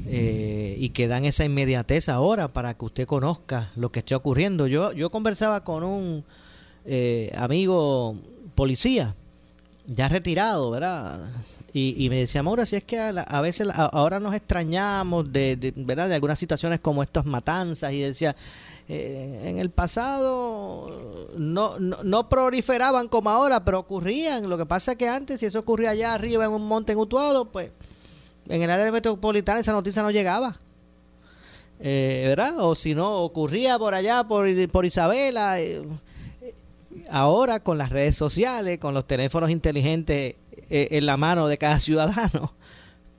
Eh, 0.07 0.75
y 0.79 0.89
que 0.91 1.07
dan 1.07 1.27
esa 1.27 1.45
inmediatez 1.45 2.09
ahora 2.09 2.49
para 2.49 2.73
que 2.79 2.85
usted 2.87 3.07
conozca 3.07 3.71
lo 3.77 3.93
que 3.93 3.99
esté 3.99 4.15
ocurriendo. 4.15 4.67
Yo, 4.67 4.93
yo 4.93 5.11
conversaba 5.11 5.65
con 5.65 5.85
un 5.85 6.25
eh, 6.87 7.31
amigo 7.37 8.19
policía, 8.55 9.15
ya 9.87 10.09
retirado, 10.09 10.71
¿verdad? 10.71 11.31
Y, 11.75 12.05
y 12.05 12.11
me 12.11 12.17
decía, 12.17 12.43
Maura, 12.43 12.67
si 12.67 12.77
es 12.77 12.85
que 12.85 12.99
a, 12.99 13.13
la- 13.13 13.23
a 13.23 13.41
veces 13.41 13.67
a- 13.71 13.87
ahora 13.87 14.21
nos 14.21 14.35
extrañamos 14.35 15.33
de, 15.33 15.73
¿verdad? 15.77 16.09
de 16.09 16.15
algunas 16.17 16.39
situaciones 16.39 16.81
como 16.81 17.03
estas 17.03 17.25
matanzas 17.25 17.93
y 17.95 18.01
decía, 18.01 18.37
eh, 18.89 19.41
en 19.45 19.59
el 19.59 19.71
pasado 19.71 21.31
no, 21.39 21.79
no, 21.79 21.97
no 22.03 22.29
proliferaban 22.29 23.09
como 23.09 23.31
ahora, 23.31 23.65
pero 23.65 23.79
ocurrían. 23.79 24.51
Lo 24.51 24.59
que 24.59 24.67
pasa 24.67 24.93
es 24.93 24.99
que 24.99 25.09
antes, 25.09 25.41
si 25.41 25.47
eso 25.47 25.61
ocurría 25.61 25.91
allá 25.91 26.13
arriba 26.13 26.45
en 26.45 26.51
un 26.51 26.69
monte 26.69 26.93
en 26.93 26.99
pues 27.51 27.71
en 28.49 28.61
el 28.61 28.71
área 28.71 28.93
metropolitana 28.93 29.61
esa 29.61 29.73
noticia 29.73 30.03
no 30.03 30.11
llegaba. 30.11 30.57
Eh, 31.81 32.25
¿Verdad? 32.29 32.55
O 32.61 32.75
si 32.75 32.95
no, 32.95 33.17
ocurría 33.23 33.79
por 33.79 33.95
allá, 33.95 34.25
por, 34.25 34.47
por 34.69 34.85
Isabela. 34.85 35.59
eh, 35.61 35.83
ahora 37.11 37.61
con 37.61 37.79
las 37.79 37.91
redes 37.91 38.15
sociales, 38.17 38.79
con 38.79 38.93
los 38.95 39.07
teléfonos 39.07 39.51
inteligentes 39.51 40.37
eh, 40.73 40.89
en 40.99 41.07
la 41.07 41.17
mano 41.17 41.47
de 41.47 41.57
cada 41.59 41.79
ciudadano, 41.87 42.53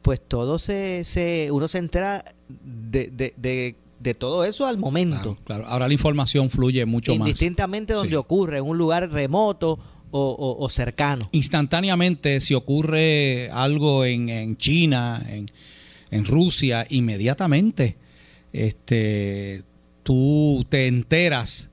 pues 0.02 0.20
todo 0.28 0.60
se, 0.60 1.04
se 1.06 1.50
uno 1.52 1.68
se 1.70 1.78
entera 1.78 2.26
de, 2.50 3.08
de, 3.08 3.34
de, 3.38 3.76
de 4.00 4.14
todo 4.14 4.44
eso 4.44 4.66
al 4.66 4.78
momento. 4.78 5.38
Claro, 5.46 5.66
ahora 5.68 5.88
la 5.88 5.94
información 5.94 6.50
fluye 6.50 6.86
mucho 6.86 7.16
más. 7.16 7.26
Indistintamente 7.28 7.94
donde 7.94 8.18
ocurre, 8.18 8.58
en 8.58 8.66
un 8.66 8.78
lugar 8.78 9.10
remoto 9.12 9.80
o, 10.12 10.20
o- 10.20 10.64
o 10.64 10.70
cercano. 10.70 11.30
Instantáneamente, 11.32 12.40
si 12.42 12.54
ocurre 12.54 13.50
algo 13.52 14.04
en, 14.06 14.28
en 14.30 14.58
China, 14.58 15.26
en, 15.30 15.46
en 16.12 16.26
Rusia, 16.26 16.86
inmediatamente 16.90 17.96
este, 18.52 19.64
tú 20.04 20.66
te 20.70 20.88
enteras 20.88 21.70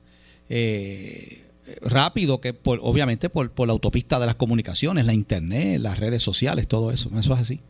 eh, 0.49 1.43
rápido, 1.83 2.41
que 2.41 2.53
por, 2.55 2.79
obviamente 2.83 3.29
por, 3.29 3.51
por 3.51 3.67
la 3.67 3.73
autopista 3.73 4.19
de 4.19 4.27
las 4.27 4.35
comunicaciones, 4.35 5.07
la 5.07 5.13
internet, 5.13 5.81
las 5.81 5.99
redes 5.99 6.23
sociales, 6.23 6.69
todo 6.69 6.91
eso. 6.91 7.11
Eso 7.19 7.35
es 7.35 7.41
así. 7.41 7.61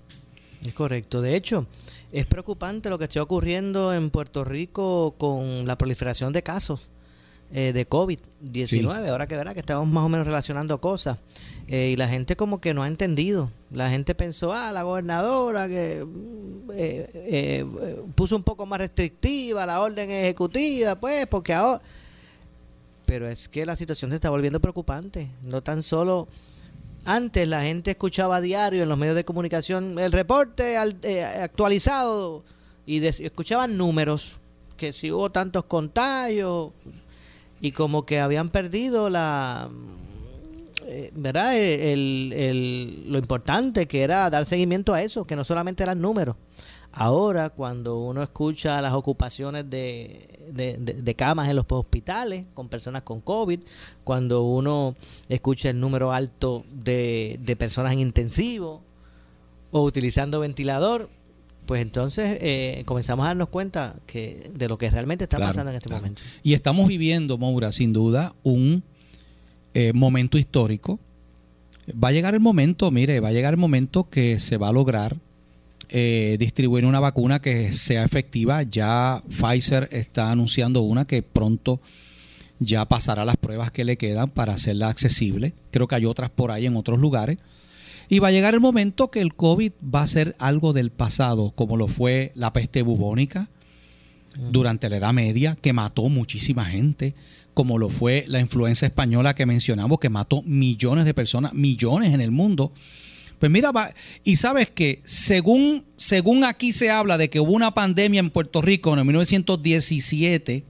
Es 0.65 0.75
correcto. 0.75 1.23
De 1.23 1.37
hecho, 1.37 1.67
es 2.13 2.27
preocupante 2.27 2.91
lo 2.91 2.99
que 2.99 3.05
está 3.05 3.23
ocurriendo 3.23 3.95
en 3.95 4.11
Puerto 4.11 4.45
Rico 4.45 5.15
con 5.17 5.67
la 5.67 5.79
proliferación 5.79 6.33
de 6.33 6.43
casos 6.43 6.89
eh, 7.53 7.73
de 7.73 7.89
COVID-19. 7.89 8.67
Sí. 8.67 8.85
Ahora 8.85 9.27
que 9.27 9.37
verá 9.37 9.55
que 9.55 9.61
estamos 9.61 9.89
más 9.89 10.05
o 10.05 10.09
menos 10.09 10.27
relacionando 10.27 10.81
cosas. 10.81 11.19
Eh, 11.71 11.91
y 11.93 11.97
la 11.97 12.09
gente 12.09 12.35
como 12.35 12.61
que 12.61 12.75
no 12.75 12.83
ha 12.83 12.89
entendido. 12.89 13.49
La 13.71 13.91
gente 13.91 14.17
pensó, 14.17 14.53
ah, 14.53 14.73
la 14.73 14.83
gobernadora 14.83 15.69
que 15.69 16.05
mm, 16.05 16.71
eh, 16.73 17.11
eh, 17.15 17.65
puso 18.17 18.35
un 18.35 18.43
poco 18.43 18.67
más 18.67 18.81
restrictiva 18.81 19.65
la 19.65 19.81
orden 19.81 20.11
ejecutiva, 20.11 20.97
pues, 20.97 21.27
porque 21.29 21.55
ahora... 21.55 21.81
Pero 23.11 23.29
es 23.29 23.49
que 23.49 23.67
la 23.67 23.75
situación 23.75 24.13
se 24.13 24.15
está 24.15 24.31
volviendo 24.31 24.61
preocupante. 24.61 25.29
No 25.43 25.65
tan 25.65 25.83
solo... 25.83 26.29
Antes 27.05 27.49
la 27.49 27.63
gente 27.63 27.91
escuchaba 27.91 28.37
a 28.37 28.41
diario 28.41 28.85
en 28.85 28.89
los 28.89 28.97
medios 28.97 29.17
de 29.17 29.25
comunicación 29.25 29.99
el 29.99 30.13
reporte 30.13 30.75
eh, 31.03 31.25
actualizado 31.25 32.45
y 32.87 33.05
escuchaban 33.05 33.77
números, 33.77 34.37
que 34.77 34.93
si 34.93 35.11
hubo 35.11 35.29
tantos 35.31 35.65
contagios 35.65 36.71
y 37.61 37.73
como 37.73 38.05
que 38.07 38.21
habían 38.21 38.49
perdido 38.51 39.11
la... 39.11 39.71
eh, 40.87 41.11
¿Verdad? 41.17 41.59
El- 41.59 43.05
lo 43.11 43.19
importante 43.19 43.89
que 43.89 44.03
era 44.03 44.31
dar 44.31 44.45
seguimiento 44.45 44.95
a 44.95 45.03
eso, 45.03 45.25
que 45.25 45.35
no 45.35 45.43
solamente 45.43 45.83
eran 45.83 46.01
números. 46.01 46.37
Ahora, 46.93 47.51
cuando 47.51 47.99
uno 48.01 48.23
escucha 48.23 48.81
las 48.81 48.93
ocupaciones 48.95 49.69
de, 49.71 50.29
de, 50.53 50.77
de- 50.79 51.03
de 51.03 51.15
camas 51.15 51.49
en 51.49 51.57
los 51.57 51.65
hospitales 51.69 52.47
con 52.55 52.69
personas 52.69 53.03
con 53.03 53.21
COVID, 53.21 53.61
cuando 54.03 54.43
uno 54.43 54.97
escucha 55.29 55.71
el 55.71 55.79
número 55.79 56.13
alto 56.13 56.65
de, 56.73 57.39
de 57.43 57.57
personas 57.57 57.93
en 57.93 58.01
intensivo 58.01 58.83
o 59.71 59.83
utilizando 59.85 60.41
ventilador, 60.41 61.09
pues 61.67 61.81
entonces 61.83 62.39
eh, 62.41 62.83
comenzamos 62.87 63.25
a 63.25 63.29
darnos 63.29 63.49
cuenta 63.49 63.95
que 64.07 64.51
de 64.57 64.67
lo 64.69 64.77
que 64.77 64.91
realmente 64.91 65.25
está 65.25 65.37
Claro, 65.37 65.51
pasando 65.51 65.71
en 65.71 65.77
este 65.77 65.87
claro. 65.89 66.03
momento. 66.03 66.23
Y 66.43 66.55
estamos 66.55 66.89
viviendo, 66.89 67.39
Moura, 67.39 67.71
sin 67.71 67.93
duda, 67.93 68.35
un 68.43 68.83
eh, 69.75 69.93
momento 69.95 70.39
histórico. 70.39 70.99
Va 71.93 72.09
a 72.09 72.13
llegar 72.13 72.35
el 72.35 72.41
momento, 72.41 72.91
mire, 72.91 73.21
va 73.21 73.29
a 73.29 73.33
llegar 73.33 73.55
el 73.55 73.61
momento 73.61 74.11
que 74.11 74.41
se 74.41 74.57
va 74.57 74.69
a 74.69 74.73
lograr 74.73 75.17
eh, 75.91 76.37
distribuir 76.39 76.85
una 76.85 77.01
vacuna 77.01 77.41
que 77.41 77.73
sea 77.73 78.05
efectiva. 78.05 78.63
Ya 78.63 79.23
Pfizer 79.29 79.89
está 79.93 80.31
anunciando 80.31 80.83
una 80.83 81.05
que 81.05 81.23
pronto 81.23 81.81
ya 82.61 82.85
pasará 82.87 83.25
las 83.25 83.37
pruebas 83.37 83.71
que 83.71 83.85
le 83.85 83.97
quedan 83.97 84.31
para 84.31 84.53
hacerla 84.53 84.89
accesible. 84.89 85.55
Creo 85.71 85.89
que 85.89 85.95
hay 85.97 86.05
otras 86.05 86.31
por 86.31 86.51
ahí 86.51 86.67
en 86.67 86.77
otros 86.77 87.01
lugares. 87.01 87.39
Y 88.09 88.19
va 88.19 88.29
a 88.29 88.33
llegar 88.33 88.55
el 88.55 88.61
momento 88.61 89.09
que 89.09 89.21
el 89.21 89.35
COVID 89.35 89.73
va 89.83 90.03
a 90.03 90.07
ser 90.07 90.35
algo 90.39 90.73
del 90.73 90.91
pasado, 90.91 91.53
como 91.53 91.77
lo 91.77 91.87
fue 91.87 92.33
la 92.35 92.53
peste 92.53 92.83
bubónica, 92.83 93.49
durante 94.51 94.89
la 94.89 94.97
Edad 94.97 95.13
Media, 95.13 95.57
que 95.61 95.73
mató 95.73 96.09
muchísima 96.09 96.65
gente, 96.65 97.15
como 97.55 97.79
lo 97.79 97.89
fue 97.89 98.25
la 98.29 98.41
influenza 98.41 98.87
española 98.87 99.35
que 99.35 99.47
mencionamos, 99.47 99.99
que 99.99 100.09
mató 100.09 100.43
millones 100.43 101.05
de 101.05 101.15
personas, 101.15 101.53
millones 101.53 102.13
en 102.13 102.21
el 102.21 102.31
mundo. 102.31 102.73
Pues 103.41 103.51
mira, 103.51 103.73
va- 103.73 103.93
y 104.23 104.37
sabes 104.37 104.71
que 104.71 105.01
según, 105.05 105.85
según 105.97 106.45
aquí 106.45 106.73
se 106.73 106.91
habla 106.91 107.17
de 107.19 107.31
que 107.31 107.41
hubo 107.41 107.53
una 107.53 107.73
pandemia 107.73 108.21
en 108.21 108.31
Puerto 108.31 108.61
Rico 108.63 108.93
en 108.93 108.99
el 109.01 109.05
1917, 109.07 110.63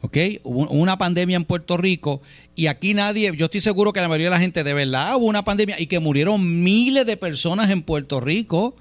¿ok? 0.00 0.16
Hubo 0.42 0.68
una 0.70 0.96
pandemia 0.96 1.36
en 1.36 1.44
Puerto 1.44 1.76
Rico 1.76 2.22
y 2.56 2.66
aquí 2.68 2.94
nadie, 2.94 3.30
yo 3.36 3.44
estoy 3.44 3.60
seguro 3.60 3.92
que 3.92 4.00
la 4.00 4.08
mayoría 4.08 4.28
de 4.28 4.36
la 4.36 4.40
gente 4.40 4.64
de 4.64 4.72
verdad 4.74 5.16
hubo 5.16 5.26
una 5.26 5.44
pandemia 5.44 5.78
y 5.78 5.86
que 5.86 6.00
murieron 6.00 6.64
miles 6.64 7.04
de 7.06 7.16
personas 7.18 7.70
en 7.70 7.82
Puerto 7.82 8.20
Rico. 8.20 8.74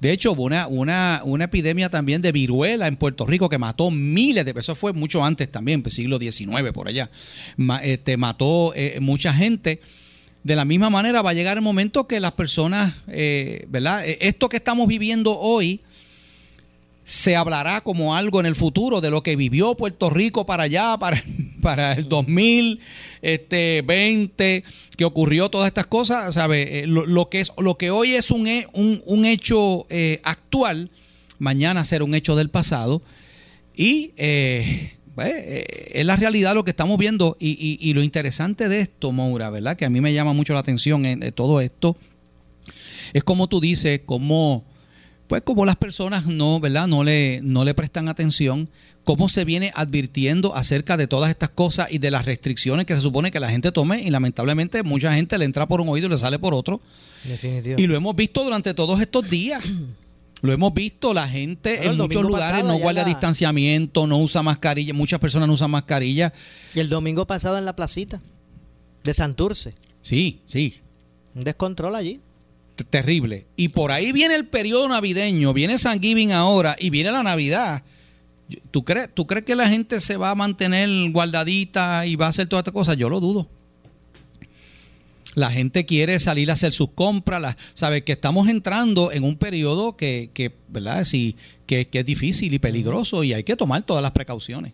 De 0.00 0.12
hecho, 0.12 0.32
hubo 0.32 0.42
una, 0.42 0.66
una, 0.66 1.22
una 1.24 1.44
epidemia 1.44 1.88
también 1.88 2.20
de 2.22 2.32
viruela 2.32 2.86
en 2.86 2.96
Puerto 2.96 3.24
Rico 3.24 3.48
que 3.48 3.56
mató 3.58 3.90
miles 3.90 4.44
de 4.44 4.52
personas. 4.52 4.78
Fue 4.78 4.92
mucho 4.92 5.24
antes 5.24 5.50
también, 5.50 5.80
pues, 5.82 5.94
siglo 5.94 6.18
XIX 6.18 6.72
por 6.74 6.88
allá. 6.88 7.08
Este, 7.82 8.16
mató 8.16 8.74
eh, 8.74 8.98
mucha 9.00 9.32
gente. 9.32 9.80
De 10.44 10.56
la 10.56 10.64
misma 10.64 10.90
manera 10.90 11.22
va 11.22 11.30
a 11.30 11.34
llegar 11.34 11.56
el 11.56 11.62
momento 11.62 12.06
que 12.08 12.18
las 12.20 12.32
personas, 12.32 12.94
eh, 13.08 13.64
¿verdad? 13.68 14.04
Eh, 14.06 14.18
Esto 14.22 14.48
que 14.48 14.56
estamos 14.56 14.88
viviendo 14.88 15.38
hoy 15.38 15.80
se 17.04 17.36
hablará 17.36 17.80
como 17.82 18.14
algo 18.16 18.40
en 18.40 18.46
el 18.46 18.56
futuro 18.56 19.00
de 19.00 19.10
lo 19.10 19.22
que 19.22 19.36
vivió 19.36 19.74
Puerto 19.76 20.10
Rico 20.10 20.44
para 20.46 20.64
allá, 20.64 20.96
para, 21.00 21.22
para 21.60 21.92
el 21.92 22.08
2020, 22.08 24.64
que 24.96 25.04
ocurrió 25.04 25.48
todas 25.48 25.66
estas 25.68 25.86
cosas, 25.86 26.34
¿sabe? 26.34 26.80
Eh, 26.80 26.86
Lo, 26.86 27.06
lo 27.06 27.28
que, 27.28 27.40
es, 27.40 27.52
lo 27.58 27.76
que 27.76 27.90
hoy 27.90 28.14
es 28.14 28.30
un, 28.30 28.46
he- 28.46 28.66
un, 28.72 29.02
un 29.06 29.24
hecho 29.24 29.86
eh, 29.90 30.20
actual, 30.24 30.90
mañana 31.38 31.84
será 31.84 32.04
un 32.04 32.14
hecho 32.14 32.36
del 32.36 32.50
pasado. 32.50 33.02
Y 33.76 34.12
eh, 34.16 34.92
eh, 35.18 35.64
es 35.92 36.06
la 36.06 36.16
realidad 36.16 36.54
lo 36.54 36.64
que 36.64 36.70
estamos 36.70 36.98
viendo. 36.98 37.36
Y, 37.40 37.50
y- 37.50 37.78
y 37.80 37.92
lo 37.94 38.02
interesante 38.02 38.68
de 38.68 38.80
esto, 38.80 39.12
Moura, 39.12 39.50
¿verdad? 39.50 39.76
Que 39.76 39.84
a 39.84 39.90
mí 39.90 40.00
me 40.00 40.12
llama 40.14 40.32
mucho 40.32 40.54
la 40.54 40.60
atención 40.60 41.04
en, 41.06 41.20
de 41.20 41.32
todo 41.32 41.60
esto. 41.60 41.96
Es 43.12 43.24
como 43.24 43.46
tú 43.48 43.60
dices, 43.60 44.00
como 44.06 44.64
pues 45.28 45.40
como 45.42 45.64
las 45.64 45.76
personas 45.76 46.26
no, 46.26 46.60
¿verdad? 46.60 46.86
No 46.86 47.04
le, 47.04 47.40
no 47.42 47.64
le 47.64 47.72
prestan 47.72 48.08
atención, 48.08 48.68
cómo 49.02 49.30
se 49.30 49.46
viene 49.46 49.72
advirtiendo 49.74 50.54
acerca 50.54 50.98
de 50.98 51.06
todas 51.06 51.30
estas 51.30 51.48
cosas 51.48 51.88
y 51.90 51.96
de 51.98 52.10
las 52.10 52.26
restricciones 52.26 52.84
que 52.84 52.94
se 52.94 53.00
supone 53.00 53.30
que 53.30 53.40
la 53.40 53.48
gente 53.48 53.72
tome 53.72 54.02
y 54.02 54.10
lamentablemente 54.10 54.82
mucha 54.82 55.14
gente 55.14 55.38
le 55.38 55.46
entra 55.46 55.66
por 55.66 55.80
un 55.80 55.88
oído 55.88 56.06
y 56.06 56.10
le 56.10 56.18
sale 56.18 56.38
por 56.38 56.52
otro. 56.52 56.82
Definitivo. 57.24 57.76
Y 57.80 57.86
lo 57.86 57.96
hemos 57.96 58.14
visto 58.14 58.44
durante 58.44 58.74
todos 58.74 59.00
estos 59.00 59.30
días. 59.30 59.62
Lo 60.42 60.52
hemos 60.52 60.74
visto, 60.74 61.14
la 61.14 61.26
gente 61.28 61.86
en 61.86 61.96
muchos 61.96 62.22
lugares 62.22 62.50
pasado 62.50 62.68
no 62.68 62.78
guarda 62.78 63.02
la- 63.02 63.08
distanciamiento, 63.08 64.06
no 64.06 64.18
usa 64.18 64.42
mascarilla, 64.42 64.92
muchas 64.92 65.20
personas 65.20 65.46
no 65.48 65.54
usan 65.54 65.70
mascarilla. 65.70 66.32
Y 66.74 66.80
el 66.80 66.88
domingo 66.88 67.26
pasado 67.26 67.56
en 67.58 67.64
la 67.64 67.74
placita 67.76 68.20
de 69.04 69.12
Santurce, 69.12 69.74
Sí, 70.02 70.40
sí, 70.46 70.80
un 71.34 71.44
descontrol 71.44 71.94
allí. 71.94 72.20
t- 72.74 72.82
terrible. 72.84 73.46
Y 73.56 73.68
por 73.68 73.92
ahí 73.92 74.10
viene 74.12 74.34
el 74.34 74.46
periodo 74.46 74.88
navideño, 74.88 75.52
viene 75.52 75.78
San 75.78 76.00
Giving 76.00 76.32
ahora 76.32 76.74
y 76.78 76.90
viene 76.90 77.12
la 77.12 77.22
Navidad. 77.22 77.82
¿Tú 78.72 78.84
crees, 78.84 79.08
¿Tú 79.14 79.26
crees 79.26 79.44
que 79.46 79.54
la 79.54 79.68
gente 79.68 80.00
se 80.00 80.16
va 80.16 80.30
a 80.30 80.34
mantener 80.34 80.88
guardadita 81.12 82.04
y 82.06 82.16
va 82.16 82.26
a 82.26 82.28
hacer 82.30 82.48
todas 82.48 82.62
estas 82.62 82.74
cosas? 82.74 82.96
Yo 82.96 83.08
lo 83.08 83.20
dudo. 83.20 83.48
La 85.34 85.50
gente 85.50 85.86
quiere 85.86 86.18
salir 86.18 86.50
a 86.50 86.54
hacer 86.54 86.72
sus 86.72 86.90
compras, 86.90 87.40
la- 87.40 87.56
sabe 87.74 88.04
que 88.04 88.12
estamos 88.12 88.48
entrando 88.48 89.12
en 89.12 89.24
un 89.24 89.36
periodo 89.36 89.96
que, 89.96 90.30
que 90.34 90.54
¿verdad? 90.68 91.04
Sí, 91.04 91.36
que, 91.66 91.88
que 91.88 92.00
es 92.00 92.04
difícil 92.06 92.52
y 92.52 92.58
peligroso 92.58 93.24
y 93.24 93.32
hay 93.32 93.42
que 93.44 93.56
tomar 93.56 93.82
todas 93.82 94.02
las 94.02 94.10
precauciones. 94.12 94.72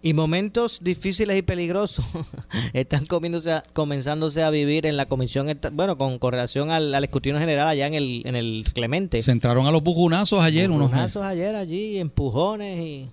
Y 0.00 0.12
momentos 0.12 0.78
difíciles 0.80 1.36
y 1.36 1.42
peligrosos 1.42 2.04
están 2.72 3.06
comiéndose 3.06 3.50
a- 3.50 3.62
comenzándose 3.72 4.42
a 4.44 4.50
vivir 4.50 4.84
en 4.86 4.96
la 4.96 5.06
comisión, 5.06 5.48
bueno, 5.72 5.96
con, 5.98 6.18
con 6.18 6.30
relación 6.32 6.70
al, 6.70 6.94
al 6.94 7.02
escrutinio 7.04 7.40
general 7.40 7.66
allá 7.66 7.86
en 7.86 7.94
el, 7.94 8.22
en 8.26 8.36
el 8.36 8.64
Clemente. 8.74 9.20
Se 9.22 9.32
entraron 9.32 9.66
a 9.66 9.72
los 9.72 9.82
bujonazos 9.82 10.40
ayer 10.42 10.70
unos 10.70 10.90
Bujonazos 10.90 11.24
ayer 11.24 11.56
allí, 11.56 11.98
empujones 11.98 12.78
y, 12.78 13.06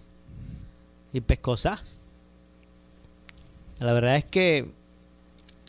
y 1.13 1.21
pescosas. 1.21 1.79
La 3.79 3.93
verdad 3.93 4.17
es 4.17 4.25
que, 4.25 4.65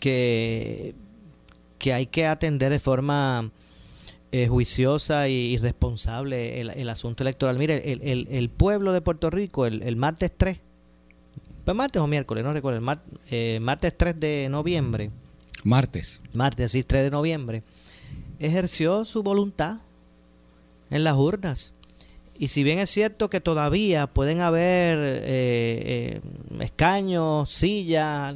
que, 0.01 0.95
que 1.79 1.93
hay 1.93 2.07
que 2.07 2.27
atender 2.27 2.71
de 2.73 2.79
forma 2.81 3.51
eh, 4.33 4.49
juiciosa 4.49 5.29
y, 5.29 5.57
responsable 5.59 6.61
el, 6.61 6.71
el 6.71 6.89
asunto 6.89 7.23
electoral. 7.23 7.59
Mire, 7.59 7.93
el, 7.93 8.03
el- 8.03 8.29
el 8.31 8.51
pueblo 8.51 8.93
de 8.93 9.01
Puerto 9.01 9.31
Rico, 9.31 9.67
el, 9.67 9.83
el 9.83 9.97
martes 9.97 10.31
3, 10.37 10.59
¿fue 11.65 11.75
martes 11.75 12.03
o 12.03 12.07
miércoles? 12.07 12.45
No 12.45 12.53
recuerdo, 12.53 12.79
el 12.79 12.85
mar- 12.85 13.03
eh, 13.31 13.59
martes 13.61 13.97
3 13.97 14.19
de 14.21 14.49
noviembre, 14.51 15.11
martes. 15.65 16.21
martes, 16.35 16.73
sí, 16.73 16.83
3 16.83 17.05
de 17.05 17.11
noviembre, 17.11 17.63
ejerció 18.39 19.05
su 19.05 19.23
voluntad 19.23 19.79
en 20.91 21.05
las 21.05 21.17
urnas. 21.17 21.73
Y 22.39 22.49
si 22.49 22.63
bien 22.65 22.79
es 22.81 22.91
cierto 22.91 23.31
que 23.31 23.41
todavía 23.41 24.07
pueden 24.09 24.41
haber 24.41 24.99
eh, 24.99 25.23
eh, 25.25 26.21
escaños, 26.61 27.51
sillas 27.51 28.35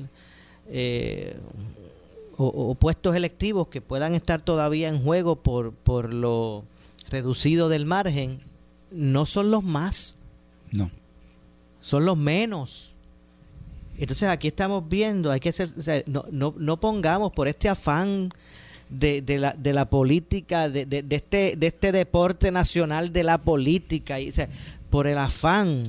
eh, 0.70 1.36
o, 2.36 2.46
o 2.46 2.74
puestos 2.74 3.14
electivos 3.14 3.68
que 3.68 3.80
puedan 3.80 4.14
estar 4.14 4.40
todavía 4.40 4.88
en 4.88 5.02
juego 5.02 5.36
por, 5.36 5.72
por 5.72 6.14
lo 6.14 6.64
reducido 7.10 7.68
del 7.68 7.84
margen, 7.86 8.40
no 8.90 9.26
son 9.26 9.50
los 9.50 9.62
más. 9.64 10.16
No. 10.72 10.90
Son 11.80 12.04
los 12.04 12.16
menos. 12.16 12.92
Entonces 13.98 14.28
aquí 14.28 14.48
estamos 14.48 14.88
viendo, 14.88 15.30
hay 15.30 15.40
que 15.40 15.52
ser, 15.52 15.68
o 15.76 15.82
sea, 15.82 16.02
no, 16.06 16.24
no, 16.30 16.54
no 16.56 16.80
pongamos 16.80 17.32
por 17.32 17.48
este 17.48 17.68
afán 17.68 18.30
de, 18.88 19.20
de 19.20 19.38
la, 19.38 19.52
de 19.52 19.72
la 19.74 19.90
política, 19.90 20.70
de, 20.70 20.86
de- 20.86 21.04
este, 21.10 21.54
de 21.56 21.66
este 21.66 21.92
deporte 21.92 22.50
nacional 22.50 23.12
de 23.12 23.24
la 23.24 23.38
política, 23.38 24.18
y, 24.18 24.30
o 24.30 24.32
sea, 24.32 24.48
por 24.88 25.06
el 25.06 25.18
afán 25.18 25.84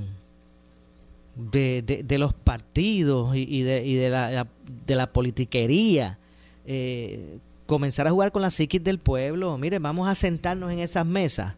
de, 1.35 1.81
de- 1.81 2.03
de 2.03 2.17
los 2.17 2.33
partidos 2.33 3.35
y, 3.35 3.41
y 3.49 3.61
de, 3.63 3.85
y 3.85 3.95
de, 3.95 4.09
la, 4.09 4.47
de 4.85 4.95
la 4.95 5.11
politiquería, 5.11 6.17
eh, 6.65 7.39
comenzar 7.65 8.07
a 8.07 8.11
jugar 8.11 8.31
con 8.31 8.41
la 8.41 8.49
psiquis 8.49 8.83
del 8.83 8.99
pueblo. 8.99 9.57
Mire, 9.57 9.79
vamos 9.79 10.07
a 10.07 10.15
sentarnos 10.15 10.71
en 10.71 10.79
esas 10.79 11.05
mesas 11.05 11.55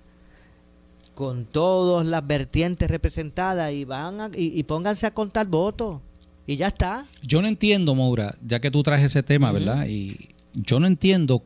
con 1.16 1.46
todas 1.46 2.06
las 2.08 2.26
vertientes 2.26 2.90
representadas 2.90 3.72
y 3.72 3.86
van 3.86 4.20
a- 4.22 4.32
y, 4.36 4.58
y 4.60 4.64
pónganse 4.64 5.06
a 5.06 5.14
contar 5.14 5.48
votos 5.48 6.02
y 6.48 6.56
ya 6.56 6.68
está. 6.68 7.06
Yo 7.22 7.42
no 7.42 7.48
entiendo, 7.48 7.94
Maura, 7.96 8.36
ya 8.46 8.60
que 8.60 8.72
tú 8.72 8.84
traes 8.84 9.04
ese 9.06 9.24
tema, 9.24 9.52
¿verdad? 9.52 9.88
Y 9.88 10.30
yo 10.54 10.80
no 10.80 10.88
entiendo 10.88 11.44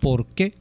por 0.00 0.26
qué 0.26 0.54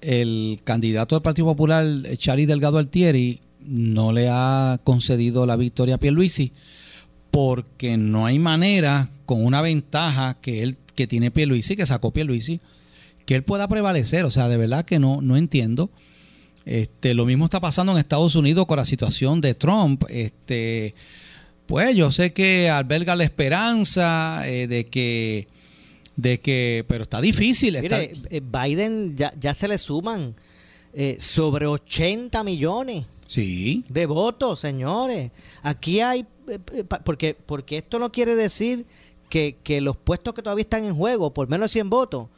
el 0.00 0.60
candidato 0.64 1.14
del 1.14 1.22
Partido 1.22 1.46
Popular, 1.48 1.84
Chari 2.16 2.46
Delgado 2.46 2.78
Altieri, 2.78 3.40
no 3.68 4.12
le 4.12 4.28
ha 4.30 4.80
concedido 4.82 5.46
la 5.46 5.56
victoria 5.56 5.96
a 5.96 5.98
Pierluisi, 5.98 6.52
porque 7.30 7.96
no 7.96 8.26
hay 8.26 8.38
manera, 8.38 9.08
con 9.26 9.44
una 9.44 9.60
ventaja 9.62 10.38
que 10.40 10.62
él 10.62 10.76
que 10.98 11.06
tiene 11.06 11.30
Pierluisi, 11.30 11.76
que 11.76 11.86
sacó 11.86 12.12
Pierluisi, 12.12 12.60
que 13.24 13.36
él 13.36 13.44
pueda 13.44 13.68
prevalecer. 13.68 14.24
O 14.24 14.32
sea, 14.32 14.48
de 14.48 14.56
verdad 14.56 14.84
que 14.84 14.98
no, 14.98 15.20
no 15.22 15.36
entiendo. 15.36 15.90
Este, 16.64 17.14
lo 17.14 17.24
mismo 17.24 17.44
está 17.44 17.60
pasando 17.60 17.92
en 17.92 17.98
Estados 17.98 18.34
Unidos 18.34 18.66
con 18.66 18.78
la 18.78 18.84
situación 18.84 19.40
de 19.40 19.54
Trump. 19.54 20.02
Este, 20.08 20.94
pues 21.66 21.94
yo 21.94 22.10
sé 22.10 22.32
que 22.32 22.68
alberga 22.68 23.14
la 23.14 23.22
esperanza 23.22 24.42
eh, 24.44 24.66
de 24.66 24.88
que, 24.88 25.46
de 26.16 26.40
que, 26.40 26.84
pero 26.88 27.04
está 27.04 27.20
difícil. 27.20 27.76
eh, 27.76 28.42
Biden 28.42 29.14
ya, 29.14 29.32
ya 29.38 29.54
se 29.54 29.68
le 29.68 29.78
suman 29.78 30.34
eh, 30.94 31.16
sobre 31.20 31.66
80 31.68 32.42
millones 32.42 33.06
Sí. 33.28 33.84
de 33.90 34.06
votos, 34.06 34.58
señores. 34.58 35.30
Aquí 35.62 36.00
hay, 36.00 36.20
eh, 36.48 36.58
eh, 36.72 36.84
porque, 37.04 37.36
porque 37.46 37.76
esto 37.76 37.98
no 37.98 38.10
quiere 38.10 38.34
decir 38.34 38.86
que, 39.28 39.58
que 39.62 39.80
los 39.82 39.96
puestos 39.98 40.32
que 40.32 40.42
todavía 40.42 40.62
están 40.62 40.84
en 40.84 40.94
juego, 40.96 41.34
por 41.34 41.46
menos 41.48 41.66
de 41.66 41.72
100 41.74 41.90
votos, 41.90 42.28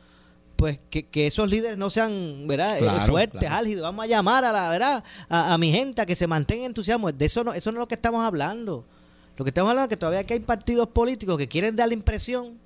pues 0.57 0.81
que, 0.91 1.05
que 1.07 1.29
esos 1.29 1.49
líderes 1.49 1.79
no 1.79 1.89
sean, 1.91 2.47
¿verdad? 2.49 2.77
Eh, 2.77 2.81
Claro, 2.81 3.07
fuertes, 3.07 3.39
claro. 3.41 3.57
álgidos. 3.57 3.83
Vamos 3.85 4.05
a 4.05 4.09
llamar 4.09 4.45
a 4.45 4.51
la, 4.53 4.69
¿verdad? 4.71 5.05
A, 5.29 5.55
a 5.55 5.59
mi 5.59 5.71
gente 5.71 6.03
a 6.03 6.07
que 6.07 6.17
se 6.17 6.27
mantenga 6.27 6.67
entusiasmo. 6.67 7.11
De 7.13 7.25
eso 7.25 7.45
no, 7.45 7.55
eso 7.55 7.71
no 7.71 7.79
es 7.79 7.81
lo 7.83 7.89
que 7.89 7.95
estamos 7.95 8.23
hablando. 8.23 8.85
Lo 9.37 9.45
que 9.45 9.51
estamos 9.51 9.71
hablando 9.71 9.85
es 9.87 9.91
que 9.91 9.97
todavía 9.97 10.21
aquí 10.21 10.35
hay 10.35 10.41
partidos 10.41 10.89
políticos 10.89 11.39
que 11.39 11.47
quieren 11.49 11.77
dar 11.77 11.87
la 11.89 11.95
impresión 11.95 12.59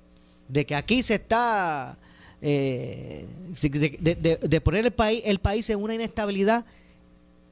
de 0.49 0.65
que 0.65 0.73
aquí 0.75 1.03
se 1.03 1.13
está 1.15 1.97
eh, 2.41 3.27
de, 3.61 3.69
de- 4.01 4.15
de- 4.15 4.37
de 4.37 4.61
poner 4.61 4.85
el 4.85 4.91
país, 4.91 5.21
el 5.25 5.39
país 5.39 5.69
en 5.69 5.81
una 5.81 5.93
inestabilidad 5.95 6.65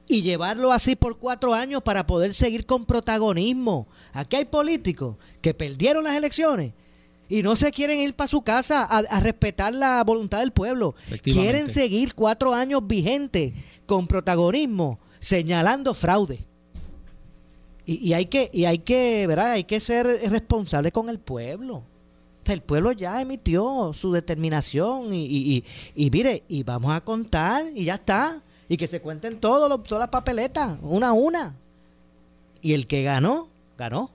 y 0.08 0.22
llevarlo 0.22 0.72
así 0.72 0.96
por 0.96 1.18
cuatro 1.18 1.54
años 1.54 1.82
para 1.82 2.06
poder 2.06 2.34
seguir 2.34 2.66
con 2.66 2.84
protagonismo. 2.84 3.86
Aquí 4.12 4.36
hay 4.36 4.44
políticos 4.44 5.16
que 5.40 5.54
perdieron 5.54 6.04
las 6.04 6.16
elecciones 6.16 6.72
y 7.28 7.42
no 7.42 7.56
se 7.56 7.72
quieren 7.72 7.98
ir 8.00 8.14
para 8.14 8.28
su 8.28 8.42
casa 8.42 8.84
a, 8.84 8.98
a 8.98 9.20
respetar 9.20 9.72
la 9.72 10.04
voluntad 10.04 10.40
del 10.40 10.52
pueblo. 10.52 10.94
Quieren 11.40 11.68
seguir 11.70 12.14
cuatro 12.14 12.52
años 12.54 12.86
vigentes 12.86 13.52
con 13.86 14.06
protagonismo, 14.06 14.98
señalando 15.20 15.94
fraude. 15.94 16.46
Y, 17.86 18.08
y 18.08 18.12
hay 18.14 18.26
que, 18.26 18.50
y 18.52 18.64
hay 18.66 18.78
que, 18.78 19.26
¿verdad? 19.26 19.52
Hay 19.52 19.64
que 19.64 19.80
ser 19.80 20.06
responsable 20.30 20.92
con 20.92 21.08
el 21.08 21.18
pueblo. 21.18 21.84
El 22.46 22.60
pueblo 22.62 22.92
ya 22.92 23.22
emitió 23.22 23.92
su 23.94 24.12
determinación 24.12 25.14
y, 25.14 25.24
y, 25.24 25.36
y- 25.56 25.64
y 26.06 26.10
mire, 26.10 26.44
y 26.48 26.62
vamos 26.62 26.92
a 26.92 27.00
contar 27.02 27.64
y 27.74 27.84
ya 27.84 27.94
está. 27.94 28.42
Y 28.74 28.76
que 28.76 28.88
se 28.88 29.00
cuenten 29.00 29.38
todo, 29.38 29.68
lo- 29.68 29.78
todas 29.78 30.00
las 30.00 30.08
papeletas, 30.08 30.78
una 30.82 31.08
a 31.10 31.12
una. 31.12 31.54
Y 32.60 32.72
el 32.72 32.88
que 32.88 33.04
ganó, 33.04 33.48
ganó. 33.78 34.10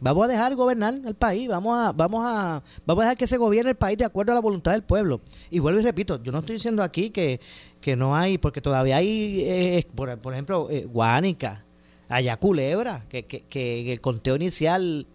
Vamos 0.00 0.24
a 0.24 0.28
dejar 0.28 0.54
gobernar 0.56 0.94
el 1.06 1.14
país, 1.14 1.46
vamos 1.46 1.78
a, 1.78 1.92
vamos 1.92 2.22
a, 2.24 2.60
vamos 2.86 3.02
a 3.02 3.04
dejar 3.04 3.16
que 3.18 3.26
se 3.28 3.36
gobierne 3.36 3.70
el 3.70 3.76
país 3.76 3.98
de 3.98 4.04
acuerdo 4.04 4.32
a 4.32 4.34
la 4.34 4.40
voluntad 4.40 4.72
del 4.72 4.82
pueblo. 4.82 5.20
Y 5.50 5.60
vuelvo 5.60 5.78
y 5.78 5.84
repito, 5.84 6.20
yo 6.22 6.32
no 6.32 6.38
estoy 6.38 6.54
diciendo 6.56 6.82
aquí 6.82 7.10
que, 7.10 7.38
que 7.80 7.94
no 7.94 8.16
hay, 8.16 8.36
porque 8.38 8.60
todavía 8.60 8.96
hay, 8.96 9.42
eh, 9.42 9.86
por, 9.94 10.18
por 10.18 10.32
ejemplo, 10.32 10.68
eh, 10.70 10.86
Guánica, 10.90 11.64
allá 12.08 12.36
Culebra, 12.38 13.04
que, 13.08 13.22
que, 13.22 13.42
que 13.42 13.80
en 13.82 13.86
el 13.88 14.00
conteo 14.00 14.34
inicial 14.34 15.06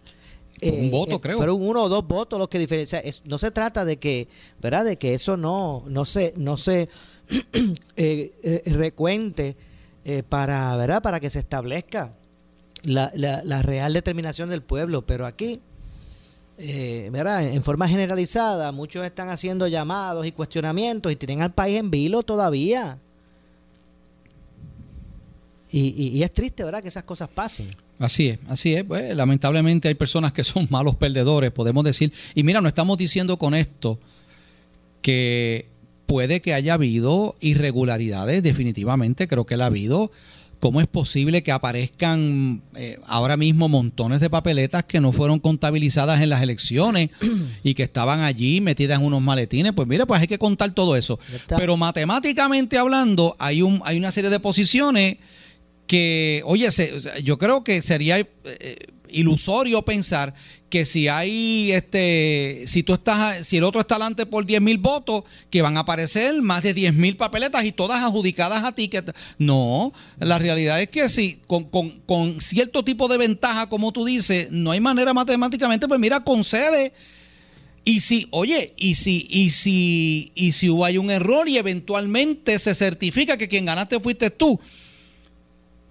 eh, 0.60 0.84
Un 0.84 0.90
voto, 0.90 1.20
creo. 1.20 1.36
Fueron 1.36 1.60
uno 1.60 1.82
o 1.82 1.88
dos 1.90 2.06
votos 2.06 2.38
los 2.38 2.48
que 2.48 2.58
diferencian. 2.58 3.02
No 3.26 3.36
se 3.38 3.50
trata 3.50 3.84
de 3.84 3.98
que, 3.98 4.26
¿verdad? 4.62 4.86
De 4.86 4.96
que 4.96 5.12
eso 5.12 5.36
no, 5.36 5.82
no 5.88 6.06
se, 6.06 6.32
no 6.38 6.56
se 6.56 6.88
eh, 7.96 8.32
eh, 8.42 8.62
recuente 8.66 9.56
eh, 10.04 10.22
para, 10.28 10.76
¿verdad? 10.76 11.02
Para 11.02 11.20
que 11.20 11.30
se 11.30 11.38
establezca 11.40 12.12
la, 12.84 13.10
la, 13.14 13.62
real 13.62 13.92
determinación 13.92 14.48
del 14.48 14.62
pueblo. 14.62 15.04
Pero 15.04 15.26
aquí, 15.26 15.60
¿verdad? 17.10 17.44
En 17.48 17.62
forma 17.62 17.88
generalizada, 17.88 18.70
muchos 18.72 19.04
están 19.04 19.28
haciendo 19.30 19.66
llamados 19.66 20.24
y 20.26 20.32
cuestionamientos 20.32 21.10
y 21.10 21.16
tienen 21.16 21.42
al 21.42 21.52
país 21.52 21.78
en 21.78 21.90
vilo 21.90 22.22
todavía. 22.22 22.98
Y, 25.72 25.88
y- 25.96 26.08
y 26.18 26.22
es 26.22 26.30
triste, 26.32 26.62
¿verdad? 26.64 26.80
Que 26.80 26.88
esas 26.88 27.02
cosas 27.02 27.28
pasen. 27.28 27.68
Así 27.98 28.28
es, 28.28 28.38
así 28.48 28.74
es. 28.74 28.84
Pues, 28.84 29.14
lamentablemente 29.16 29.88
hay 29.88 29.94
personas 29.94 30.32
que 30.32 30.44
son 30.44 30.66
malos 30.70 30.94
perdedores, 30.94 31.50
podemos 31.50 31.82
decir. 31.82 32.12
Y 32.34 32.44
mira, 32.44 32.60
no 32.60 32.68
estamos 32.68 32.96
diciendo 32.98 33.36
con 33.38 33.54
esto 33.54 33.98
que 35.02 35.66
puede 36.06 36.40
que 36.40 36.54
haya 36.54 36.74
habido 36.74 37.36
irregularidades, 37.40 38.42
definitivamente 38.42 39.28
creo 39.28 39.44
que 39.46 39.56
la 39.56 39.64
ha 39.64 39.66
habido. 39.68 40.10
¿Cómo 40.58 40.80
es 40.80 40.86
posible 40.86 41.42
que 41.42 41.52
aparezcan 41.52 42.62
eh, 42.76 42.98
ahora 43.06 43.36
mismo 43.36 43.68
montones 43.68 44.20
de 44.20 44.30
papeletas 44.30 44.84
que 44.84 45.02
no 45.02 45.12
fueron 45.12 45.38
contabilizadas 45.38 46.22
en 46.22 46.30
las 46.30 46.40
elecciones 46.42 47.10
y 47.62 47.74
que 47.74 47.82
estaban 47.82 48.20
allí 48.22 48.62
metidas 48.62 48.98
en 48.98 49.04
unos 49.04 49.20
maletines? 49.20 49.72
Pues 49.74 49.86
mira, 49.86 50.06
pues 50.06 50.18
hay 50.22 50.26
que 50.26 50.38
contar 50.38 50.70
todo 50.70 50.96
eso. 50.96 51.18
Pero 51.58 51.76
matemáticamente 51.76 52.78
hablando, 52.78 53.36
hay, 53.38 53.60
un, 53.60 53.82
hay 53.84 53.98
una 53.98 54.10
serie 54.10 54.30
de 54.30 54.40
posiciones 54.40 55.18
que, 55.86 56.40
oye, 56.46 56.70
se- 56.72 56.92
yo 57.22 57.36
creo 57.36 57.62
que 57.62 57.82
sería 57.82 58.18
eh, 58.18 58.28
ilusorio 59.10 59.82
pensar 59.82 60.32
que 60.68 60.84
si 60.84 61.06
hay, 61.06 61.70
este, 61.72 62.64
si 62.66 62.82
tú 62.82 62.94
estás, 62.94 63.46
si 63.46 63.56
el 63.58 63.64
otro 63.64 63.80
está 63.80 63.94
adelante 63.94 64.26
por 64.26 64.44
10 64.44 64.60
mil 64.60 64.78
votos, 64.78 65.22
que 65.48 65.62
van 65.62 65.76
a 65.76 65.80
aparecer 65.80 66.42
más 66.42 66.62
de 66.64 66.74
10 66.74 66.92
mil 66.94 67.16
papeletas 67.16 67.64
y 67.64 67.70
todas 67.72 68.00
adjudicadas 68.00 68.64
a 68.64 68.72
ti. 68.72 68.88
que- 68.88 69.02
no, 69.38 69.92
la 70.18 70.38
realidad 70.38 70.80
es 70.82 70.88
que 70.88 71.08
si 71.08 71.40
con, 71.46 71.64
con- 71.64 72.00
con 72.06 72.40
cierto 72.40 72.84
tipo 72.84 73.06
de 73.08 73.16
ventaja, 73.18 73.68
como 73.68 73.92
tú 73.92 74.04
dices, 74.04 74.48
no 74.50 74.72
hay 74.72 74.80
manera 74.80 75.14
matemáticamente, 75.14 75.86
pues 75.86 76.00
mira, 76.00 76.24
concede. 76.24 76.92
Y 77.84 78.00
si, 78.00 78.26
oye, 78.32 78.72
y 78.76 78.96
si, 78.96 79.28
y 79.30 79.50
si, 79.50 80.32
y 80.34 80.50
si 80.50 80.68
hay 80.82 80.98
un 80.98 81.08
error 81.10 81.48
y 81.48 81.56
eventualmente 81.58 82.58
se 82.58 82.74
certifica 82.74 83.36
que 83.36 83.46
quien 83.46 83.64
ganaste 83.66 84.00
fuiste 84.00 84.30
tú, 84.30 84.58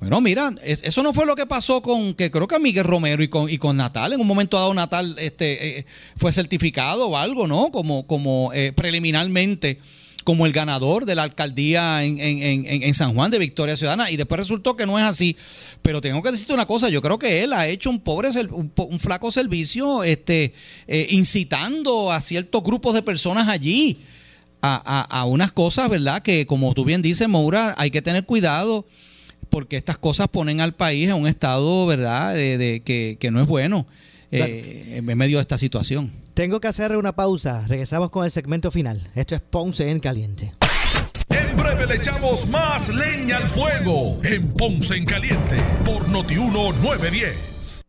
bueno, 0.08 0.22
mira, 0.22 0.54
es- 0.64 0.84
eso 0.84 1.02
no 1.02 1.14
fue 1.14 1.26
lo 1.26 1.36
que 1.36 1.48
pasó 1.48 1.82
con, 1.82 2.14
que 2.14 2.30
creo 2.30 2.48
que 2.48 2.60
Miguel 2.60 2.84
Romero 2.84 3.24
y 3.24 3.28
con, 3.28 3.50
y 3.50 3.58
con 3.58 3.76
Natal. 3.76 4.14
En 4.14 4.22
un 4.22 4.28
momento 4.28 4.56
dado, 4.56 4.72
Natal 4.76 5.16
este, 5.18 5.80
eh, 5.80 5.86
fue 6.16 6.32
certificado 6.32 7.08
o 7.08 7.18
algo, 7.18 7.48
¿no? 7.48 7.72
Como, 7.72 8.06
como 8.06 8.52
eh, 8.54 8.72
preliminarmente 8.72 9.80
como 10.24 10.46
el 10.46 10.54
ganador 10.54 11.06
de 11.06 11.16
la 11.16 11.24
alcaldía 11.24 12.04
en, 12.04 12.20
en- 12.20 12.42
en- 12.68 12.84
en- 12.84 12.94
San 12.94 13.16
Juan 13.16 13.32
de 13.32 13.40
Victoria 13.40 13.76
Ciudadana 13.78 14.12
y 14.12 14.18
después 14.18 14.40
resultó 14.40 14.76
que 14.78 14.86
no 14.86 15.00
es 15.00 15.06
así. 15.06 15.36
Pero 15.82 16.02
tengo 16.02 16.22
que 16.22 16.32
decirte 16.32 16.54
una 16.54 16.66
cosa, 16.68 16.90
yo 16.90 17.02
creo 17.02 17.18
que 17.18 17.44
él 17.44 17.52
ha 17.54 17.68
hecho 17.68 17.90
un 17.90 18.00
pobre, 18.00 18.30
un 18.52 19.00
flaco 19.00 19.32
servicio 19.32 20.04
este, 20.04 20.54
eh, 20.88 21.08
incitando 21.12 22.12
a 22.12 22.22
ciertos 22.22 22.62
grupos 22.64 22.94
de 22.94 23.02
personas 23.02 23.48
allí 23.48 24.02
a, 24.62 24.76
a- 25.10 25.20
a 25.20 25.26
unas 25.26 25.52
cosas, 25.52 25.90
¿verdad? 25.90 26.22
Que 26.22 26.46
como 26.46 26.74
tú 26.76 26.86
bien 26.86 27.02
dices, 27.02 27.28
Moura, 27.28 27.74
hay 27.78 27.90
que 27.90 28.02
tener 28.04 28.26
cuidado 28.26 28.86
porque 29.56 29.78
estas 29.78 29.98
cosas 29.98 30.28
ponen 30.28 30.60
al 30.60 30.74
país 30.74 31.08
en 31.08 31.16
un 31.16 31.28
estado, 31.28 31.86
¿verdad?, 31.86 32.34
de, 32.34 32.58
de- 32.58 32.82
que, 32.82 33.16
que 33.18 33.32
no 33.32 33.40
es 33.42 33.48
bueno 33.48 33.88
eh, 34.30 34.96
en 34.98 35.18
medio 35.18 35.38
de 35.38 35.42
esta 35.44 35.58
situación. 35.58 36.12
Tengo 36.34 36.60
que 36.60 36.68
hacer 36.68 36.94
una 36.98 37.16
pausa. 37.16 37.64
Regresamos 37.66 38.10
con 38.10 38.26
el 38.26 38.32
segmento 38.32 38.70
final. 38.70 39.02
Esto 39.16 39.34
es 39.34 39.40
Ponce 39.40 39.90
en 39.90 40.02
Caliente. 40.02 40.52
En 41.30 41.56
breve 41.56 41.88
le 41.88 41.96
echamos 41.96 42.50
más 42.50 42.94
leña 42.94 43.38
al 43.38 43.48
fuego 43.48 44.20
en 44.26 44.50
Ponce 44.52 44.96
en 44.96 45.06
Caliente 45.06 45.56
por 45.86 46.10
Notiuno 46.10 46.74
910. 46.74 47.82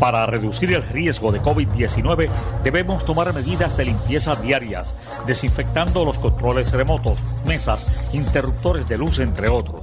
Para 0.00 0.24
reducir 0.24 0.72
el 0.72 0.82
riesgo 0.88 1.30
de 1.30 1.40
COVID-19 1.42 2.30
debemos 2.64 3.04
tomar 3.04 3.32
medidas 3.34 3.76
de 3.76 3.84
limpieza 3.84 4.34
diarias, 4.36 4.94
desinfectando 5.26 6.06
los 6.06 6.16
controles 6.18 6.72
remotos, 6.72 7.18
mesas, 7.46 8.10
interruptores 8.14 8.88
de 8.88 8.96
luz, 8.96 9.18
entre 9.20 9.48
otros. 9.50 9.82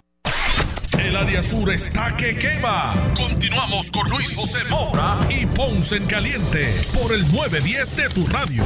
Área 1.21 1.43
sur 1.43 1.71
está 1.71 2.17
que 2.17 2.35
quema. 2.35 2.95
Continuamos 3.15 3.91
con 3.91 4.09
Luis 4.09 4.35
José 4.35 4.57
Moura 4.71 5.19
y 5.29 5.45
Ponce 5.45 5.97
en 5.97 6.07
Caliente 6.07 6.73
por 6.99 7.13
el 7.13 7.21
910 7.31 7.95
de 7.95 8.09
tu 8.09 8.25
radio. 8.25 8.63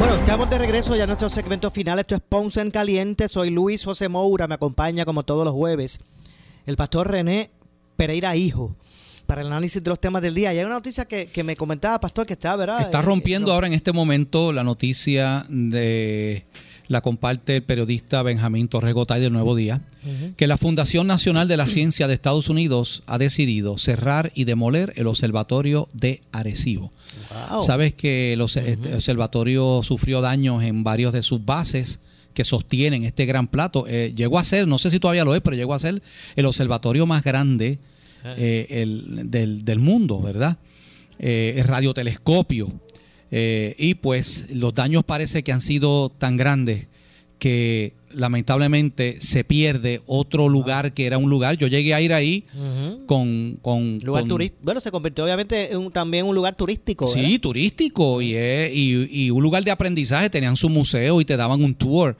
Bueno, 0.00 0.16
estamos 0.16 0.50
de 0.50 0.58
regreso 0.58 0.96
ya 0.96 1.04
a 1.04 1.06
nuestro 1.06 1.28
segmento 1.28 1.70
final. 1.70 2.00
Esto 2.00 2.16
es 2.16 2.20
Ponce 2.28 2.60
en 2.60 2.72
Caliente. 2.72 3.28
Soy 3.28 3.50
Luis 3.50 3.84
José 3.84 4.08
Moura. 4.08 4.48
Me 4.48 4.56
acompaña 4.56 5.04
como 5.04 5.22
todos 5.22 5.44
los 5.44 5.54
jueves 5.54 6.00
el 6.66 6.74
pastor 6.74 7.08
René 7.08 7.52
Pereira 7.94 8.34
Hijo 8.34 8.74
para 9.26 9.42
el 9.42 9.46
análisis 9.46 9.80
de 9.80 9.90
los 9.90 10.00
temas 10.00 10.22
del 10.22 10.34
día. 10.34 10.52
Y 10.52 10.58
hay 10.58 10.64
una 10.64 10.74
noticia 10.74 11.04
que, 11.04 11.44
me 11.44 11.54
comentaba, 11.54 12.00
pastor, 12.00 12.26
que 12.26 12.32
está, 12.32 12.56
¿verdad? 12.56 12.80
Está 12.80 13.00
rompiendo 13.00 13.52
ahora 13.52 13.68
en 13.68 13.74
este 13.74 13.92
momento 13.92 14.52
la 14.52 14.64
noticia 14.64 15.46
de 15.48 16.46
la 16.88 17.02
comparte 17.02 17.56
el 17.56 17.62
periodista 17.62 18.22
Benjamín 18.22 18.68
Torres 18.68 18.94
Gotay 18.94 19.20
del 19.20 19.32
Nuevo 19.32 19.54
Día, 19.54 19.82
que 20.36 20.46
la 20.46 20.56
Fundación 20.56 21.06
Nacional 21.06 21.46
de 21.46 21.58
la 21.58 21.66
Ciencia 21.66 22.08
de 22.08 22.14
Estados 22.14 22.48
Unidos 22.48 23.02
ha 23.06 23.18
decidido 23.18 23.76
cerrar 23.76 24.32
y 24.34 24.44
demoler 24.44 24.94
el 24.96 25.06
observatorio 25.06 25.88
de 25.92 26.22
Arecibo. 26.32 26.92
Sabes 27.62 27.92
que 27.92 28.32
el 28.32 28.40
observatorio 28.40 29.82
sufrió 29.82 30.22
daños 30.22 30.62
en 30.62 30.82
varios 30.82 31.12
de 31.12 31.22
sus 31.22 31.44
bases 31.44 32.00
que 32.32 32.44
sostienen 32.44 33.04
este 33.04 33.26
gran 33.26 33.48
plato. 33.48 33.86
Eh, 33.88 34.12
llegó 34.16 34.38
a 34.38 34.44
ser, 34.44 34.66
no 34.66 34.78
sé 34.78 34.90
si 34.90 34.98
todavía 34.98 35.24
lo 35.24 35.34
es, 35.34 35.42
pero 35.42 35.56
llegó 35.56 35.74
a 35.74 35.78
ser 35.78 36.00
el 36.36 36.46
observatorio 36.46 37.04
más 37.04 37.22
grande 37.22 37.78
eh, 38.24 38.86
del, 39.24 39.78
mundo, 39.78 40.20
¿verdad? 40.20 40.56
Eh, 41.18 41.54
el 41.56 41.64
radiotelescopio 41.64 42.72
eh, 43.30 43.74
y 43.78 43.94
pues 43.94 44.46
los 44.50 44.74
daños 44.74 45.04
parece 45.04 45.42
que 45.42 45.52
han 45.52 45.60
sido 45.60 46.08
tan 46.10 46.36
grandes 46.36 46.86
que 47.38 47.92
lamentablemente 48.12 49.18
se 49.20 49.44
pierde 49.44 50.00
otro 50.06 50.48
lugar 50.48 50.92
que 50.92 51.06
era 51.06 51.18
un 51.18 51.30
lugar. 51.30 51.56
Yo 51.56 51.66
llegué 51.66 51.94
a 51.94 52.00
ir 52.00 52.12
ahí 52.12 52.44
con, 53.06 53.58
con, 53.62 53.98
lugar 53.98 54.24
Bueno, 54.62 54.80
se 54.80 54.90
convirtió 54.90 55.24
obviamente 55.24 55.72
en 55.72 55.90
también 55.90 56.26
un 56.26 56.34
lugar 56.34 56.56
turístico. 56.56 57.06
Sí, 57.06 57.38
turístico 57.38 58.20
y, 58.20 58.36
y, 58.36 59.08
y, 59.10 59.30
un 59.30 59.42
lugar 59.42 59.62
de 59.62 59.70
aprendizaje. 59.70 60.30
Tenían 60.30 60.56
su 60.56 60.68
museo 60.68 61.20
y 61.20 61.24
te 61.24 61.36
daban 61.36 61.62
un 61.62 61.74
tour 61.74 62.16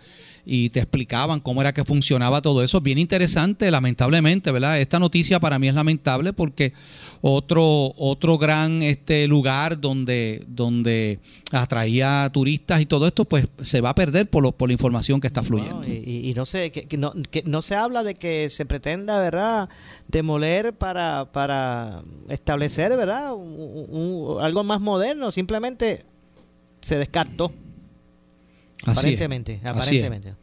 y 0.51 0.70
te 0.70 0.80
explicaban 0.80 1.40
cómo 1.40 1.61
era 1.61 1.74
que 1.74 1.84
funcionaba 1.84 2.40
todo 2.40 2.62
eso. 2.62 2.80
Bien 2.80 2.96
interesante, 2.96 3.70
lamentablemente, 3.70 4.51
¿verdad? 4.51 4.80
Esta 4.80 4.99
noticia 4.99 5.38
para 5.38 5.59
mí 5.59 5.68
es 5.68 5.74
lamentable 5.74 6.32
porque 6.32 6.72
otro, 7.20 7.92
otro 7.99 8.38
gran 8.38 8.80
este 8.80 9.28
lugar 9.28 9.78
donde, 9.78 10.46
donde 10.49 11.20
atraía 11.53 12.30
turistas 12.32 12.80
y 12.80 12.86
todo 12.86 13.07
esto, 13.07 13.26
pues 13.26 13.46
se 13.61 13.82
va 13.82 13.90
a 13.90 13.94
perder 13.94 14.30
por, 14.30 14.42
lo, 14.42 14.53
por 14.53 14.70
la 14.70 14.72
información 14.72 15.20
que 15.20 15.26
está 15.26 15.42
fluyendo. 15.42 15.86
y, 15.86 16.32
no 16.34 16.46
sé, 16.46 16.70
que, 16.70 16.96
no, 16.96 17.12
que 17.30 17.42
no 17.42 17.61
se 17.61 17.74
habla 17.74 18.03
de 18.03 18.14
que 18.14 18.49
se 18.49 18.64
pretenda, 18.64 19.20
¿verdad?, 19.20 19.68
demoler 20.07 20.72
para, 20.72 21.30
para 21.30 22.03
establecer, 22.30 22.96
¿verdad?, 22.96 23.32
algo 24.40 24.64
más 24.64 24.80
moderno, 24.80 25.30
simplemente 25.30 26.07
se 26.80 26.96
descartó 26.96 27.53
aparentemente, 28.86 29.61
aparentemente. 29.62 30.34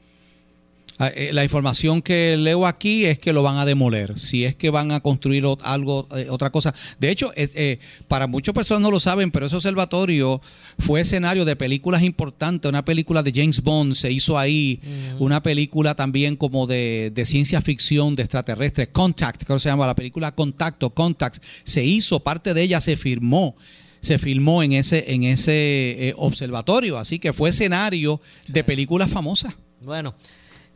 La 0.97 1.43
información 1.43 2.01
que 2.01 2.37
leo 2.37 2.65
aquí 2.65 3.05
es 3.05 3.19
que 3.19 3.33
lo 3.33 3.43
van 3.43 3.57
a 3.57 3.65
demoler, 3.65 4.17
si 4.17 4.45
es 4.45 4.55
que 4.55 4.69
van 4.69 4.93
a 4.93 5.01
construir 5.01 5.43
algo, 5.63 6.07
eh, 6.15 6.27
otra 6.29 6.51
cosa. 6.51 6.73
De 6.99 7.09
hecho, 7.09 7.33
eh, 7.35 7.79
para 8.07 8.27
muchas 8.27 8.55
personas 8.55 8.81
no 8.81 8.91
lo 8.91 9.01
saben, 9.01 9.29
pero 9.29 9.45
ese 9.45 9.57
observatorio 9.57 10.41
fue 10.79 11.01
escenario 11.01 11.43
de 11.43 11.57
películas 11.57 12.01
importantes. 12.01 12.69
Una 12.69 12.85
película 12.85 13.23
de 13.23 13.33
James 13.33 13.61
Bond 13.61 13.93
se 13.93 14.09
hizo 14.09 14.37
ahí, 14.37 14.79
una 15.19 15.43
película 15.43 15.95
también 15.95 16.37
como 16.37 16.65
de, 16.65 17.11
ciencia 17.25 17.59
ficción, 17.59 18.15
de 18.15 18.23
extraterrestres, 18.23 18.89
Contact, 18.93 19.43
creo 19.43 19.57
que 19.57 19.63
se 19.63 19.69
llama 19.69 19.87
la 19.87 19.95
película 19.95 20.33
Contacto, 20.33 20.91
Contact, 20.91 21.43
se 21.63 21.83
hizo, 21.83 22.21
parte 22.21 22.53
de 22.53 22.61
ella 22.61 22.79
se 22.81 22.95
firmó 22.97 23.55
se 24.01 24.19
filmó 24.19 24.61
en 24.61 24.73
ese, 24.73 25.11
en 25.13 25.23
ese 25.23 26.13
observatorio. 26.17 26.99
Así 26.99 27.17
que 27.17 27.33
fue 27.33 27.49
escenario 27.49 28.21
de 28.47 28.63
películas 28.63 29.09
famosas. 29.09 29.55
Bueno, 29.81 30.13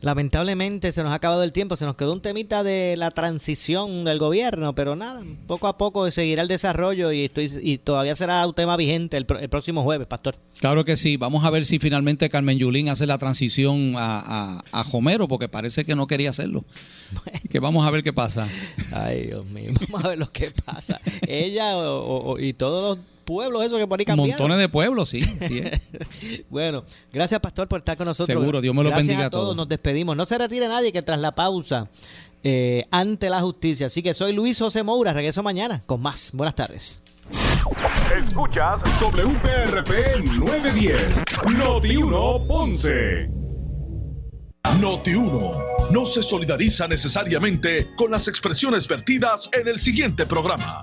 Lamentablemente 0.02 0.92
se 0.92 1.02
nos 1.02 1.12
ha 1.12 1.16
acabado 1.16 1.42
el 1.42 1.52
tiempo, 1.52 1.76
se 1.76 1.84
nos 1.84 1.94
quedó 1.94 2.12
un 2.12 2.22
temita 2.22 2.62
de 2.62 2.96
la 2.96 3.10
transición 3.10 4.04
del 4.04 4.18
gobierno, 4.18 4.74
pero 4.74 4.96
nada, 4.96 5.22
poco 5.46 5.66
a 5.68 5.76
poco 5.76 6.10
seguirá 6.10 6.40
el 6.42 6.48
desarrollo 6.48 7.12
y, 7.12 7.24
estoy, 7.24 7.50
y 7.60 7.78
todavía 7.78 8.14
será 8.14 8.46
un 8.46 8.54
tema 8.54 8.76
vigente 8.78 9.18
el, 9.18 9.26
próximo 9.26 9.82
jueves, 9.82 10.06
Pastor. 10.06 10.36
Claro 10.58 10.86
que 10.86 10.96
sí, 10.96 11.18
vamos 11.18 11.44
a 11.44 11.50
ver 11.50 11.66
si 11.66 11.78
finalmente 11.78 12.30
Carmen 12.30 12.58
Yulín 12.58 12.88
hace 12.88 13.06
la 13.06 13.18
transición 13.18 13.94
a, 13.96 14.62
a, 14.72 14.84
Homero, 14.92 15.28
porque 15.28 15.48
parece 15.48 15.84
que 15.84 15.94
no 15.94 16.06
quería 16.06 16.30
hacerlo. 16.30 16.64
Que 17.50 17.58
vamos 17.58 17.84
a 17.84 17.90
ver 17.90 18.04
qué 18.04 18.12
pasa. 18.12 18.46
Ay, 18.92 19.26
Dios 19.26 19.44
mío, 19.46 19.72
vamos 19.80 20.04
a 20.04 20.08
ver 20.10 20.18
lo 20.18 20.30
que 20.30 20.52
pasa. 20.52 21.00
Ella 21.26 21.72
y 22.38 22.52
todos 22.52 22.96
los 22.96 23.06
pueblos 23.30 23.64
eso 23.64 23.78
que 23.78 23.86
por 23.86 24.00
ahí 24.00 24.04
cambiaron. 24.04 24.30
Montones 24.30 24.58
de 24.58 24.68
pueblos, 24.68 25.08
sí. 25.08 25.22
bueno, 26.50 26.82
gracias 27.12 27.38
Pastor 27.38 27.68
por 27.68 27.78
estar 27.78 27.96
con 27.96 28.06
nosotros. 28.06 28.36
Seguro, 28.36 28.60
Dios 28.60 28.74
me 28.74 28.82
lo 28.82 28.90
bendiga 28.90 29.26
a 29.26 29.30
todos. 29.30 29.54
Nos 29.54 29.68
despedimos. 29.68 30.16
No 30.16 30.26
se 30.26 30.36
retire 30.36 30.66
nadie 30.66 30.90
que 30.90 31.00
tras 31.00 31.20
la 31.20 31.32
pausa 31.32 31.88
eh, 32.42 32.82
ante 32.90 33.30
la 33.30 33.40
justicia. 33.40 33.86
Así 33.86 34.02
que 34.02 34.14
soy 34.14 34.32
Luis 34.32 34.58
José 34.58 34.82
Moura. 34.82 35.12
Regreso 35.12 35.44
mañana 35.44 35.80
con 35.86 36.02
más. 36.02 36.32
Buenas 36.32 36.56
tardes. 36.56 37.04
Escuchas 38.26 38.80
WPRP 39.00 40.24
910, 40.24 41.22
Noti 41.56 41.96
1 41.96 42.46
Ponce. 42.48 43.28
Noti 44.80 45.14
1 45.14 45.50
no 45.92 46.04
se 46.04 46.24
solidariza 46.24 46.88
necesariamente 46.88 47.94
con 47.94 48.10
las 48.10 48.26
expresiones 48.26 48.88
vertidas 48.88 49.48
en 49.52 49.68
el 49.68 49.78
siguiente 49.78 50.26
programa. 50.26 50.82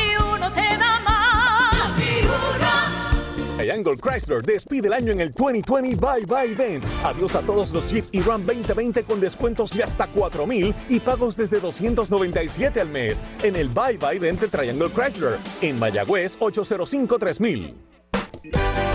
Triangle 3.71 3.95
Chrysler 3.95 4.41
despide 4.41 4.87
el 4.87 4.93
año 4.93 5.13
en 5.13 5.21
el 5.21 5.31
2020 5.31 5.95
Bye 5.95 6.25
Bye 6.25 6.51
Event. 6.51 6.83
Adiós 7.05 7.35
a 7.35 7.41
todos 7.41 7.71
los 7.73 7.89
Jeeps 7.89 8.09
y 8.11 8.19
Ram 8.19 8.45
2020 8.45 9.03
con 9.03 9.21
descuentos 9.21 9.71
de 9.71 9.81
hasta 9.81 10.07
4000 10.07 10.75
y 10.89 10.99
pagos 10.99 11.37
desde 11.37 11.61
297 11.61 12.81
al 12.81 12.89
mes. 12.89 13.23
En 13.41 13.55
el 13.55 13.69
Bye 13.69 13.97
Bye 13.97 14.17
Event 14.17 14.41
de 14.41 14.49
Triangle 14.49 14.89
Chrysler. 14.89 15.37
En 15.61 15.79
Mayagüez 15.79 16.37
805-3000. 16.39 17.73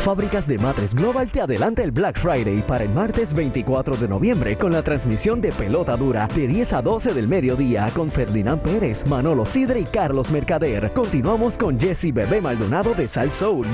Fábricas 0.06 0.46
de 0.46 0.56
Matres 0.58 0.94
Global 0.94 1.32
te 1.32 1.40
adelanta 1.40 1.82
el 1.82 1.90
Black 1.90 2.20
Friday 2.20 2.62
para 2.62 2.84
el 2.84 2.90
martes 2.90 3.34
24 3.34 3.96
de 3.96 4.06
noviembre 4.06 4.56
con 4.56 4.70
la 4.70 4.80
transmisión 4.80 5.40
de 5.40 5.50
Pelota 5.50 5.96
Dura 5.96 6.28
de 6.28 6.46
10 6.46 6.74
a 6.74 6.82
12 6.82 7.12
del 7.12 7.26
mediodía 7.26 7.90
con 7.92 8.12
Ferdinand 8.12 8.62
Pérez, 8.62 9.04
Manolo 9.06 9.44
Sidre 9.44 9.80
y 9.80 9.84
Carlos 9.84 10.30
Mercader. 10.30 10.92
Continuamos 10.92 11.58
con 11.58 11.80
Jesse 11.80 12.14
Bebé 12.14 12.40
Maldonado 12.40 12.94
de 12.94 13.08
Sal 13.08 13.32
Soul. 13.32 13.66